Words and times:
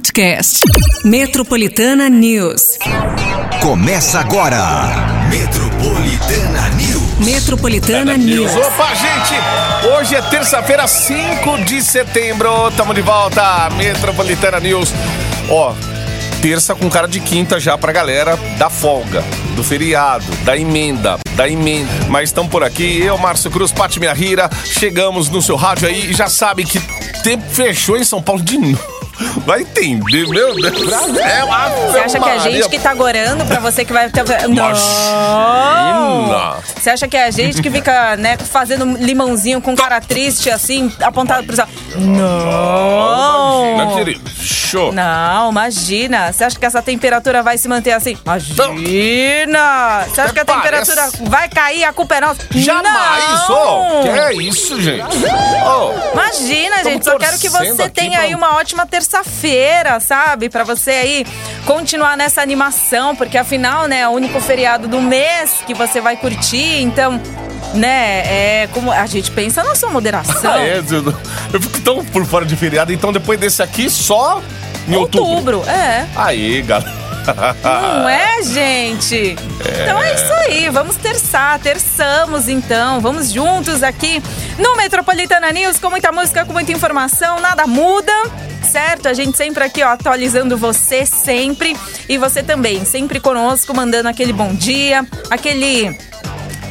podcast. 0.00 0.60
Metropolitana 1.04 2.08
News. 2.08 2.78
Começa 3.60 4.18
agora. 4.18 4.58
Metropolitana 5.28 6.68
News. 6.70 7.18
Metropolitana 7.18 8.16
News. 8.16 8.50
Opa, 8.50 8.94
gente! 8.94 9.92
Hoje 9.92 10.14
é 10.14 10.22
terça-feira, 10.22 10.88
5 10.88 11.64
de 11.64 11.82
setembro. 11.82 12.70
Tamo 12.78 12.94
de 12.94 13.02
volta. 13.02 13.68
Metropolitana 13.76 14.58
News. 14.58 14.90
Ó, 15.50 15.74
terça 16.40 16.74
com 16.74 16.88
cara 16.88 17.06
de 17.06 17.20
quinta 17.20 17.60
já 17.60 17.76
pra 17.76 17.92
galera 17.92 18.38
da 18.58 18.70
folga, 18.70 19.22
do 19.54 19.62
feriado, 19.62 20.24
da 20.44 20.56
emenda, 20.56 21.18
da 21.36 21.46
emenda. 21.46 21.90
Mas 22.08 22.30
estão 22.30 22.48
por 22.48 22.64
aqui, 22.64 23.02
eu, 23.02 23.18
Márcio 23.18 23.50
Cruz, 23.50 23.70
Pati 23.70 24.00
Minha 24.00 24.14
chegamos 24.64 25.28
no 25.28 25.42
seu 25.42 25.56
rádio 25.56 25.88
aí 25.88 26.10
e 26.10 26.14
já 26.14 26.30
sabe 26.30 26.64
que 26.64 26.80
tempo 27.22 27.44
fechou 27.50 27.98
em 27.98 28.04
São 28.04 28.22
Paulo 28.22 28.42
de 28.42 28.56
novo. 28.56 28.99
Vai 29.44 29.60
entender, 29.62 30.26
meu 30.28 30.54
Deus. 30.54 30.92
É 31.18 31.44
uma 31.44 31.68
Você 31.68 31.98
acha 31.98 32.20
que 32.20 32.28
é 32.28 32.32
a 32.32 32.38
gente 32.38 32.68
que 32.68 32.78
tá 32.78 32.94
gorando 32.94 33.44
pra 33.44 33.60
você 33.60 33.84
que 33.84 33.92
vai 33.92 34.08
ter. 34.08 34.24
Não! 34.48 34.74
Você 36.76 36.90
acha 36.90 37.06
que 37.06 37.16
é 37.16 37.24
a 37.24 37.30
gente 37.30 37.60
que 37.60 37.70
fica, 37.70 38.16
né, 38.16 38.36
fazendo 38.38 38.84
limãozinho 38.96 39.60
com 39.60 39.76
cara 39.76 40.00
triste, 40.00 40.50
assim, 40.50 40.90
apontado 41.02 41.46
pro 41.46 41.54
céu? 41.54 41.66
Não! 41.96 43.74
Imagina, 43.74 43.94
querido. 43.96 44.30
Show. 44.40 44.92
Não, 44.92 45.50
imagina. 45.50 46.32
Você 46.32 46.44
acha 46.44 46.58
que 46.58 46.64
essa 46.64 46.80
temperatura 46.80 47.42
vai 47.42 47.58
se 47.58 47.68
manter 47.68 47.92
assim? 47.92 48.16
Imagina! 48.24 50.04
Você 50.08 50.20
acha 50.20 50.32
que 50.32 50.40
a 50.40 50.44
temperatura 50.44 51.10
vai 51.22 51.48
cair, 51.48 51.84
a 51.84 51.92
culpa 51.92 52.16
é 52.16 52.20
nossa? 52.20 52.40
Jamais, 52.52 53.48
Não! 53.48 54.00
ô! 54.00 54.02
Que 54.02 54.08
é 54.08 54.34
isso, 54.34 54.80
gente? 54.80 55.02
Ô, 55.02 56.12
Imagina, 56.12 56.84
gente. 56.84 57.04
Só 57.04 57.18
quero 57.18 57.38
que 57.38 57.48
você 57.48 57.88
tenha 57.88 58.20
aí 58.20 58.34
uma 58.34 58.56
ótima 58.56 58.86
terça-feira, 59.10 59.98
sabe? 59.98 60.48
Pra 60.48 60.62
você 60.62 60.90
aí 60.90 61.26
continuar 61.66 62.16
nessa 62.16 62.40
animação, 62.40 63.16
porque 63.16 63.36
afinal, 63.36 63.88
né, 63.88 64.00
é 64.00 64.08
o 64.08 64.12
único 64.12 64.40
feriado 64.40 64.86
do 64.86 65.00
mês 65.00 65.62
que 65.66 65.74
você 65.74 66.00
vai 66.00 66.16
curtir. 66.16 66.80
Então, 66.80 67.20
né, 67.74 68.62
é 68.62 68.68
como 68.72 68.92
a 68.92 69.06
gente 69.06 69.30
pensa 69.32 69.64
na 69.64 69.74
sua 69.74 69.90
moderação. 69.90 70.52
Ah, 70.52 70.60
é, 70.62 70.78
eu 70.78 71.14
eu 71.52 71.60
fico 71.60 71.80
tão 71.80 72.04
por 72.04 72.24
fora 72.24 72.46
de 72.46 72.54
feriado, 72.54 72.92
então 72.92 73.12
depois 73.12 73.38
desse 73.38 73.62
aqui, 73.62 73.90
só 73.90 74.40
em 74.86 74.94
outubro. 74.94 75.28
Outubro, 75.28 75.68
é. 75.68 76.06
Aí, 76.14 76.62
galera. 76.62 76.99
Não 77.64 78.08
é, 78.08 78.42
gente? 78.42 79.36
Então 79.82 80.02
é 80.02 80.14
isso 80.14 80.32
aí, 80.32 80.68
vamos 80.70 80.96
terçar, 80.96 81.58
terçamos 81.58 82.48
então, 82.48 83.00
vamos 83.00 83.30
juntos 83.30 83.82
aqui 83.82 84.22
no 84.58 84.76
Metropolitana 84.76 85.50
News 85.50 85.78
com 85.78 85.90
muita 85.90 86.10
música, 86.12 86.44
com 86.44 86.52
muita 86.52 86.72
informação, 86.72 87.40
nada 87.40 87.66
muda. 87.66 88.12
Certo? 88.62 89.08
A 89.08 89.14
gente 89.14 89.36
sempre 89.36 89.64
aqui, 89.64 89.82
ó, 89.82 89.88
atualizando 89.88 90.56
você 90.56 91.04
sempre. 91.04 91.76
E 92.08 92.16
você 92.16 92.40
também, 92.40 92.84
sempre 92.84 93.18
conosco, 93.18 93.74
mandando 93.74 94.08
aquele 94.08 94.32
bom 94.32 94.54
dia, 94.54 95.04
aquele 95.28 95.98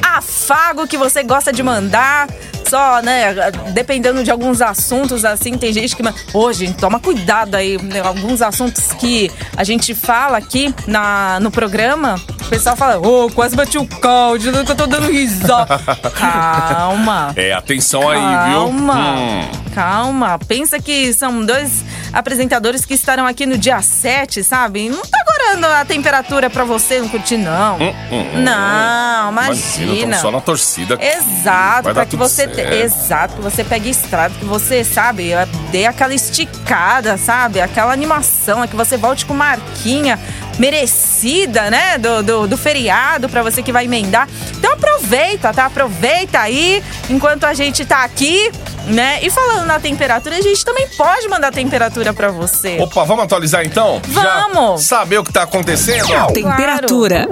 afago 0.01 0.87
que 0.87 0.97
você 0.97 1.23
gosta 1.23 1.51
de 1.51 1.61
mandar. 1.61 2.27
Só, 2.69 3.01
né, 3.01 3.33
dependendo 3.73 4.23
de 4.23 4.29
alguns 4.31 4.61
assuntos, 4.61 5.25
assim, 5.25 5.57
tem 5.57 5.73
gente 5.73 5.95
que. 5.95 6.03
Ô, 6.33 6.51
gente, 6.53 6.73
toma 6.77 6.99
cuidado 6.99 7.55
aí. 7.55 7.77
né, 7.81 7.99
Alguns 8.01 8.41
assuntos 8.41 8.91
que 8.93 9.31
a 9.57 9.63
gente 9.63 9.95
fala 9.95 10.37
aqui 10.37 10.73
na, 10.87 11.39
no 11.39 11.49
programa, 11.51 12.15
o 12.41 12.45
pessoal 12.49 12.75
fala, 12.75 12.99
ô, 12.99 13.29
quase 13.31 13.55
bati 13.55 13.77
o 13.77 13.85
caldo, 13.87 14.49
eu 14.49 14.63
tô 14.75 14.85
dando 14.87 15.09
risada. 15.11 15.79
Calma. 16.15 17.33
É, 17.35 17.53
atenção 17.53 18.07
aí, 18.09 18.19
viu? 18.19 18.59
Calma, 18.59 18.99
Hum. 19.15 19.51
calma. 19.73 20.39
Pensa 20.47 20.79
que 20.79 21.13
são 21.13 21.45
dois 21.45 21.83
apresentadores 22.11 22.85
que 22.85 22.93
estarão 22.93 23.25
aqui 23.27 23.45
no 23.45 23.57
dia 23.57 23.81
7, 23.81 24.43
sabe? 24.43 24.89
Não 24.89 25.01
tá 25.01 25.17
agorando 25.27 25.67
a 25.67 25.85
temperatura 25.85 26.49
pra 26.49 26.63
você 26.63 26.99
não 26.99 27.07
curtir, 27.09 27.37
não. 27.37 27.77
hum, 27.77 27.93
hum. 28.11 28.41
Não, 28.43 29.31
Imagina, 29.31 29.85
imagina. 29.85 30.17
só 30.19 30.31
na 30.31 30.41
torcida. 30.41 30.97
Exato, 31.01 31.93
pra 31.93 32.05
que 32.05 32.15
você 32.15 32.47
certo. 32.61 32.73
exato, 32.73 33.33
que 33.35 33.41
você 33.41 33.63
pegue 33.63 33.89
estrada, 33.89 34.33
que 34.37 34.45
você, 34.45 34.83
sabe, 34.83 35.31
dê 35.71 35.85
aquela 35.85 36.13
esticada, 36.13 37.17
sabe? 37.17 37.59
Aquela 37.61 37.93
animação, 37.93 38.63
é 38.63 38.67
que 38.67 38.75
você 38.75 38.97
volte 38.97 39.25
com 39.25 39.33
marquinha 39.33 40.19
merecida, 40.57 41.69
né? 41.71 41.97
Do, 41.97 42.21
do, 42.21 42.47
do 42.47 42.57
feriado 42.57 43.29
pra 43.29 43.41
você 43.41 43.63
que 43.63 43.71
vai 43.71 43.85
emendar. 43.85 44.27
Então 44.57 44.73
aproveita, 44.73 45.53
tá? 45.53 45.65
Aproveita 45.65 46.39
aí 46.39 46.83
enquanto 47.09 47.45
a 47.45 47.53
gente 47.53 47.85
tá 47.85 48.03
aqui, 48.03 48.51
né? 48.87 49.19
E 49.21 49.29
falando 49.29 49.65
na 49.65 49.79
temperatura, 49.79 50.35
a 50.37 50.41
gente 50.41 50.63
também 50.65 50.87
pode 50.97 51.27
mandar 51.29 51.51
temperatura 51.51 52.13
pra 52.13 52.29
você. 52.29 52.77
Opa, 52.79 53.03
vamos 53.05 53.23
atualizar 53.23 53.65
então? 53.65 54.01
Vamos. 54.07 54.81
Já 54.81 54.97
saber 54.97 55.17
o 55.19 55.23
que 55.23 55.31
tá 55.31 55.43
acontecendo? 55.43 56.05
Temperatura. 56.33 57.27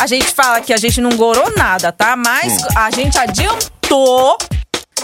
A 0.00 0.06
gente 0.06 0.34
fala 0.34 0.60
que 0.60 0.72
a 0.72 0.76
gente 0.76 1.00
não 1.00 1.10
gorou 1.10 1.52
nada, 1.56 1.92
tá? 1.92 2.16
Mas 2.16 2.54
Hum. 2.54 2.66
a 2.76 2.90
gente 2.90 3.16
adiantou 3.18 4.36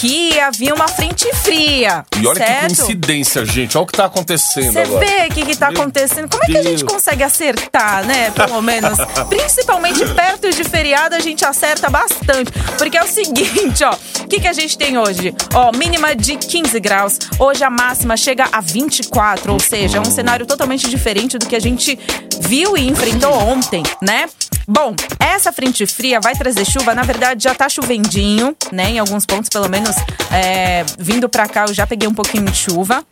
que 0.00 0.40
havia 0.40 0.74
uma 0.74 0.88
frente 0.88 1.30
fria. 1.34 2.06
E 2.18 2.26
olha 2.26 2.40
que 2.40 2.46
certo? 2.46 2.76
coincidência, 2.76 3.44
gente. 3.44 3.76
Olha 3.76 3.84
o 3.84 3.86
que 3.86 3.92
tá 3.92 4.06
acontecendo 4.06 4.72
Você 4.72 4.78
agora. 4.78 5.06
vê 5.06 5.26
o 5.26 5.34
que, 5.34 5.44
que 5.44 5.54
tá 5.54 5.70
Meu 5.70 5.82
acontecendo. 5.82 6.26
Como 6.26 6.42
é 6.42 6.46
que 6.46 6.56
a 6.56 6.62
gente 6.62 6.78
Deus. 6.78 6.90
consegue 6.90 7.22
acertar, 7.22 8.06
né? 8.06 8.30
Pelo 8.30 8.62
menos. 8.62 8.98
Principalmente 9.28 10.06
perto 10.14 10.48
de 10.50 10.64
feriado, 10.64 11.14
a 11.14 11.20
gente 11.20 11.44
acerta 11.44 11.90
bastante. 11.90 12.50
Porque 12.78 12.96
é 12.96 13.04
o 13.04 13.06
seguinte, 13.06 13.84
ó. 13.84 13.92
O 14.24 14.26
que, 14.26 14.40
que 14.40 14.48
a 14.48 14.54
gente 14.54 14.78
tem 14.78 14.96
hoje? 14.96 15.34
Ó, 15.52 15.70
mínima 15.76 16.16
de 16.16 16.34
15 16.36 16.80
graus. 16.80 17.18
Hoje 17.38 17.62
a 17.62 17.68
máxima 17.68 18.16
chega 18.16 18.48
a 18.50 18.62
24. 18.62 19.52
Ou 19.52 19.60
seja, 19.60 19.98
é 19.98 20.00
um 20.00 20.04
cenário 20.06 20.46
totalmente 20.46 20.88
diferente 20.88 21.36
do 21.36 21.44
que 21.44 21.54
a 21.54 21.60
gente 21.60 21.98
viu 22.40 22.74
e 22.74 22.88
enfrentou 22.88 23.34
ontem, 23.34 23.82
né? 24.00 24.30
Bom, 24.66 24.94
essa 25.18 25.50
frente 25.52 25.84
fria 25.84 26.20
vai 26.20 26.34
trazer 26.36 26.64
chuva. 26.64 26.94
Na 26.94 27.02
verdade, 27.02 27.42
já 27.42 27.52
tá 27.52 27.68
chovendinho, 27.68 28.56
né? 28.70 28.90
Em 28.92 28.98
alguns 29.00 29.26
pontos, 29.26 29.48
pelo 29.48 29.68
menos, 29.68 29.89
é, 30.32 30.84
vindo 30.98 31.28
pra 31.28 31.48
cá, 31.48 31.64
eu 31.68 31.74
já 31.74 31.86
peguei 31.86 32.08
um 32.08 32.14
pouquinho 32.14 32.44
de 32.44 32.56
chuva. 32.56 33.04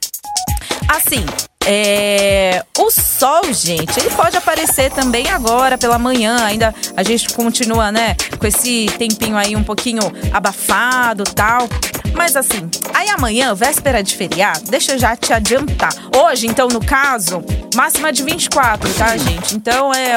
Assim, 0.89 1.25
é, 1.71 2.65
o 2.79 2.91
sol, 2.91 3.53
gente, 3.53 4.01
ele 4.01 4.09
pode 4.11 4.35
aparecer 4.39 4.91
também 4.91 5.29
agora 5.29 5.77
pela 5.77 5.99
manhã. 5.99 6.45
Ainda 6.47 6.75
a 6.97 7.03
gente 7.03 7.29
continua, 7.35 7.93
né, 7.93 8.17
com 8.39 8.47
esse 8.47 8.87
tempinho 8.97 9.37
aí 9.37 9.55
um 9.55 9.63
pouquinho 9.63 10.01
abafado 10.33 11.25
tal. 11.25 11.69
Mas 12.15 12.35
assim, 12.37 12.71
aí 12.95 13.11
amanhã, 13.11 13.55
véspera 13.55 14.03
de 14.03 14.17
feriado, 14.17 14.71
deixa 14.71 14.93
eu 14.93 14.99
já 14.99 15.15
te 15.15 15.31
adiantar. 15.33 15.93
Hoje, 16.17 16.47
então, 16.47 16.69
no 16.69 16.83
caso, 16.85 17.45
máxima 17.75 18.13
de 18.13 18.23
24, 18.23 18.93
tá, 18.95 19.17
gente? 19.17 19.55
Então, 19.55 19.93
é, 19.93 20.15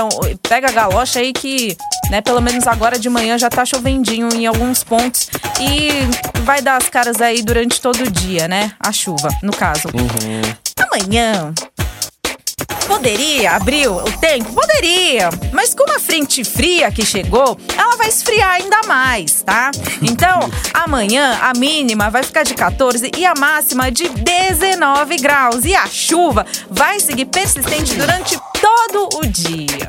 pega 0.48 0.70
a 0.70 0.72
galocha 0.72 1.20
aí 1.20 1.34
que, 1.34 1.76
né, 2.10 2.22
pelo 2.22 2.42
menos 2.42 2.66
agora 2.66 2.98
de 2.98 3.10
manhã 3.10 3.38
já 3.38 3.50
tá 3.50 3.66
chovendinho 3.66 4.30
em 4.34 4.48
alguns 4.48 4.84
pontos. 4.86 5.30
E 5.60 5.92
vai 6.42 6.62
dar 6.62 6.78
as 6.78 6.90
caras 6.90 7.22
aí 7.22 7.42
durante 7.42 7.80
todo 7.80 8.02
o 8.04 8.12
dia, 8.12 8.48
né? 8.48 8.72
A 8.80 8.92
chuva, 8.92 9.30
no 9.42 9.52
caso. 9.52 9.88
Amanhã. 10.78 11.54
Poderia 12.88 13.52
abrir 13.52 13.88
o 13.88 14.04
tempo? 14.20 14.54
Poderia. 14.54 15.30
Mas 15.54 15.74
com 15.74 15.90
a 15.90 16.00
frente 16.00 16.44
fria 16.44 16.92
que 16.92 17.06
chegou, 17.06 17.58
ela 17.78 17.96
vai 17.96 18.10
esfriar 18.10 18.52
ainda 18.52 18.82
mais, 18.88 19.42
tá? 19.42 19.72
Então, 20.02 20.50
amanhã 20.74 21.40
a 21.42 21.54
mínima 21.58 22.10
vai 22.10 22.24
ficar 22.24 22.44
de 22.44 22.54
14 22.54 23.12
e 23.18 23.26
a 23.26 23.34
máxima 23.36 23.92
de 23.92 24.10
19 24.10 25.18
graus. 25.18 25.64
E 25.64 25.76
a 25.76 25.88
chuva 25.88 26.46
vai 26.70 27.00
seguir 27.00 27.26
persistente 27.26 27.94
durante 27.96 28.38
todo 28.60 29.10
o 29.20 29.26
dia. 29.26 29.88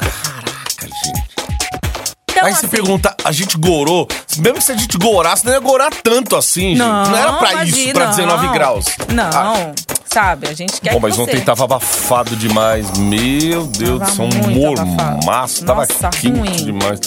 Então, 2.43 2.47
Aí 2.49 2.53
você 2.55 2.67
assim, 2.67 2.69
pergunta, 2.77 3.15
a 3.25 3.33
gente 3.33 3.57
gorou? 3.57 4.09
Mesmo 4.39 4.61
se 4.61 4.73
a 4.73 4.77
gente 4.77 4.99
gorasse, 4.99 5.45
não 5.47 5.53
ia 5.53 5.61
gorar 5.61 5.91
tanto 6.03 6.35
assim, 6.37 6.71
gente. 6.71 6.79
Não, 6.79 7.05
Não 7.07 7.17
era 7.17 7.33
pra 7.35 7.53
imagina, 7.53 7.79
isso, 7.85 7.93
pra 7.93 8.07
19 8.07 8.47
não. 8.47 8.53
graus. 8.53 8.85
Não, 9.09 9.31
Ah, 9.33 9.73
sabe? 10.13 10.49
A 10.49 10.53
gente 10.55 10.81
quer 10.81 10.93
Bom, 10.93 11.01
mas 11.01 11.17
você... 11.17 11.23
ontem 11.23 11.41
tava 11.41 11.65
abafado 11.65 12.35
demais. 12.37 12.91
Meu 12.99 13.67
Deus 13.67 14.01
do 14.01 14.11
céu, 14.11 14.25
um 14.27 14.51
mormaço. 14.51 15.65
Tava 15.65 15.87
quente 15.87 16.29
ruim. 16.31 16.57
demais. 16.65 17.01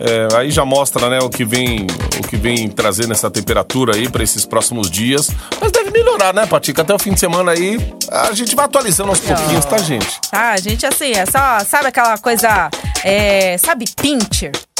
É, 0.00 0.28
aí 0.36 0.50
já 0.52 0.64
mostra, 0.64 1.10
né, 1.10 1.18
o 1.20 1.28
que 1.28 1.44
vem, 1.44 1.84
o 2.22 2.28
que 2.28 2.36
vem 2.36 2.68
trazendo 2.68 3.10
essa 3.12 3.28
temperatura 3.28 3.96
aí 3.96 4.08
pra 4.08 4.22
esses 4.22 4.46
próximos 4.46 4.88
dias. 4.88 5.28
Mas 5.60 5.72
deve 5.72 5.90
melhorar, 5.90 6.32
né, 6.32 6.46
Patica? 6.46 6.82
Até 6.82 6.94
o 6.94 6.98
fim 7.00 7.12
de 7.14 7.18
semana 7.18 7.50
aí, 7.50 7.92
a 8.08 8.30
gente 8.32 8.54
vai 8.54 8.66
atualizando 8.66 9.08
aos 9.10 9.18
pouquinhos, 9.18 9.64
tá, 9.64 9.76
gente? 9.78 10.20
Tá, 10.30 10.56
gente, 10.56 10.86
assim, 10.86 11.10
é 11.10 11.26
só, 11.26 11.58
sabe 11.68 11.88
aquela 11.88 12.16
coisa, 12.16 12.70
é, 13.02 13.58
sabe 13.58 13.86
pincher? 14.00 14.52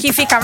que 0.00 0.12
fica. 0.12 0.40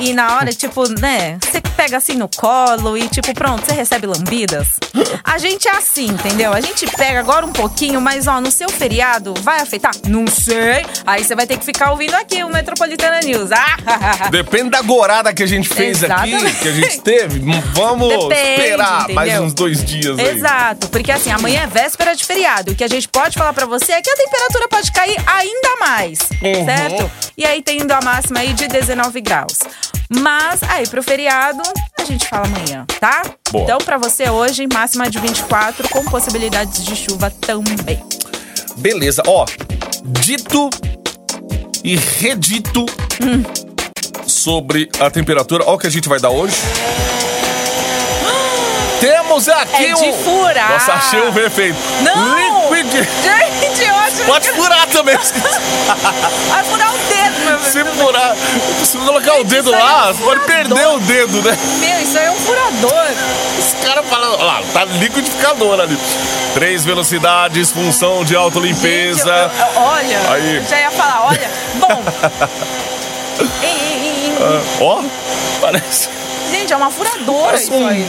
E, 0.00 0.12
na 0.12 0.36
hora, 0.36 0.52
tipo, 0.52 0.88
né? 1.00 1.38
Você 1.42 1.60
pega 1.60 1.96
assim 1.96 2.14
no 2.14 2.28
colo 2.28 2.96
e, 2.96 3.08
tipo, 3.08 3.32
pronto, 3.34 3.64
você 3.64 3.72
recebe 3.72 4.06
lambidas. 4.06 4.68
A 5.24 5.38
gente 5.38 5.68
é 5.68 5.72
assim, 5.76 6.06
entendeu? 6.06 6.52
A 6.52 6.60
gente 6.60 6.86
pega 6.96 7.20
agora 7.20 7.46
um 7.46 7.52
pouquinho, 7.52 8.00
mas 8.00 8.26
ó, 8.26 8.40
no 8.40 8.50
seu 8.50 8.68
feriado 8.68 9.34
vai 9.42 9.60
afetar? 9.60 9.92
Não 10.06 10.26
sei. 10.26 10.84
Aí 11.06 11.24
você 11.24 11.34
vai 11.34 11.46
ter 11.46 11.58
que 11.58 11.64
ficar 11.64 11.90
ouvindo 11.92 12.14
aqui 12.14 12.42
o 12.44 12.48
Metropolitana 12.48 13.20
News. 13.20 13.50
Ah, 13.52 14.28
Depende 14.30 14.70
da 14.70 14.82
gorada 14.82 15.32
que 15.32 15.42
a 15.42 15.46
gente 15.46 15.68
fez 15.68 16.02
aqui, 16.04 16.30
Exatamente. 16.34 16.58
que 16.60 16.68
a 16.68 16.72
gente 16.72 17.00
teve. 17.00 17.40
Vamos 17.72 18.08
Depende, 18.28 18.50
esperar 18.60 19.08
mais 19.10 19.28
entendeu? 19.30 19.46
uns 19.46 19.54
dois 19.54 19.84
dias 19.84 20.18
aí. 20.18 20.28
Exato, 20.36 20.88
porque 20.88 21.10
assim, 21.12 21.30
amanhã 21.30 21.62
é 21.62 21.66
véspera 21.66 22.14
de 22.14 22.24
feriado. 22.24 22.72
O 22.72 22.74
que 22.74 22.84
a 22.84 22.88
gente 22.88 23.08
pode 23.08 23.36
falar 23.38 23.52
pra 23.52 23.66
você 23.66 23.92
é 23.92 24.02
que 24.02 24.10
a 24.10 24.16
temperatura 24.16 24.68
pode 24.68 24.90
cair 24.92 25.16
ainda 25.26 25.76
mais, 25.80 26.18
Uhum. 26.42 26.64
certo? 26.64 27.10
E 27.36 27.44
aí 27.44 27.62
tendo 27.62 27.90
a 27.92 28.00
máxima 28.00 28.40
aí 28.40 28.52
de 28.52 28.59
19 28.68 29.20
graus. 29.20 29.58
Mas 30.08 30.62
aí 30.64 30.86
pro 30.88 31.02
feriado 31.02 31.62
a 31.98 32.04
gente 32.04 32.26
fala 32.28 32.46
amanhã, 32.46 32.84
tá? 32.98 33.22
Boa. 33.50 33.62
Então 33.64 33.78
pra 33.78 33.96
você 33.98 34.28
hoje, 34.28 34.66
máxima 34.72 35.08
de 35.08 35.18
24 35.18 35.88
com 35.88 36.04
possibilidades 36.06 36.84
de 36.84 36.96
chuva 36.96 37.30
também. 37.30 38.02
Beleza, 38.76 39.22
ó. 39.26 39.44
Dito 40.04 40.68
e 41.84 41.96
redito 41.96 42.86
Hum. 43.22 43.42
sobre 44.26 44.88
a 44.98 45.10
temperatura. 45.10 45.64
Ó 45.66 45.74
o 45.74 45.78
que 45.78 45.86
a 45.86 45.90
gente 45.90 46.08
vai 46.08 46.18
dar 46.18 46.30
hoje. 46.30 46.54
Temos 49.30 49.48
aqui 49.48 49.84
É 49.86 49.92
de 49.94 50.04
um... 50.08 50.12
furar. 50.24 50.72
Nossa, 50.72 50.92
achei 50.94 51.22
um 51.22 51.32
perfeito. 51.32 51.78
Não! 52.02 52.74
Liquid... 52.74 52.92
Gente, 53.22 53.90
Pode 54.26 54.48
furar 54.50 54.86
também. 54.88 55.16
vai 56.50 56.64
furar 56.64 56.92
o 56.94 56.98
dedo, 56.98 57.44
meu 57.46 57.58
Se 57.60 57.84
furar, 57.84 58.34
se 58.84 58.98
colocar 58.98 59.34
o 59.34 59.38
Gente, 59.38 59.46
dedo 59.48 59.66
isso 59.70 59.74
aí 59.74 59.80
é 59.80 59.84
lá, 59.84 60.10
um 60.10 60.16
pode 60.16 60.40
perder 60.46 60.86
o 60.88 60.98
dedo, 61.00 61.42
né? 61.42 61.56
Meu, 61.78 62.00
isso 62.02 62.18
aí 62.18 62.24
é 62.26 62.30
um 62.30 62.36
furador. 62.36 63.06
Os 63.58 63.84
caras 63.84 64.06
falam, 64.08 64.32
olha 64.34 64.44
lá, 64.44 64.62
tá 64.72 64.84
liquidificador 64.84 65.80
ali. 65.80 65.96
Três 66.54 66.84
velocidades, 66.84 67.70
função 67.70 68.22
de 68.24 68.30
Gente, 68.30 68.36
autolimpeza. 68.36 69.30
eu- 69.30 69.66
eu- 69.66 69.82
olha, 69.82 70.20
Aí. 70.32 70.56
eu 70.56 70.64
já 70.64 70.80
ia 70.80 70.90
falar, 70.90 71.26
olha. 71.26 71.50
Bom. 71.76 72.02
Ah, 74.42 74.62
ó, 74.80 75.02
parece, 75.60 76.08
Gente, 76.50 76.72
é 76.72 76.76
uma 76.76 76.90
furadora 76.90 77.46
Parece 77.46 77.64
isso 77.64 77.74
um- 77.74 77.86
aí. 77.86 78.06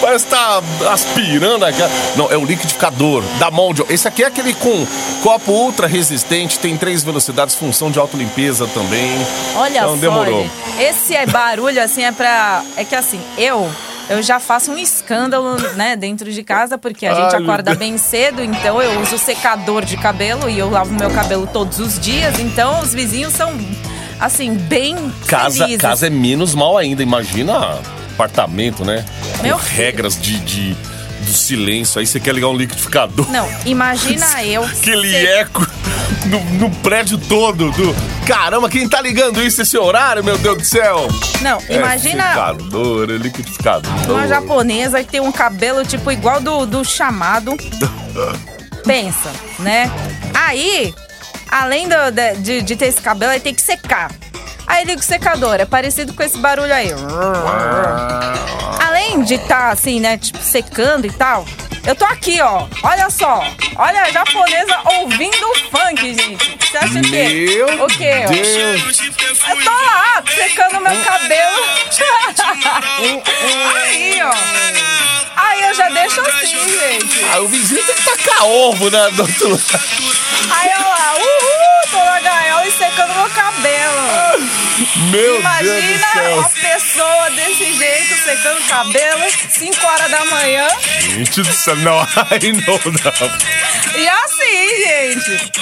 Parece 0.00 0.24
que 0.26 0.30
tá 0.30 0.62
aspirando 0.90 1.64
aqui. 1.64 1.78
Não, 2.16 2.30
é 2.30 2.36
o 2.36 2.44
liquidificador 2.44 3.22
da 3.38 3.50
Mold. 3.50 3.84
Esse 3.88 4.08
aqui 4.08 4.22
é 4.22 4.26
aquele 4.26 4.54
com 4.54 4.86
copo 5.22 5.52
ultra 5.52 5.86
resistente, 5.86 6.58
tem 6.58 6.76
três 6.76 7.02
velocidades, 7.04 7.54
função 7.54 7.90
de 7.90 7.98
autolimpeza 7.98 8.66
também. 8.68 9.10
Olha 9.56 9.78
Então 9.78 9.94
só, 9.94 10.00
demorou. 10.00 10.46
Esse 10.78 11.14
é 11.14 11.26
barulho, 11.26 11.82
assim, 11.82 12.04
é 12.04 12.12
pra... 12.12 12.62
É 12.76 12.84
que 12.84 12.94
assim, 12.94 13.20
eu... 13.36 13.70
Eu 14.10 14.22
já 14.22 14.40
faço 14.40 14.72
um 14.72 14.78
escândalo, 14.78 15.54
né, 15.76 15.94
dentro 15.94 16.32
de 16.32 16.42
casa, 16.42 16.78
porque 16.78 17.04
a 17.04 17.12
gente 17.12 17.36
Ai, 17.36 17.42
acorda 17.42 17.74
bem 17.74 17.98
cedo, 17.98 18.42
então 18.42 18.80
eu 18.80 19.02
uso 19.02 19.18
secador 19.18 19.84
de 19.84 19.98
cabelo 19.98 20.48
e 20.48 20.58
eu 20.58 20.70
lavo 20.70 20.94
meu 20.94 21.10
cabelo 21.10 21.46
todos 21.46 21.78
os 21.78 22.00
dias, 22.00 22.40
então 22.40 22.80
os 22.80 22.94
vizinhos 22.94 23.34
são, 23.34 23.52
assim, 24.18 24.54
bem 24.54 24.96
Casa, 25.26 25.58
felizes. 25.58 25.82
casa 25.82 26.06
é 26.06 26.10
menos 26.10 26.54
mal 26.54 26.78
ainda. 26.78 27.02
Imagina 27.02 27.78
apartamento, 28.18 28.84
né? 28.84 29.04
Meu 29.42 29.56
Com 29.56 29.62
regras 29.64 30.20
de, 30.20 30.38
de, 30.40 30.74
do 31.20 31.32
silêncio. 31.32 32.00
Aí 32.00 32.06
você 32.06 32.18
quer 32.18 32.34
ligar 32.34 32.48
um 32.48 32.56
liquidificador. 32.56 33.30
Não, 33.30 33.48
imagina 33.64 34.26
eu... 34.44 34.64
Aquele 34.64 35.10
ser- 35.10 35.26
eco 35.38 35.66
no, 36.26 36.40
no 36.68 36.70
prédio 36.76 37.16
todo. 37.16 37.70
Do... 37.70 37.94
Caramba, 38.26 38.68
quem 38.68 38.88
tá 38.88 39.00
ligando 39.00 39.42
isso 39.42 39.62
esse 39.62 39.78
horário, 39.78 40.22
meu 40.24 40.36
Deus 40.36 40.58
do 40.58 40.64
céu? 40.64 41.06
Não, 41.40 41.58
imagina... 41.70 42.24
É 42.24 42.52
liquidificador, 42.52 43.10
é 43.10 43.16
liquidificador. 43.16 43.92
Uma 44.10 44.26
japonesa 44.28 45.02
que 45.04 45.10
tem 45.10 45.20
um 45.20 45.32
cabelo 45.32 45.84
tipo 45.86 46.10
igual 46.10 46.40
do, 46.40 46.66
do 46.66 46.84
chamado. 46.84 47.56
Pensa, 48.84 49.30
né? 49.58 49.90
Aí, 50.34 50.94
além 51.50 51.88
do- 51.88 52.10
de, 52.10 52.34
de, 52.36 52.62
de 52.62 52.76
ter 52.76 52.86
esse 52.86 53.00
cabelo, 53.00 53.32
aí 53.32 53.40
tem 53.40 53.54
que 53.54 53.60
secar. 53.62 54.10
Aí 54.68 54.84
liga 54.84 55.00
o 55.00 55.02
secador, 55.02 55.54
é 55.54 55.64
parecido 55.64 56.12
com 56.12 56.22
esse 56.22 56.36
barulho 56.36 56.72
aí. 56.72 56.90
Além 58.86 59.22
de 59.22 59.34
estar 59.34 59.70
assim, 59.70 59.98
né, 59.98 60.18
tipo, 60.18 60.38
secando 60.38 61.06
e 61.06 61.10
tal, 61.10 61.44
eu 61.86 61.96
tô 61.96 62.04
aqui, 62.04 62.38
ó. 62.42 62.66
Olha 62.82 63.08
só. 63.08 63.42
Olha 63.76 64.02
a 64.02 64.10
japonesa 64.10 64.78
ouvindo 64.98 65.54
funk, 65.70 66.14
gente. 66.14 66.58
Você 66.60 66.76
acha 66.76 66.98
o 66.98 67.02
quê? 67.02 67.28
Meu 67.28 67.84
o 67.84 67.86
quê? 67.86 68.26
Deus. 68.28 69.00
Eu 69.48 69.64
tô 69.64 69.70
lá, 69.70 70.22
secando 70.34 70.80
meu 70.82 71.02
cabelo. 71.02 71.64
Aí, 73.74 74.20
ó. 74.22 74.34
Aí 75.34 75.62
eu 75.62 75.74
já 75.74 75.88
deixo 75.88 76.20
assim, 76.20 76.46
gente. 76.46 77.24
Ah, 77.32 77.40
o 77.40 77.48
vizinho 77.48 77.82
tem 77.84 77.94
que 77.94 78.02
tacar 78.04 78.44
ovo 78.44 78.90
né, 78.90 79.10
do 79.12 79.22
outro 79.22 79.48
lado. 79.48 79.62
Aí 80.50 80.70
eu 80.70 80.80
lá, 80.80 81.14
uhul, 81.14 81.57
na 82.18 82.30
gaiola 82.30 82.66
e 82.66 82.72
secando 82.72 83.14
meu 83.14 83.30
cabelo. 83.30 84.48
Meu 85.10 85.40
Imagina 85.40 86.06
Deus 86.14 86.26
do 86.26 86.34
uma 86.34 86.48
céu. 86.48 86.52
pessoa 86.60 87.30
desse 87.30 87.74
jeito, 87.74 88.14
secando 88.24 88.68
cabelo, 88.68 89.24
5 89.50 89.86
horas 89.86 90.10
da 90.10 90.24
manhã. 90.26 90.68
Gente 91.00 91.42
do 91.42 91.52
céu. 91.52 91.76
Não, 91.76 91.98
aí 92.30 92.52
não 92.52 92.92
dá. 92.92 93.12
E 93.96 94.08
assim, 94.08 94.68
gente. 94.84 95.52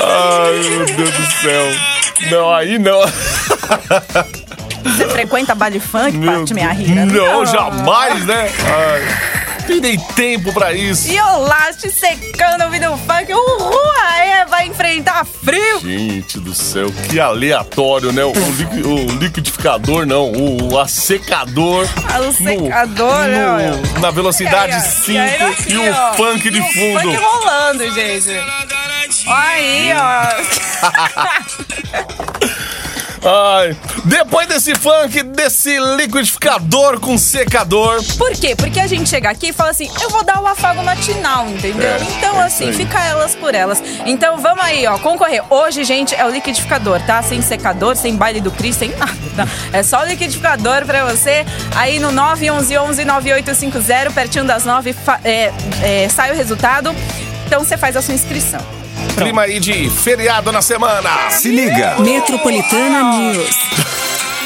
Ai, 0.00 0.68
meu 0.68 0.86
Deus 0.86 1.10
do 1.10 1.32
céu. 1.40 2.30
Não, 2.30 2.54
aí 2.54 2.78
não. 2.78 3.00
Você 4.82 5.08
frequenta 5.10 5.54
baile 5.54 5.78
funk, 5.80 6.16
Meu 6.16 6.32
parte 6.32 6.54
minha 6.54 6.72
rira? 6.72 7.06
Não, 7.06 7.46
jamais, 7.46 8.24
né? 8.24 8.50
Ai, 8.66 9.43
nem 9.80 9.98
tempo 9.98 10.52
pra 10.52 10.72
isso. 10.72 11.10
E 11.10 11.20
lá 11.20 11.72
te 11.72 11.90
secando 11.90 12.64
ouvindo 12.64 12.96
funk, 12.98 13.32
uhul, 13.32 13.92
aí 14.00 14.44
vai 14.46 14.66
enfrentar 14.66 15.24
frio. 15.24 15.80
Gente 15.80 16.38
do 16.40 16.54
céu, 16.54 16.92
que 17.08 17.18
aleatório, 17.18 18.12
né? 18.12 18.24
O, 18.24 18.32
o 18.32 19.18
liquidificador, 19.18 20.06
não, 20.06 20.32
o, 20.32 20.78
a 20.78 20.86
secador. 20.86 21.88
Ah, 22.12 22.20
o 22.20 22.32
secador, 22.32 23.24
né, 23.24 23.48
olha. 23.48 24.00
Na 24.00 24.10
velocidade 24.10 24.72
E 24.72 24.74
aí, 24.74 24.82
ó, 24.82 24.82
5 24.82 25.10
e, 25.10 25.14
e, 25.14 25.18
aí 25.18 25.42
aqui, 25.42 25.76
o 25.76 25.92
ó, 25.92 26.14
funk 26.14 26.50
de 26.50 26.58
e 26.58 26.60
o 26.60 26.64
fundo. 26.72 27.00
funk 27.00 27.16
rolando, 27.16 27.90
gente. 27.92 28.30
Aí, 29.26 29.92
ó. 29.94 30.24
Ai, 33.26 33.74
depois 34.04 34.46
desse 34.46 34.74
funk, 34.74 35.22
desse 35.22 35.78
liquidificador 35.96 37.00
com 37.00 37.16
secador. 37.16 38.02
Por 38.18 38.32
quê? 38.32 38.54
Porque 38.54 38.78
a 38.78 38.86
gente 38.86 39.08
chega 39.08 39.30
aqui 39.30 39.48
e 39.48 39.52
fala 39.52 39.70
assim, 39.70 39.90
eu 40.02 40.10
vou 40.10 40.22
dar 40.22 40.42
o 40.42 40.46
afago 40.46 40.82
matinal, 40.82 41.48
entendeu? 41.48 41.88
É, 41.88 41.96
então, 42.18 42.42
é 42.42 42.44
assim, 42.44 42.70
fica 42.72 43.02
elas 43.02 43.34
por 43.34 43.54
elas. 43.54 43.82
Então, 44.04 44.36
vamos 44.38 44.62
aí, 44.62 44.86
ó, 44.86 44.98
concorrer. 44.98 45.42
Hoje, 45.48 45.84
gente, 45.84 46.14
é 46.14 46.22
o 46.26 46.30
liquidificador, 46.30 47.00
tá? 47.06 47.22
Sem 47.22 47.40
secador, 47.40 47.96
sem 47.96 48.14
baile 48.14 48.42
do 48.42 48.50
Cris, 48.50 48.76
sem 48.76 48.90
nada, 48.96 49.14
tá? 49.34 49.48
É 49.72 49.82
só 49.82 50.02
o 50.02 50.04
liquidificador 50.04 50.84
pra 50.84 51.06
você. 51.06 51.46
Aí 51.74 51.98
no 51.98 52.10
911-9850, 52.12 54.12
pertinho 54.12 54.44
das 54.44 54.66
9, 54.66 54.92
fa- 54.92 55.20
é, 55.24 55.50
é, 55.82 56.08
sai 56.10 56.30
o 56.30 56.34
resultado. 56.36 56.94
Então, 57.46 57.64
você 57.64 57.78
faz 57.78 57.96
a 57.96 58.02
sua 58.02 58.12
inscrição. 58.14 58.60
Clima 59.16 59.42
aí 59.42 59.60
de 59.60 59.88
feriado 59.90 60.50
na 60.50 60.60
semana. 60.60 61.30
Se 61.30 61.50
liga. 61.50 61.96
Metropolitana 62.00 63.16
News. 63.16 63.48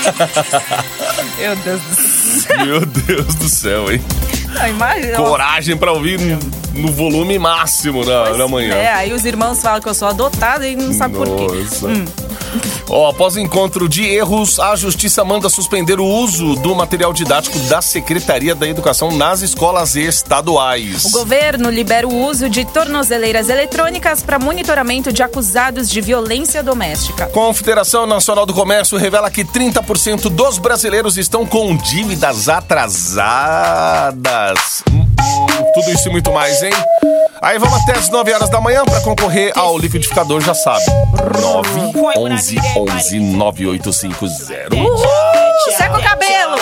Meu 1.38 1.56
Deus 1.56 1.82
do 1.82 1.94
céu. 1.96 2.66
Meu 2.66 2.86
Deus 2.86 3.34
do 3.34 3.48
céu, 3.48 3.92
hein? 3.92 4.00
Imagina. 4.68 5.16
Coragem 5.16 5.76
pra 5.76 5.92
ouvir 5.92 6.18
no, 6.74 6.92
volume 6.92 7.38
máximo 7.38 8.04
na, 8.04 8.30
na 8.36 8.48
manhã. 8.48 8.74
É, 8.74 8.92
aí 8.92 9.12
os 9.12 9.24
irmãos 9.24 9.60
falam 9.60 9.80
que 9.80 9.88
eu 9.88 9.94
sou 9.94 10.08
adotada 10.08 10.66
e 10.66 10.76
não 10.76 10.92
sabe 10.92 11.14
por 11.14 11.26
quê. 11.26 11.46
Nossa. 11.82 12.28
Ó, 12.88 13.10
após 13.10 13.36
encontro 13.36 13.86
de 13.88 14.06
erros, 14.06 14.58
a 14.58 14.74
Justiça 14.74 15.22
manda 15.24 15.50
suspender 15.50 16.00
o 16.00 16.06
uso 16.06 16.54
do 16.56 16.74
material 16.74 17.12
didático 17.12 17.58
da 17.60 17.82
Secretaria 17.82 18.54
da 18.54 18.66
Educação 18.66 19.10
nas 19.12 19.42
escolas 19.42 19.94
estaduais. 19.94 21.04
O 21.04 21.10
governo 21.10 21.68
libera 21.68 22.08
o 22.08 22.26
uso 22.26 22.48
de 22.48 22.64
tornozeleiras 22.64 23.50
eletrônicas 23.50 24.22
para 24.22 24.38
monitoramento 24.38 25.12
de 25.12 25.22
acusados 25.22 25.90
de 25.90 26.00
violência 26.00 26.62
doméstica. 26.62 27.26
Confederação 27.26 28.06
Nacional 28.06 28.46
do 28.46 28.54
Comércio 28.54 28.96
revela 28.96 29.30
que 29.30 29.44
30% 29.44 30.30
dos 30.30 30.56
brasileiros 30.56 31.18
estão 31.18 31.44
com 31.44 31.76
dívidas 31.76 32.48
atrasadas. 32.48 34.16
Hum, 34.92 35.06
tudo 35.74 35.90
isso 35.90 36.08
e 36.08 36.12
muito 36.12 36.32
mais, 36.32 36.62
hein? 36.62 36.72
Aí 37.42 37.58
vamos 37.58 37.82
até 37.82 37.92
as 37.98 38.08
9 38.08 38.32
horas 38.32 38.48
da 38.50 38.60
manhã 38.60 38.84
para 38.84 39.00
concorrer 39.00 39.52
ao 39.56 39.78
liquidificador, 39.78 40.40
já 40.40 40.54
sabe. 40.54 40.84
9 41.40 41.92
11 42.16 42.56
11 42.76 43.20
9850. 43.20 44.74
Uhul! 44.74 44.98
Seca 45.76 45.98
o 45.98 46.02
cabelo! 46.02 46.56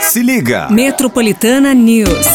Se 0.00 0.22
liga. 0.22 0.68
Metropolitana 0.70 1.74
News. 1.74 2.26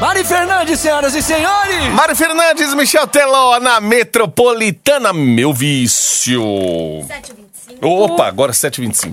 Mari 0.00 0.24
Fernandes, 0.24 0.80
senhoras 0.80 1.14
e 1.14 1.22
senhores! 1.22 1.84
Mário 1.94 2.16
Fernandes, 2.16 2.74
Michel 2.74 3.06
Teló 3.06 3.60
na 3.60 3.80
Metropolitana, 3.80 5.12
meu 5.12 5.52
vício. 5.52 6.42
7h25. 6.42 7.78
Opa, 7.82 8.26
agora 8.26 8.52
7h25. 8.52 9.12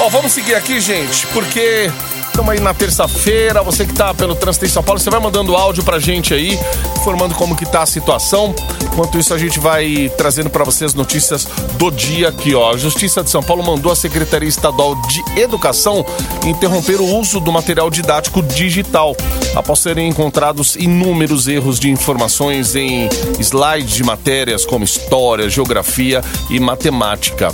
Ó, 0.00 0.08
vamos 0.08 0.32
seguir 0.32 0.54
aqui, 0.54 0.80
gente, 0.80 1.26
porque 1.28 1.90
estamos 2.38 2.52
aí 2.52 2.60
na 2.60 2.72
terça-feira. 2.72 3.64
Você 3.64 3.84
que 3.84 3.92
tá 3.92 4.14
pelo 4.14 4.36
trânsito 4.36 4.64
em 4.64 4.68
São 4.68 4.80
Paulo, 4.80 5.00
você 5.00 5.10
vai 5.10 5.18
mandando 5.18 5.56
áudio 5.56 5.82
pra 5.82 5.98
gente 5.98 6.32
aí, 6.32 6.56
informando 6.96 7.34
como 7.34 7.56
que 7.56 7.66
tá 7.66 7.82
a 7.82 7.86
situação. 7.86 8.54
Enquanto 8.80 9.18
isso, 9.18 9.34
a 9.34 9.38
gente 9.38 9.58
vai 9.58 10.08
trazendo 10.16 10.48
para 10.48 10.62
vocês 10.62 10.94
notícias 10.94 11.48
do 11.76 11.90
dia 11.90 12.28
aqui, 12.28 12.54
ó. 12.54 12.74
A 12.74 12.76
Justiça 12.76 13.24
de 13.24 13.30
São 13.30 13.42
Paulo 13.42 13.64
mandou 13.64 13.90
a 13.90 13.96
Secretaria 13.96 14.48
Estadual 14.48 14.94
de 15.08 15.40
Educação 15.40 16.06
interromper 16.46 17.00
o 17.00 17.16
uso 17.18 17.40
do 17.40 17.50
material 17.50 17.90
didático 17.90 18.40
digital, 18.40 19.16
após 19.56 19.80
serem 19.80 20.08
encontrados 20.08 20.76
inúmeros 20.76 21.48
erros 21.48 21.80
de 21.80 21.90
informações 21.90 22.76
em 22.76 23.08
slides 23.40 23.94
de 23.94 24.04
matérias 24.04 24.64
como 24.64 24.84
história, 24.84 25.50
geografia 25.50 26.22
e 26.48 26.60
matemática. 26.60 27.52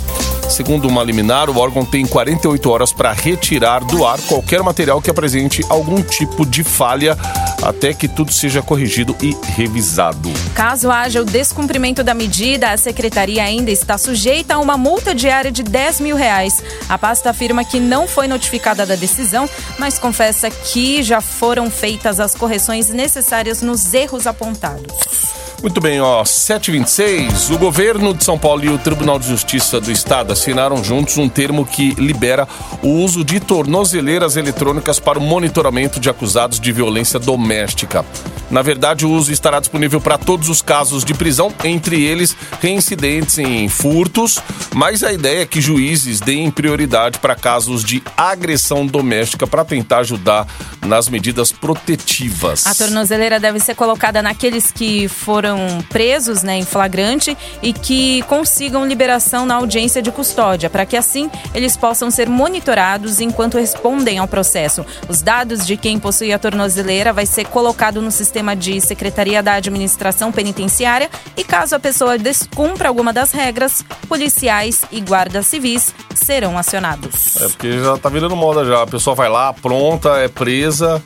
Segundo 0.49 0.87
uma 0.87 1.03
liminar, 1.03 1.49
o 1.49 1.57
órgão 1.57 1.83
tem 1.83 2.05
48 2.05 2.69
horas 2.69 2.93
para 2.93 3.11
retirar 3.11 3.83
do 3.83 4.05
ar 4.05 4.19
qualquer 4.21 4.61
material 4.61 4.74
que 5.01 5.09
apresente 5.09 5.63
algum 5.69 6.01
tipo 6.01 6.45
de 6.45 6.63
falha 6.63 7.17
até 7.63 7.93
que 7.93 8.07
tudo 8.07 8.31
seja 8.31 8.61
corrigido 8.61 9.15
e 9.21 9.35
revisado. 9.55 10.31
Caso 10.53 10.91
haja 10.91 11.21
o 11.21 11.25
descumprimento 11.25 12.03
da 12.03 12.13
medida, 12.13 12.71
a 12.71 12.77
secretaria 12.77 13.43
ainda 13.43 13.71
está 13.71 13.97
sujeita 13.97 14.55
a 14.55 14.59
uma 14.59 14.77
multa 14.77 15.15
diária 15.15 15.51
de 15.51 15.63
10 15.63 16.01
mil 16.01 16.15
reais. 16.15 16.61
A 16.89 16.97
pasta 16.97 17.29
afirma 17.29 17.63
que 17.63 17.79
não 17.79 18.07
foi 18.07 18.27
notificada 18.27 18.85
da 18.85 18.95
decisão, 18.95 19.49
mas 19.79 19.97
confessa 19.97 20.49
que 20.49 21.01
já 21.01 21.21
foram 21.21 21.71
feitas 21.71 22.19
as 22.19 22.35
correções 22.35 22.89
necessárias 22.89 23.61
nos 23.61 23.93
erros 23.93 24.27
apontados. 24.27 25.44
Muito 25.61 25.81
bem, 25.81 25.99
ó, 25.99 26.23
726. 26.23 27.49
O 27.49 27.57
governo 27.57 28.13
de 28.13 28.23
São 28.23 28.37
Paulo 28.37 28.63
e 28.63 28.69
o 28.69 28.77
Tribunal 28.77 29.17
de 29.17 29.27
Justiça 29.27 29.79
do 29.79 29.91
Estado 29.91 30.31
assinaram 30.33 30.83
juntos 30.83 31.17
um 31.17 31.27
termo 31.27 31.65
que 31.65 31.93
libera 31.95 32.47
o 32.83 32.89
uso 32.89 33.23
de 33.23 33.39
tornozeleiras 33.39 34.35
eletrônicas 34.37 34.99
para 34.99 35.17
o 35.17 35.21
monitoramento 35.21 35.99
de 35.99 36.09
acusados 36.09 36.59
de 36.59 36.71
violência 36.71 37.19
doméstica. 37.19 38.05
Na 38.51 38.61
verdade, 38.61 39.05
o 39.05 39.11
uso 39.11 39.31
estará 39.31 39.59
disponível 39.59 39.99
para 39.99 40.19
todos 40.19 40.49
os 40.49 40.61
casos 40.61 41.03
de 41.03 41.15
prisão, 41.15 41.51
entre 41.63 42.03
eles 42.03 42.35
reincidentes 42.61 43.39
em 43.39 43.67
furtos, 43.67 44.39
mas 44.73 45.03
a 45.03 45.11
ideia 45.11 45.41
é 45.41 45.45
que 45.45 45.59
juízes 45.59 46.19
deem 46.19 46.51
prioridade 46.51 47.17
para 47.17 47.35
casos 47.35 47.83
de 47.83 48.03
agressão 48.15 48.85
doméstica 48.85 49.47
para 49.47 49.65
tentar 49.65 49.99
ajudar 49.99 50.45
nas 50.85 51.09
medidas 51.09 51.51
protetivas. 51.51 52.67
A 52.67 52.75
tornozeleira 52.75 53.39
deve 53.39 53.59
ser 53.59 53.73
colocada 53.73 54.21
naqueles 54.21 54.71
que 54.71 55.07
foram 55.07 55.44
presos 55.89 56.43
né, 56.43 56.57
em 56.57 56.65
flagrante 56.65 57.37
e 57.61 57.73
que 57.73 58.21
consigam 58.23 58.85
liberação 58.85 59.45
na 59.45 59.55
audiência 59.55 60.01
de 60.01 60.11
custódia, 60.11 60.69
para 60.69 60.85
que 60.85 60.97
assim 60.97 61.29
eles 61.53 61.75
possam 61.77 62.09
ser 62.09 62.29
monitorados 62.29 63.19
enquanto 63.19 63.57
respondem 63.57 64.17
ao 64.17 64.27
processo. 64.27 64.85
Os 65.07 65.21
dados 65.21 65.65
de 65.65 65.77
quem 65.77 65.99
possui 65.99 66.33
a 66.33 66.39
tornozeleira 66.39 67.13
vai 67.13 67.25
ser 67.25 67.45
colocado 67.47 68.01
no 68.01 68.11
sistema 68.11 68.55
de 68.55 68.79
Secretaria 68.81 69.41
da 69.41 69.53
Administração 69.53 70.31
Penitenciária 70.31 71.09
e 71.35 71.43
caso 71.43 71.75
a 71.75 71.79
pessoa 71.79 72.17
descumpra 72.17 72.89
alguma 72.89 73.11
das 73.11 73.31
regras, 73.31 73.83
policiais 74.07 74.83
e 74.91 75.01
guardas 75.01 75.47
civis 75.47 75.93
serão 76.13 76.57
acionados. 76.57 77.37
É 77.37 77.47
porque 77.47 77.79
já 77.79 77.97
tá 77.97 78.09
virando 78.09 78.35
moda 78.35 78.65
já. 78.65 78.81
A 78.81 78.87
pessoa 78.87 79.15
vai 79.15 79.29
lá, 79.29 79.53
pronta, 79.53 80.17
é 80.17 80.27
presa, 80.27 81.01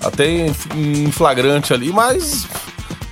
até 0.00 0.26
em 0.74 1.10
flagrante 1.10 1.72
ali, 1.72 1.92
mas 1.92 2.46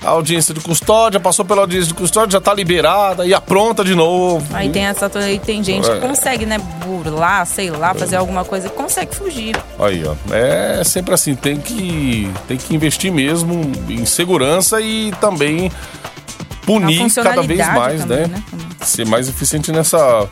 a 0.05 0.11
audiência 0.11 0.53
de 0.53 0.61
custódia, 0.61 1.21
passou 1.21 1.45
pela 1.45 1.61
audiência 1.63 1.89
de 1.89 1.95
custódia, 1.95 2.33
já 2.33 2.41
tá 2.41 2.53
liberada 2.53 3.25
e 3.27 3.33
apronta 3.33 3.85
de 3.85 3.95
novo. 3.95 4.45
Aí 4.55 4.69
tem 4.69 4.85
essa 4.87 5.11
aí 5.19 5.39
tem 5.39 5.63
gente 5.63 5.89
É. 5.89 5.95
que 5.95 6.01
consegue, 6.01 6.45
né, 6.45 6.59
burlar, 6.85 7.47
sei 7.47 7.71
lá, 7.71 7.95
fazer 7.95 8.17
alguma 8.17 8.45
coisa 8.45 8.69
que 8.69 8.75
consegue 8.75 9.15
fugir. 9.15 9.57
Aí, 9.79 10.03
ó. 10.05 10.15
É 10.35 10.83
sempre 10.85 11.15
assim, 11.15 11.35
tem 11.35 11.59
que, 11.59 12.31
tem 12.49 12.57
que 12.57 12.75
investir 12.75 13.13
mesmo 13.13 13.61
em 13.89 14.05
segurança 14.05 14.81
e 14.81 15.13
também 15.21 15.71
punir 16.67 17.13
cada 17.15 17.43
vez 17.43 17.67
mais, 17.69 18.01
também, 18.03 18.27
né? 18.27 18.27
né? 18.29 18.43
Ser 18.83 19.07
mais 19.07 19.29
eficiente 19.29 19.71
nessa, 19.73 20.29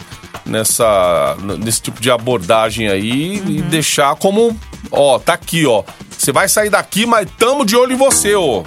nessa, 0.46 1.36
nesse 1.58 1.80
tipo 1.80 2.00
de 2.00 2.10
abordagem 2.10 2.88
aí 2.88 3.40
Uhum. 3.40 3.50
e 3.50 3.62
deixar 3.62 4.14
como, 4.16 4.56
ó, 4.90 5.18
tá 5.18 5.34
aqui, 5.34 5.66
ó. 5.66 5.82
Você 6.16 6.32
vai 6.32 6.48
sair 6.48 6.70
daqui, 6.70 7.06
mas 7.06 7.28
tamo 7.38 7.64
de 7.64 7.76
olho 7.76 7.92
em 7.92 7.96
você, 7.96 8.34
ó. 8.34 8.62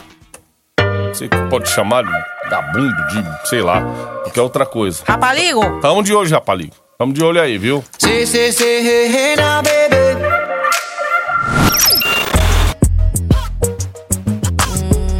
Você 1.13 1.29
que 1.29 1.37
pode 1.47 1.69
chamar 1.69 2.03
de 2.03 2.11
vagabundo, 2.45 3.07
de, 3.09 3.47
sei 3.47 3.61
lá, 3.61 3.83
qualquer 4.23 4.41
outra 4.41 4.65
coisa. 4.65 5.03
Rapaligo, 5.07 5.79
Tamo 5.79 6.01
de 6.01 6.11
olho, 6.11 6.27
rapaligo. 6.31 6.73
Tamo 6.97 7.13
de 7.13 7.23
olho 7.23 7.39
aí, 7.39 7.55
viu? 7.55 7.83
Hey, 8.03 8.25
now, 9.35 9.61
baby. 9.61 9.93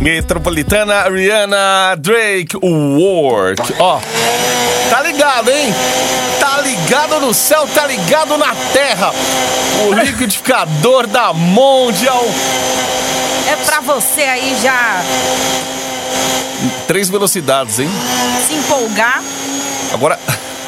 Metropolitana 0.02 1.08
Rihanna 1.10 1.96
Drake 2.00 2.58
Work. 2.58 3.62
Ó, 3.78 4.00
tá 4.90 5.02
ligado, 5.04 5.52
hein? 5.52 5.72
Tá 6.40 6.60
ligado 6.62 7.20
no 7.20 7.36
céu, 7.36 7.68
tá 7.68 7.86
ligado 7.86 8.36
na 8.36 8.56
terra. 8.74 9.12
O 9.88 9.94
liquidificador 9.94 11.06
da 11.06 11.34
Mondial. 11.34 12.26
é 13.48 13.56
pra 13.64 13.80
você 13.80 14.24
aí 14.24 14.58
já 14.60 15.83
Três 16.88 17.10
velocidades, 17.10 17.80
hein? 17.80 17.90
se 18.48 18.54
empolgar. 18.54 19.22
Agora. 19.94 20.20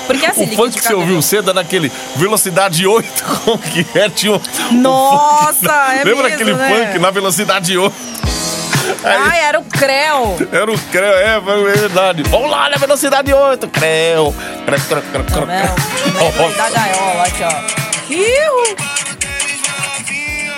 Porque 0.08 0.26
assim, 0.26 0.44
o 0.54 0.56
funk 0.56 0.76
que 0.80 0.84
você 0.84 0.94
ouviu 0.94 1.22
cedo 1.22 1.50
é 1.52 1.54
naquele 1.54 1.92
velocidade 2.16 2.86
8, 2.86 3.24
como 3.44 3.58
que 3.58 3.86
é? 3.98 4.10
Tinha 4.10 4.34
um, 4.34 4.42
um 4.72 4.82
Nossa, 4.82 5.54
funk 5.54 5.66
na- 5.68 5.94
é 5.96 6.04
Lembra 6.04 6.24
mesmo, 6.24 6.28
aquele 6.36 6.54
né? 6.54 6.86
funk 6.88 7.00
na 7.00 7.12
velocidade 7.12 7.78
8? 7.78 7.96
Ai, 9.04 9.40
era 9.42 9.60
o 9.60 9.64
Creu. 9.64 10.38
Era 10.52 10.72
o 10.72 10.78
Creu, 10.92 11.14
é, 11.18 11.36
é 11.38 11.40
verdade. 11.40 12.24
Vamos 12.24 12.52
lá 12.52 12.70
na 12.70 12.78
velocidade 12.78 13.34
8, 13.34 13.68
Creu. 13.70 14.34
Creu, 14.66 14.80
creu, 14.88 15.02
creu, 15.02 15.24
creu. 15.24 15.48
Não, 15.48 16.52
da 16.56 16.70
gaiola 16.70 17.24
aqui, 17.24 17.44
ó. 17.44 18.14
Iu, 18.14 18.76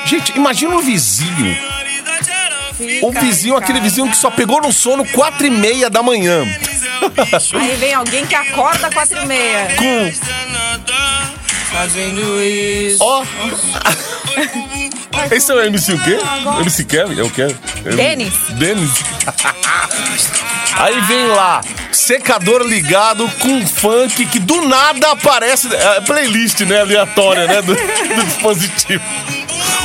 Gente, 0.05 0.31
imagina 0.37 0.75
o 0.75 0.81
vizinho. 0.81 1.57
O 3.01 3.07
fica 3.07 3.21
vizinho, 3.21 3.55
aquele 3.55 3.79
vizinho 3.79 4.09
que 4.09 4.17
só 4.17 4.29
pegou 4.29 4.61
no 4.61 4.71
sono 4.71 5.05
quatro 5.05 5.45
e 5.45 5.49
meia 5.49 5.89
da 5.89 6.03
manhã. 6.03 6.43
Aí 7.59 7.75
vem 7.77 7.93
alguém 7.93 8.25
que 8.25 8.35
acorda 8.35 8.89
quatro 8.91 9.21
e 9.21 9.25
meia. 9.25 9.67
Com. 9.75 10.11
Fazendo 11.71 12.43
isso. 12.43 13.03
Ó. 13.03 13.23
Esse 15.31 15.51
é 15.51 15.55
o 15.55 15.61
MC 15.61 15.93
o 15.93 16.03
quê? 16.03 16.17
MC 16.61 16.83
Kevin? 16.83 17.19
É 17.19 17.23
o 17.23 17.29
quê? 17.29 17.47
Denis. 17.95 18.33
Denis. 18.51 18.91
Aí 20.77 21.01
vem 21.01 21.25
lá, 21.27 21.61
secador 21.91 22.61
ligado 22.61 23.27
com 23.39 23.65
funk 23.65 24.23
que 24.27 24.37
do 24.37 24.61
nada 24.67 25.11
aparece. 25.11 25.67
É 25.73 26.01
playlist, 26.01 26.59
né? 26.61 26.81
Aleatória, 26.81 27.47
né? 27.47 27.61
Do, 27.63 27.73
do 27.73 28.25
dispositivo. 28.25 29.03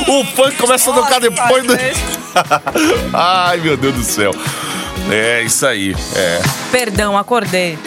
O 0.07 0.25
funk 0.25 0.55
começa 0.57 0.91
a 0.91 0.93
tocar 0.93 1.19
depois 1.19 1.65
do. 1.65 1.77
gente. 1.77 1.99
Ai, 3.13 3.57
meu 3.57 3.77
Deus 3.77 3.95
do 3.95 4.03
céu. 4.03 4.31
É 5.11 5.41
isso 5.43 5.65
aí. 5.65 5.95
É. 6.15 6.41
Perdão, 6.71 7.17
acordei. 7.17 7.77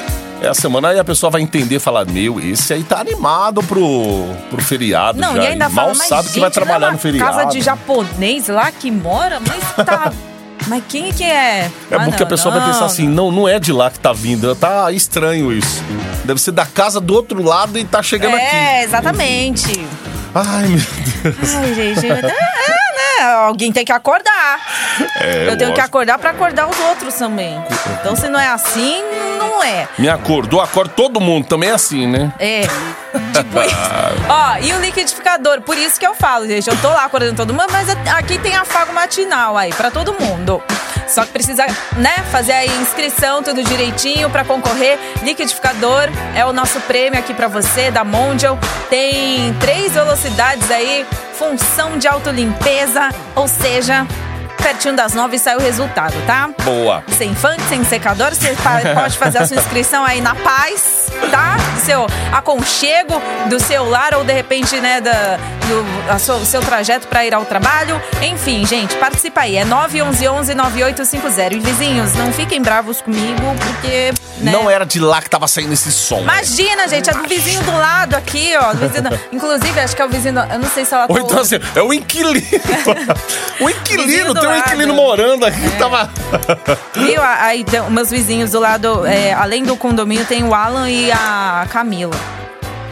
É 0.42 0.48
a 0.48 0.54
semana 0.54 0.88
aí 0.88 0.98
a 0.98 1.04
pessoa 1.04 1.30
vai 1.30 1.40
entender 1.40 1.76
e 1.76 1.78
falar: 1.78 2.04
Meu, 2.06 2.38
esse 2.40 2.72
aí 2.74 2.82
tá 2.84 3.00
animado 3.00 3.62
pro, 3.62 4.26
pro 4.50 4.62
feriado. 4.62 5.18
Não, 5.18 5.34
já. 5.34 5.44
e 5.44 5.46
ainda 5.48 5.68
mal 5.68 5.86
fala, 5.86 5.96
mas 5.98 6.08
sabe 6.08 6.28
que 6.28 6.38
vai 6.40 6.48
gente, 6.50 6.54
trabalhar 6.54 6.78
não 6.80 6.86
é 6.88 6.90
no 6.90 6.96
uma 6.96 7.00
feriado. 7.00 7.30
casa 7.36 7.44
de 7.50 7.60
japonês 7.62 8.48
lá 8.48 8.70
que 8.70 8.90
mora, 8.90 9.40
mas 9.40 9.86
tá... 9.86 10.12
mas 10.68 10.82
quem 10.88 11.10
que 11.10 11.24
é? 11.24 11.70
É 11.90 11.94
Ah, 11.94 11.98
bom 12.00 12.10
que 12.12 12.16
a 12.16 12.20
não, 12.20 12.26
pessoa 12.28 12.52
vai 12.54 12.60
não, 12.66 12.72
pensar 12.72 12.84
assim: 12.84 13.08
não, 13.08 13.32
não 13.32 13.48
é 13.48 13.58
de 13.58 13.72
lá 13.72 13.90
que 13.90 13.98
tá 13.98 14.12
vindo. 14.12 14.54
Tá 14.54 14.92
estranho 14.92 15.50
isso. 15.52 15.82
Deve 16.24 16.38
ser 16.40 16.52
da 16.52 16.66
casa 16.66 17.00
do 17.00 17.14
outro 17.14 17.42
lado 17.42 17.78
e 17.78 17.84
tá 17.84 18.02
chegando 18.02 18.36
aqui. 18.36 18.44
É, 18.44 18.84
exatamente. 18.84 19.86
Ai, 20.38 20.66
meu 20.68 21.32
Deus. 21.32 21.54
Ai, 21.54 21.74
gente, 21.74 22.06
é, 22.06 22.22
né? 22.22 22.34
Alguém 23.46 23.72
tem 23.72 23.84
que 23.84 23.92
acordar. 23.92 24.60
É, 25.20 25.48
Eu 25.48 25.56
tenho 25.56 25.72
que 25.72 25.80
acordar 25.80 26.18
pra 26.18 26.30
acordar 26.30 26.68
os 26.68 26.78
outros 26.78 27.14
também. 27.14 27.58
Então, 28.00 28.14
se 28.14 28.28
não 28.28 28.38
é 28.38 28.48
assim, 28.48 29.02
não 29.38 29.62
é. 29.64 29.88
Me 29.98 30.08
acordou, 30.08 30.60
acorda 30.60 30.92
todo 30.94 31.20
mundo. 31.20 31.46
Também 31.46 31.70
é 31.70 31.72
assim, 31.72 32.06
né? 32.06 32.32
É. 32.38 32.62
Tipo 32.62 33.62
isso. 33.62 33.76
Ó, 34.28 34.56
e 34.60 34.72
o 34.74 34.80
liquidificador, 34.80 35.62
por 35.62 35.76
isso 35.78 35.98
que 35.98 36.06
eu 36.06 36.14
falo, 36.14 36.46
gente. 36.46 36.68
Eu 36.68 36.76
tô 36.76 36.88
lá 36.88 37.06
acordando 37.06 37.34
todo 37.34 37.54
mundo, 37.54 37.68
mas 37.72 37.88
aqui 38.14 38.38
tem 38.38 38.54
afago 38.54 38.92
matinal 38.92 39.56
aí, 39.56 39.72
pra 39.72 39.90
todo 39.90 40.14
mundo. 40.20 40.62
Só 41.06 41.24
que 41.24 41.32
precisa, 41.32 41.64
né, 41.96 42.14
fazer 42.30 42.52
a 42.52 42.66
inscrição, 42.66 43.42
tudo 43.42 43.62
direitinho 43.62 44.28
pra 44.30 44.44
concorrer. 44.44 44.98
Liquidificador 45.22 46.08
é 46.34 46.44
o 46.44 46.52
nosso 46.52 46.80
prêmio 46.80 47.18
aqui 47.18 47.32
pra 47.32 47.48
você, 47.48 47.90
da 47.90 48.04
Mondial. 48.04 48.58
Tem 48.90 49.54
três 49.60 49.92
velocidades 49.92 50.70
aí, 50.70 51.06
função 51.34 51.98
de 51.98 52.08
autolimpeza, 52.08 53.08
ou 53.34 53.46
seja, 53.46 54.06
pertinho 54.56 54.94
das 54.96 55.14
nove 55.14 55.38
sai 55.38 55.56
o 55.56 55.60
resultado, 55.60 56.14
tá? 56.26 56.48
Boa. 56.64 57.02
Sem 57.16 57.34
funk, 57.34 57.60
sem 57.68 57.84
secador, 57.84 58.34
você 58.34 58.54
pode 58.94 59.16
fazer 59.18 59.38
a 59.38 59.46
sua 59.46 59.56
inscrição 59.56 60.04
aí 60.04 60.20
na 60.20 60.34
paz, 60.34 61.06
tá? 61.30 61.56
Do 61.74 61.80
seu 61.80 62.06
aconchego, 62.32 63.20
do 63.48 63.58
seu 63.60 63.88
lar 63.88 64.14
ou 64.14 64.24
de 64.24 64.32
repente, 64.32 64.80
né, 64.80 65.00
da, 65.00 65.36
do 65.66 66.12
a 66.12 66.18
sua- 66.18 66.44
seu 66.44 66.60
trajeto 66.60 67.06
pra 67.08 67.24
ir 67.24 67.34
ao 67.34 67.44
trabalho. 67.44 68.00
Enfim, 68.22 68.66
gente, 68.66 68.94
participa 68.96 69.42
aí. 69.42 69.56
É 69.56 69.64
911-9850. 69.64 71.52
E 71.52 71.58
vizinhos, 71.60 72.14
não 72.14 72.32
fiquem 72.32 72.60
bravos 72.62 73.00
comigo, 73.00 73.42
porque. 73.64 74.12
Né, 74.38 74.52
Não 74.52 74.68
era 74.70 74.84
de 74.84 75.00
lá 75.00 75.22
que 75.22 75.30
tava 75.30 75.48
saindo 75.48 75.72
esse 75.72 75.90
som. 75.90 76.20
Imagina, 76.20 76.86
gente, 76.88 77.08
é 77.08 77.12
do 77.12 77.22
vizinho 77.26 77.62
do 77.62 77.72
lado 77.72 78.14
aqui, 78.14 78.52
ó. 78.60 78.72
vizinho 78.74 79.08
Inclusive, 79.32 79.80
acho 79.80 79.96
que 79.96 80.02
é 80.02 80.04
o 80.04 80.08
vizinho. 80.08 80.38
Eu 80.50 80.58
não 80.58 80.68
sei 80.68 80.84
se 80.84 80.92
ela 80.92 81.06
tá 81.06 81.12
Ou 81.12 81.18
então 81.18 81.38
assim, 81.40 81.56
é 81.74 81.82
o 81.82 81.92
inquilino. 81.92 82.46
o 83.60 83.70
inquilino, 83.70 84.34
do 84.34 84.45
tem 84.46 84.54
um. 84.54 84.54
É. 84.54 84.58
inquilino 84.60 84.94
morando 84.94 85.44
aqui 85.46 85.60
que 85.60 85.78
tava. 85.78 86.10
Viu? 86.94 87.20
Aí 87.22 87.64
tem 87.64 87.80
meus 87.90 88.10
vizinhos 88.10 88.50
do 88.52 88.60
lado, 88.60 89.06
é, 89.06 89.32
além 89.32 89.62
do 89.64 89.76
condomínio, 89.76 90.24
tem 90.26 90.42
o 90.44 90.54
Alan 90.54 90.88
e 90.90 91.10
a 91.12 91.66
Camila. 91.70 92.14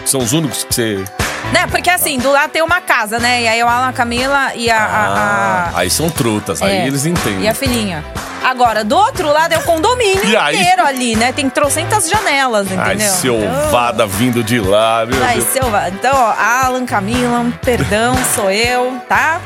São 0.04 0.20
os 0.20 0.32
únicos 0.32 0.64
que 0.64 0.74
você. 0.74 1.04
Né? 1.52 1.66
Porque 1.70 1.90
assim, 1.90 2.18
do 2.18 2.30
lado 2.32 2.50
tem 2.50 2.62
uma 2.62 2.80
casa, 2.80 3.18
né? 3.18 3.42
E 3.42 3.48
aí 3.48 3.62
o 3.62 3.68
Alan, 3.68 3.88
a 3.88 3.92
Camila 3.92 4.52
e 4.54 4.70
a. 4.70 4.76
a- 4.78 4.86
Ah, 4.86 5.70
a- 5.74 5.78
aí 5.80 5.90
são 5.90 6.08
trutas, 6.10 6.60
é, 6.62 6.64
aí 6.66 6.86
eles 6.86 7.06
entendem. 7.06 7.42
E 7.42 7.48
a 7.48 7.54
filhinha. 7.54 8.04
Agora, 8.42 8.84
do 8.84 8.94
outro 8.94 9.32
lado 9.32 9.52
é 9.54 9.58
o 9.58 9.62
condomínio 9.62 10.22
E 10.26 10.36
aí? 10.36 10.54
inteiro 10.60 10.84
ali, 10.86 11.16
né? 11.16 11.32
Tem 11.32 11.48
trocentas 11.48 12.10
janelas, 12.10 12.66
entendeu? 12.66 12.84
Ai, 12.84 12.98
seu 13.00 13.36
Então- 13.38 13.70
vada 13.70 14.06
vindo 14.06 14.42
de 14.44 14.60
lá, 14.60 15.06
meu 15.06 15.22
Ai, 15.24 15.36
Deus. 15.36 15.48
seu 15.48 15.62
Então, 15.88 16.12
ó, 16.14 16.34
Alan, 16.38 16.84
Camila, 16.84 17.46
perdão, 17.64 18.14
sou 18.34 18.50
eu, 18.50 19.00
tá? 19.08 19.40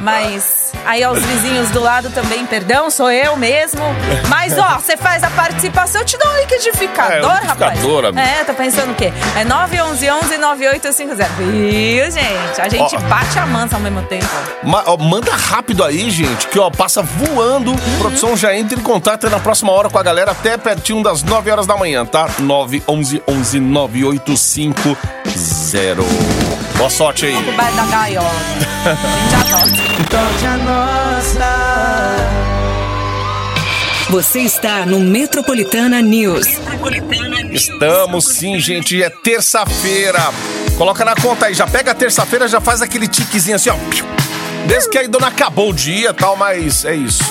Mas 0.00 0.72
aí 0.86 1.04
aos 1.04 1.20
vizinhos 1.22 1.68
do 1.70 1.80
lado 1.80 2.08
também, 2.10 2.46
perdão, 2.46 2.90
sou 2.90 3.10
eu 3.10 3.36
mesmo. 3.36 3.80
Mas 4.28 4.56
ó, 4.58 4.78
você 4.78 4.96
faz 4.96 5.22
a 5.22 5.28
participação, 5.30 6.00
eu 6.00 6.06
te 6.06 6.16
dou 6.18 6.30
um 6.32 6.36
liquidificador, 6.38 7.14
É, 7.14 7.22
um 7.22 7.26
rapaz. 7.28 7.58
liquidificador, 7.58 8.04
amigo. 8.06 8.26
É, 8.26 8.44
tá 8.44 8.54
pensando 8.54 8.92
o 8.92 8.94
quê? 8.94 9.12
É 9.36 9.44
911-9850. 9.44 11.28
Viu, 11.38 12.10
gente? 12.10 12.60
A 12.60 12.68
gente 12.68 12.96
Ó. 12.96 13.00
bate 13.00 13.38
a 13.38 13.46
mansa 13.46 13.76
ao 13.76 13.82
mesmo 13.82 14.02
tempo. 14.02 14.26
Ma- 14.62 14.82
ó, 14.86 14.96
manda 14.96 15.32
rápido 15.34 15.84
aí, 15.84 16.10
gente, 16.10 16.46
que 16.48 16.58
ó, 16.58 16.70
passa 16.70 17.02
voando. 17.02 17.72
Uhum. 17.72 17.98
Produção 17.98 18.34
já 18.36 18.56
entra 18.56 18.78
em 18.78 18.82
contato 18.82 19.28
na 19.28 19.38
próxima 19.38 19.70
hora 19.72 19.90
com 19.90 19.98
a 19.98 20.02
galera 20.02 20.30
até 20.32 20.56
pertinho 20.56 21.02
das 21.02 21.22
9 21.22 21.50
horas 21.50 21.66
da 21.66 21.76
manhã, 21.76 22.06
tá? 22.06 22.26
911 22.38 23.22
11 23.28 23.60
9850. 23.60 26.02
Boa 26.76 26.90
sorte 26.90 27.26
aí. 27.26 27.34
Bairro 27.52 27.76
da 27.76 27.84
gaiola. 27.84 28.30
Você 34.08 34.40
está 34.40 34.86
no 34.86 34.98
Metropolitana 35.00 36.00
News. 36.00 36.46
Estamos 37.50 38.24
sim, 38.24 38.58
gente. 38.58 39.02
É 39.02 39.10
terça-feira. 39.10 40.18
Coloca 40.78 41.04
na 41.04 41.14
conta 41.14 41.46
aí. 41.46 41.54
Já 41.54 41.66
pega 41.66 41.90
a 41.90 41.94
terça-feira, 41.94 42.48
já 42.48 42.60
faz 42.60 42.80
aquele 42.80 43.06
tiquezinho 43.06 43.56
assim, 43.56 43.70
ó. 43.70 43.76
Desde 44.66 44.88
que 44.88 44.98
aí 44.98 45.08
dona 45.08 45.26
acabou 45.28 45.70
o 45.70 45.74
dia 45.74 46.10
e 46.10 46.14
tal, 46.14 46.36
mas 46.36 46.84
é 46.84 46.94
isso. 46.94 47.22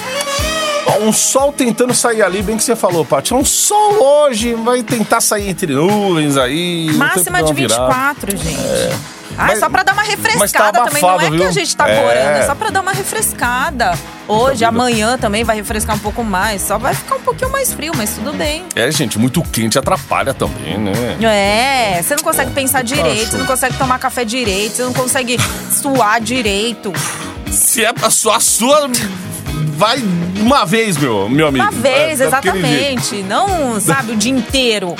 Um 1.01 1.12
sol 1.12 1.51
tentando 1.51 1.94
sair 1.94 2.22
ali, 2.22 2.41
bem 2.41 2.58
que 2.58 2.63
você 2.63 2.75
falou, 2.75 3.06
Paty. 3.06 3.34
Um 3.34 3.46
sol 3.46 4.01
hoje 4.01 4.53
vai 4.53 4.84
tentar 4.84 5.22
sair 5.22 5.50
entre 5.50 5.74
nuvens 5.74 6.38
aí. 6.38 6.91
Máxima 6.94 7.44
de 7.44 7.51
uma 7.51 7.53
virada. 7.53 7.88
24, 7.88 8.38
gente. 8.38 9.19
Ah, 9.38 9.45
é 9.45 9.48
Mas- 9.48 9.59
só 9.59 9.69
pra 9.69 9.83
dar 9.83 9.93
uma 9.93 10.03
tá 10.03 10.09
refrescada 10.09 10.83
também. 10.83 11.01
Não 11.01 11.09
é 11.09 11.13
abafado, 11.13 11.36
que 11.38 11.43
a 11.43 11.45
viu? 11.45 11.51
gente 11.53 11.75
tá 11.77 11.89
É. 11.89 11.95
corando, 12.01 12.36
é 12.38 12.45
só 12.45 12.55
pra 12.55 12.69
dar 12.69 12.81
uma 12.81 12.91
refrescada. 12.91 13.93
Hoje, 14.27 14.63
amanhã 14.65 15.17
também 15.17 15.43
vai 15.43 15.55
refrescar 15.55 15.95
um 15.95 16.00
pouco 16.00 16.24
mais. 16.24 16.62
Só 16.62 16.77
vai 16.77 16.93
ficar 16.93 17.15
um 17.15 17.21
pouquinho 17.21 17.51
mais 17.51 17.74
frio, 17.74 17.93
mas 17.95 18.12
tudo 18.12 18.33
bem. 18.33 18.63
É, 18.75 18.91
gente, 18.91 19.17
muito 19.17 19.41
quente 19.41 19.77
atrapalha 19.79 20.33
também, 20.33 20.77
né? 20.77 20.91
É, 21.24 22.01
você 22.03 22.15
não 22.15 22.24
consegue 22.24 22.51
pensar 22.51 22.83
direito, 22.83 23.21
acho. 23.24 23.31
você 23.31 23.38
não 23.38 23.45
consegue 23.45 23.77
tomar 23.77 23.98
café 24.00 24.24
direito, 24.25 24.75
você 24.75 24.83
não 24.83 24.93
consegue 24.93 25.38
suar 25.71 26.19
direito. 26.21 26.93
Se 27.51 27.83
é 27.83 27.91
pra 27.93 28.09
sua, 28.09 28.36
a 28.38 28.39
sua. 28.39 28.89
Vai 29.75 29.98
uma 30.38 30.65
vez, 30.65 30.98
meu, 30.98 31.29
meu 31.29 31.48
amigo. 31.48 31.63
Uma 31.63 31.71
vez, 31.71 32.19
É, 32.21 32.25
exatamente. 32.25 33.24
Não, 33.24 33.79
sabe, 33.79 34.12
o 34.12 34.15
dia 34.15 34.31
inteiro. 34.31 34.95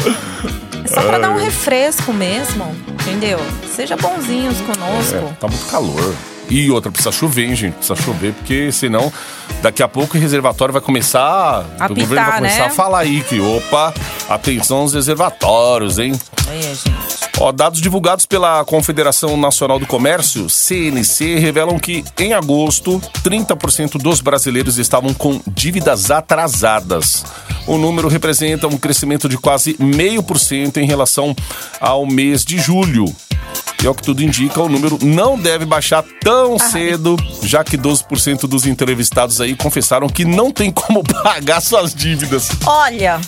É 0.84 0.88
só 0.88 1.02
pra 1.02 1.18
dar 1.20 1.30
um 1.32 1.38
refresco 1.38 2.12
mesmo, 2.14 2.74
entendeu? 3.10 3.40
Seja 3.76 3.98
bonzinhos 3.98 4.58
conosco. 4.62 5.16
É, 5.16 5.34
tá 5.40 5.48
muito 5.48 5.66
calor. 5.66 6.16
E 6.50 6.70
outra, 6.72 6.92
precisa 6.92 7.12
chover, 7.12 7.46
hein, 7.46 7.56
gente? 7.56 7.74
Precisa 7.76 7.96
chover, 7.96 8.34
porque 8.34 8.72
senão 8.72 9.12
daqui 9.62 9.84
a 9.84 9.88
pouco 9.88 10.18
o 10.18 10.20
reservatório 10.20 10.74
vai 10.74 10.82
começar. 10.82 11.66
A 11.80 11.86
o 11.86 11.90
governo 11.90 12.26
vai 12.26 12.36
começar 12.38 12.60
né? 12.60 12.66
a 12.66 12.70
falar 12.70 13.00
aí 13.00 13.22
que, 13.22 13.40
opa, 13.40 13.94
atenção 14.28 14.80
aos 14.80 14.94
reservatórios, 14.94 16.00
hein? 16.00 16.20
É, 16.48 16.62
gente. 16.62 17.29
Ó, 17.42 17.54
dados 17.54 17.80
divulgados 17.80 18.26
pela 18.26 18.66
Confederação 18.66 19.38
Nacional 19.38 19.80
do 19.80 19.88
Comércio, 19.88 20.50
CNC, 20.50 21.40
revelam 21.40 21.80
que 21.80 22.04
em 22.20 22.34
agosto, 22.34 23.02
30% 23.24 23.98
dos 23.98 24.20
brasileiros 24.20 24.78
estavam 24.78 25.14
com 25.14 25.40
dívidas 25.48 26.12
atrasadas. 26.12 27.24
O 27.66 27.78
número 27.78 28.10
representa 28.10 28.68
um 28.68 28.78
crescimento 28.78 29.30
de 29.30 29.38
quase 29.38 29.78
meio 29.80 30.22
por 30.22 30.38
cento 30.38 30.82
em 30.82 30.86
relação 30.86 31.34
ao 31.80 32.06
mês 32.06 32.44
de 32.44 32.60
julho. 32.60 33.06
E 33.82 33.88
ao 33.88 33.96
que 33.96 34.04
tudo 34.04 34.22
indica, 34.22 34.62
o 34.62 34.68
número 34.68 35.00
não 35.02 35.40
deve 35.40 35.66
baixar 35.66 36.04
tão 36.22 36.60
cedo, 36.60 37.16
já 37.42 37.64
que 37.64 37.78
12% 37.78 38.42
dos 38.42 38.66
entrevistados 38.66 39.40
aí 39.40 39.56
confessaram 39.56 40.10
que 40.10 40.26
não 40.26 40.52
tem 40.52 40.70
como 40.70 41.02
pagar 41.24 41.62
suas 41.62 41.96
dívidas. 41.96 42.50
Olha, 42.66 43.22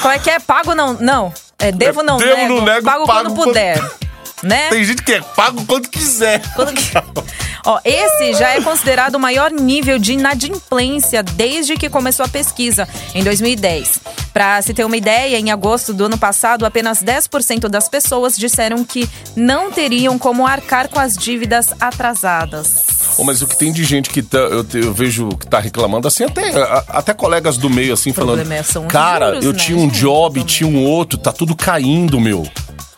qual 0.00 0.14
é 0.14 0.18
que 0.20 0.30
é? 0.30 0.38
Pago 0.38 0.76
não. 0.76 0.94
Não. 0.94 1.32
É, 1.60 1.72
devo 1.72 2.02
não 2.02 2.18
Devo 2.18 2.36
nego. 2.36 2.54
não 2.56 2.64
nego, 2.64 2.84
pago, 2.84 3.06
pago 3.06 3.24
quando 3.28 3.34
quando- 3.34 3.48
puder. 3.48 3.80
Né? 4.40 4.68
Tem 4.68 4.84
gente 4.84 5.02
que 5.02 5.14
é 5.14 5.20
pago 5.20 5.64
quanto 5.66 5.90
quiser. 5.90 6.40
Quando 6.54 6.72
que- 6.72 6.92
Ó, 7.66 7.80
esse 7.84 8.34
já 8.34 8.50
é 8.50 8.60
considerado 8.60 9.16
o 9.16 9.18
maior 9.18 9.50
nível 9.50 9.98
de 9.98 10.12
inadimplência 10.12 11.24
desde 11.24 11.76
que 11.76 11.90
começou 11.90 12.24
a 12.24 12.28
pesquisa, 12.28 12.88
em 13.16 13.24
2010. 13.24 13.98
Para 14.38 14.62
se 14.62 14.72
ter 14.72 14.84
uma 14.84 14.96
ideia, 14.96 15.36
em 15.36 15.50
agosto 15.50 15.92
do 15.92 16.04
ano 16.04 16.16
passado, 16.16 16.64
apenas 16.64 17.02
10% 17.02 17.68
das 17.68 17.88
pessoas 17.88 18.36
disseram 18.38 18.84
que 18.84 19.10
não 19.34 19.72
teriam 19.72 20.16
como 20.16 20.46
arcar 20.46 20.88
com 20.88 21.00
as 21.00 21.16
dívidas 21.16 21.70
atrasadas. 21.80 23.16
Ô, 23.18 23.24
mas 23.24 23.42
o 23.42 23.48
que 23.48 23.58
tem 23.58 23.72
de 23.72 23.82
gente 23.82 24.10
que 24.10 24.22
tá, 24.22 24.38
eu, 24.38 24.62
te- 24.62 24.78
eu 24.78 24.94
vejo 24.94 25.28
que 25.30 25.44
tá 25.44 25.58
reclamando, 25.58 26.06
assim, 26.06 26.22
até, 26.22 26.52
até 26.86 27.12
colegas 27.12 27.56
do 27.56 27.68
meio, 27.68 27.92
assim, 27.92 28.12
falando. 28.12 28.38
é- 28.48 28.86
Cara, 28.88 29.30
juros, 29.30 29.44
eu 29.44 29.52
né, 29.54 29.58
tinha 29.58 29.76
um 29.76 29.88
job, 29.88 30.34
também." 30.38 30.46
tinha 30.46 30.70
um 30.70 30.84
outro, 30.84 31.18
tá 31.18 31.32
tudo 31.32 31.56
caindo, 31.56 32.20
meu. 32.20 32.44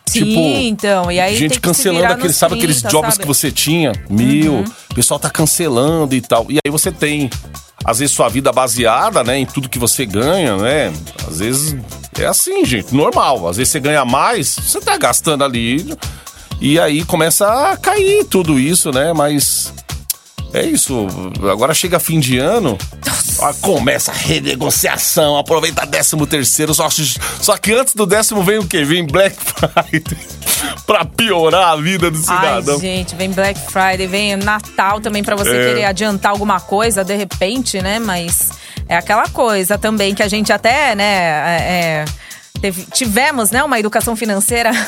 Sim, 0.07 0.24
tipo, 0.24 0.40
então, 0.40 1.11
e 1.11 1.18
aí 1.20 1.37
gente 1.37 1.59
cancelando 1.59 2.05
aqueles, 2.05 2.37
sabe 2.37 2.57
aqueles 2.57 2.81
30, 2.83 2.88
jobs 2.90 3.14
sabe? 3.14 3.22
Uhum. 3.22 3.33
que 3.33 3.38
você 3.40 3.50
tinha? 3.50 3.92
Meu, 4.11 4.64
o 4.90 4.94
pessoal 4.94 5.18
tá 5.18 5.31
cancelando 5.31 6.14
e 6.14 6.20
tal. 6.20 6.46
E 6.50 6.59
aí 6.62 6.70
você 6.70 6.90
tem, 6.92 7.31
às 7.84 7.98
vezes, 7.98 8.14
sua 8.14 8.28
vida 8.28 8.52
baseada, 8.52 9.24
né, 9.24 9.38
em 9.38 9.46
tudo 9.46 9.68
que 9.68 9.78
você 9.78 10.04
ganha, 10.04 10.56
né? 10.56 10.92
Às 11.26 11.38
vezes 11.38 11.76
é 12.18 12.26
assim, 12.26 12.64
gente, 12.64 12.94
normal. 12.94 13.48
Às 13.48 13.56
vezes 13.56 13.72
você 13.72 13.80
ganha 13.80 14.04
mais, 14.04 14.48
você 14.48 14.80
tá 14.80 14.96
gastando 14.96 15.44
ali. 15.44 15.94
E 16.60 16.78
aí 16.78 17.04
começa 17.04 17.70
a 17.70 17.76
cair 17.76 18.24
tudo 18.24 18.60
isso, 18.60 18.90
né? 18.92 19.14
Mas 19.14 19.72
é 20.52 20.64
isso. 20.64 21.06
Agora 21.50 21.72
chega 21.74 21.98
fim 22.00 22.18
de 22.20 22.38
ano, 22.38 22.76
ó, 23.38 23.52
começa 23.60 24.10
a 24.10 24.14
renegociação, 24.14 25.36
aproveita 25.38 25.86
décimo 25.86 26.26
terceiro. 26.26 26.74
Só, 26.74 26.88
só 27.40 27.56
que 27.56 27.72
antes 27.72 27.94
do 27.94 28.06
décimo 28.06 28.42
vem 28.42 28.58
o 28.58 28.66
quê? 28.66 28.84
Vem 28.84 29.06
Black 29.06 29.36
Friday 29.40 30.02
pra 30.86 31.04
piorar 31.04 31.68
a 31.72 31.76
vida 31.76 32.10
do 32.10 32.18
cidadão. 32.18 32.74
Ai, 32.74 32.80
gente, 32.80 33.14
vem 33.14 33.30
Black 33.30 33.58
Friday, 33.70 34.06
vem 34.06 34.36
Natal 34.36 35.00
também 35.00 35.22
pra 35.22 35.36
você 35.36 35.50
É. 35.50 35.66
querer 35.68 35.84
adiantar 35.84 36.32
alguma 36.32 36.60
coisa 36.60 37.04
de 37.04 37.16
repente, 37.16 37.80
né? 37.80 37.98
Mas 37.98 38.50
é 38.88 38.96
aquela 38.96 39.28
coisa 39.28 39.78
também 39.78 40.14
que 40.14 40.22
a 40.22 40.28
gente 40.28 40.52
até, 40.52 40.94
né, 40.94 41.04
é, 41.04 41.62
é, 41.62 42.04
teve- 42.61 42.87
tivemos, 42.92 43.51
né, 43.51 43.62
uma 43.62 43.79
educação 43.79 44.14
financeira. 44.16 44.70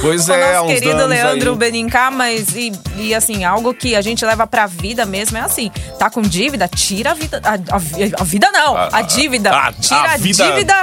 Pois 0.00 0.24
com 0.26 0.32
o 0.32 0.34
é, 0.34 0.56
há 0.56 0.62
nosso 0.62 0.68
querido 0.74 1.06
Leandro 1.06 1.50
aí. 1.50 1.56
Benincá, 1.58 2.10
mas 2.10 2.54
e, 2.56 2.72
e, 2.96 3.14
assim, 3.14 3.44
algo 3.44 3.74
que 3.74 3.94
a 3.94 4.00
gente 4.00 4.24
leva 4.24 4.46
pra 4.46 4.64
vida 4.66 5.04
mesmo 5.04 5.36
é 5.36 5.40
assim, 5.42 5.70
tá 5.98 6.08
com 6.08 6.22
dívida, 6.22 6.66
tira 6.68 7.10
a 7.10 7.14
vida, 7.14 7.42
a, 7.44 7.54
a 7.54 8.20
a 8.20 8.24
vida 8.24 8.50
não, 8.50 8.74
A- 8.76 8.88
a, 8.92 9.02
dívida, 9.02 9.50
a- 9.50 9.66
a 9.68 9.72
tira 9.72 10.12
a, 10.12 10.16
vida- 10.16 10.44
dívida... 10.50 10.82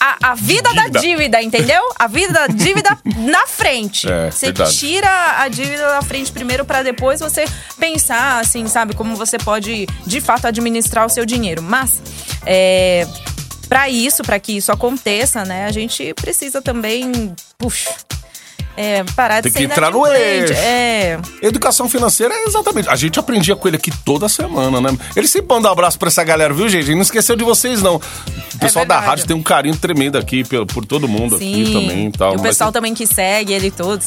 A, 0.00 0.30
a 0.32 0.34
vida 0.34 0.68
da 0.74 0.82
Dívida. 0.82 1.00
dívida, 1.00 1.42
entendeu? 1.42 1.82
A 1.98 2.06
vida 2.06 2.32
da 2.32 2.46
dívida 2.48 2.98
na 3.16 3.46
frente. 3.46 4.10
É, 4.10 4.30
Você 4.30 4.46
verdade. 4.46 4.76
tira 4.76 5.40
a 5.40 5.48
dívida 5.48 5.86
da 5.88 6.02
frente 6.02 6.30
primeiro 6.30 6.62
pra 6.64 6.82
depois 6.82 7.20
você 7.20 7.46
pensar, 7.78 8.38
assim, 8.40 8.66
sabe, 8.66 8.94
como 8.94 9.16
você 9.16 9.38
pode 9.38 9.86
de 10.06 10.20
fato 10.20 10.46
administrar 10.46 11.06
o 11.06 11.08
seu 11.08 11.24
dinheiro. 11.24 11.62
Mas 11.62 12.02
é, 12.44 13.06
para 13.64 13.88
isso, 13.88 14.22
para 14.22 14.38
que 14.38 14.56
isso 14.56 14.70
aconteça, 14.72 15.44
né, 15.44 15.64
a 15.64 15.72
gente 15.72 16.12
precisa 16.14 16.60
também, 16.60 17.34
puxa, 17.58 17.94
É, 18.76 19.04
parar 19.14 19.36
de 19.36 19.44
Tem 19.44 19.52
ser 19.52 19.58
que 19.58 19.64
entrar 19.64 19.90
no 19.90 20.06
eixo. 20.06 20.52
É. 20.52 21.18
Educação 21.40 21.88
financeira 21.88 22.34
é 22.34 22.44
exatamente. 22.44 22.88
A 22.88 22.96
gente 22.96 23.18
aprendia 23.18 23.54
com 23.54 23.68
ele 23.68 23.76
aqui 23.76 23.90
toda 24.04 24.28
semana, 24.28 24.80
né? 24.80 24.96
Ele 25.14 25.28
sempre 25.28 25.54
manda 25.54 25.68
um 25.68 25.72
abraço 25.72 25.98
pra 25.98 26.08
essa 26.08 26.24
galera, 26.24 26.52
viu, 26.52 26.68
gente? 26.68 26.86
Ele 26.86 26.94
não 26.94 27.02
esqueceu 27.02 27.36
de 27.36 27.44
vocês, 27.44 27.82
não. 27.82 27.96
O 27.96 28.58
pessoal 28.58 28.84
da 28.84 28.94
verdade. 28.94 29.10
rádio 29.10 29.26
tem 29.26 29.36
um 29.36 29.42
carinho 29.42 29.76
tremendo 29.76 30.16
aqui 30.18 30.44
por, 30.44 30.66
por 30.66 30.86
todo 30.86 31.08
mundo 31.08 31.36
aqui 31.36 31.70
também 31.72 32.06
e 32.08 32.12
tal. 32.12 32.32
E 32.32 32.36
o 32.36 32.40
Mas 32.40 32.48
pessoal 32.48 32.72
também 32.72 32.94
que 32.94 33.06
segue 33.06 33.52
ele 33.52 33.70
todo. 33.70 34.00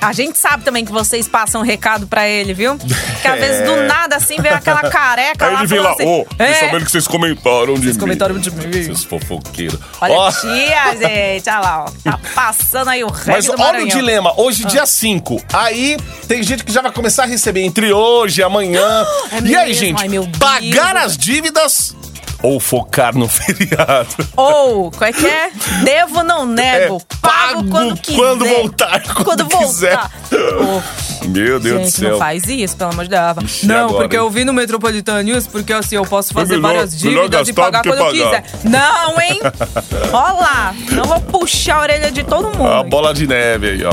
A 0.00 0.12
gente 0.12 0.38
sabe 0.38 0.64
também 0.64 0.84
que 0.84 0.92
vocês 0.92 1.28
passam 1.28 1.60
um 1.60 1.64
recado 1.64 2.06
pra 2.06 2.28
ele, 2.28 2.52
viu? 2.52 2.76
Que 3.22 3.28
às 3.28 3.38
vezes 3.40 3.64
do 3.66 3.76
nada 3.84 4.16
assim 4.16 4.36
vem 4.40 4.50
aquela 4.52 4.90
careca 4.90 5.46
Aí 5.46 5.52
lá 5.52 5.58
ele 5.60 5.66
vem 5.66 5.80
lá, 5.80 5.94
falando 5.94 6.08
ô, 6.08 6.20
assim, 6.20 6.28
fiquei 6.30 6.46
é, 6.46 6.54
sabendo 6.54 6.84
que 6.84 6.90
vocês 6.90 7.06
comentaram 7.06 7.74
de 7.74 7.80
Vocês 7.80 7.94
mim. 7.96 8.00
comentaram 8.00 8.38
de 8.38 8.50
mim. 8.50 8.84
Seus 8.84 9.04
fofoqueiros. 9.04 9.78
Olha 10.00 10.28
a 10.28 10.32
tia, 10.32 10.96
gente, 10.96 11.48
olha 11.48 11.58
lá, 11.60 11.84
ó. 11.84 11.90
Tá 12.02 12.20
passando 12.34 12.88
aí 12.88 13.04
o 13.04 13.08
reggae 13.10 13.30
Mas 13.30 13.44
do 13.46 13.52
olha 13.52 13.60
o 13.60 13.64
Maranhão. 13.64 13.88
Dilema, 14.10 14.32
hoje 14.36 14.62
Ah. 14.64 14.68
dia 14.68 14.86
5. 14.86 15.40
Aí 15.52 15.96
tem 16.26 16.42
gente 16.42 16.64
que 16.64 16.72
já 16.72 16.82
vai 16.82 16.90
começar 16.92 17.22
a 17.22 17.26
receber 17.26 17.62
entre 17.62 17.92
hoje 17.92 18.40
e 18.40 18.44
amanhã. 18.44 19.06
É 19.32 19.40
e 19.40 19.56
aí, 19.56 19.68
mesmo? 19.68 19.74
gente, 19.86 20.02
Ai, 20.02 20.08
meu 20.08 20.24
Deus. 20.26 20.38
pagar 20.38 20.96
as 20.96 21.16
dívidas 21.16 21.94
ou 22.42 22.58
focar 22.58 23.16
no 23.16 23.28
feriado? 23.30 24.08
Ou, 24.36 24.90
qual 24.90 25.08
é 25.08 25.12
que 25.12 25.26
é? 25.26 25.50
Devo, 25.84 26.22
não 26.24 26.44
nego. 26.44 26.96
É, 26.96 27.16
pago, 27.20 27.68
quando 27.70 27.96
quiser. 28.00 28.18
quando 28.18 28.44
voltar, 28.46 29.02
quando 29.14 29.46
quiser. 29.46 29.96
voltar. 29.96 30.10
Ô, 30.60 30.82
Meu 31.30 31.60
Deus 31.60 31.78
do 31.78 31.84
gente, 31.84 31.90
céu. 31.92 32.10
não 32.12 32.18
faz 32.18 32.46
isso, 32.48 32.76
pelo 32.76 32.90
amor 32.92 33.04
de 33.04 33.10
Deus. 33.10 33.62
Não, 33.62 33.76
agora, 33.84 33.94
porque 34.02 34.16
hein? 34.16 34.22
eu 34.22 34.30
vi 34.30 34.44
no 34.44 34.52
Metropolitano 34.52 35.22
News, 35.22 35.46
porque 35.46 35.72
assim, 35.72 35.96
eu 35.96 36.04
posso 36.04 36.32
fazer 36.32 36.56
melhor- 36.56 36.72
várias 36.74 36.98
dívidas 36.98 37.48
e 37.48 37.52
pagar 37.52 37.82
do 37.82 37.88
quando 37.90 37.98
eu 38.00 38.06
pagar. 38.06 38.42
quiser. 38.42 38.68
Não, 38.68 39.20
hein? 39.20 39.40
Ó 40.12 40.32
lá, 40.40 40.74
não 40.92 41.04
vou 41.04 41.20
puxar 41.20 41.76
a 41.76 41.80
orelha 41.82 42.10
de 42.10 42.22
todo 42.24 42.48
mundo. 42.56 42.66
A 42.68 42.82
bola 42.82 43.12
de 43.14 43.26
neve 43.26 43.70
aí, 43.70 43.84
ó. 43.84 43.92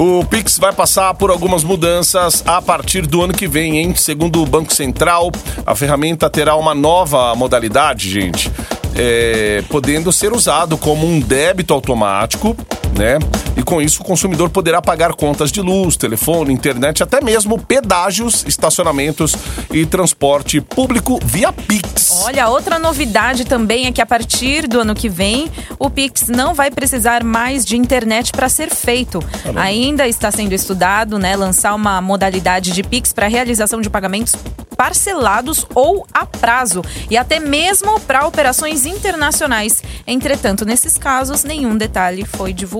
O 0.00 0.24
Pix 0.24 0.56
vai 0.56 0.72
passar 0.72 1.12
por 1.14 1.30
algumas 1.30 1.62
mudanças 1.62 2.42
a 2.46 2.62
partir 2.62 3.02
do 3.06 3.22
ano 3.22 3.34
que 3.34 3.46
vem, 3.46 3.78
hein? 3.78 3.94
Segundo 3.94 4.40
o 4.42 4.46
Banco 4.46 4.72
Central, 4.72 5.30
a 5.66 5.74
ferramenta 5.74 6.30
terá 6.30 6.56
uma 6.56 6.74
nova 6.74 7.34
modalidade, 7.34 8.08
gente. 8.08 8.50
é, 8.96 9.62
podendo 9.68 10.10
ser 10.10 10.32
usado 10.32 10.76
como 10.78 11.06
um 11.06 11.20
débito 11.20 11.72
automático, 11.74 12.56
né? 12.98 13.18
E 13.56 13.62
com 13.62 13.80
isso 13.80 14.02
o 14.02 14.04
consumidor 14.04 14.50
poderá 14.50 14.80
pagar 14.80 15.12
contas 15.14 15.50
de 15.50 15.60
luz, 15.60 15.96
telefone, 15.96 16.52
internet, 16.52 17.02
até 17.02 17.20
mesmo 17.20 17.58
pedágios, 17.58 18.44
estacionamentos 18.46 19.34
e 19.72 19.84
transporte 19.84 20.60
público 20.60 21.18
via 21.24 21.52
Pix. 21.52 22.22
Olha, 22.24 22.48
outra 22.48 22.78
novidade 22.78 23.44
também 23.44 23.86
é 23.86 23.92
que 23.92 24.00
a 24.00 24.06
partir 24.06 24.66
do 24.66 24.80
ano 24.80 24.94
que 24.94 25.08
vem, 25.08 25.50
o 25.78 25.90
Pix 25.90 26.28
não 26.28 26.54
vai 26.54 26.70
precisar 26.70 27.24
mais 27.24 27.64
de 27.64 27.76
internet 27.76 28.32
para 28.32 28.48
ser 28.48 28.70
feito. 28.70 29.22
Ainda 29.56 30.06
está 30.08 30.30
sendo 30.30 30.52
estudado, 30.52 31.18
né, 31.18 31.36
lançar 31.36 31.74
uma 31.74 32.00
modalidade 32.00 32.72
de 32.72 32.82
Pix 32.82 33.12
para 33.12 33.28
realização 33.28 33.80
de 33.80 33.90
pagamentos 33.90 34.34
parcelados 34.76 35.66
ou 35.74 36.06
a 36.10 36.24
prazo 36.24 36.82
e 37.10 37.16
até 37.16 37.38
mesmo 37.38 38.00
para 38.00 38.26
operações 38.26 38.86
internacionais. 38.86 39.82
Entretanto, 40.06 40.64
nesses 40.64 40.96
casos, 40.96 41.44
nenhum 41.44 41.76
detalhe 41.76 42.24
foi 42.24 42.54
divulgado. 42.54 42.79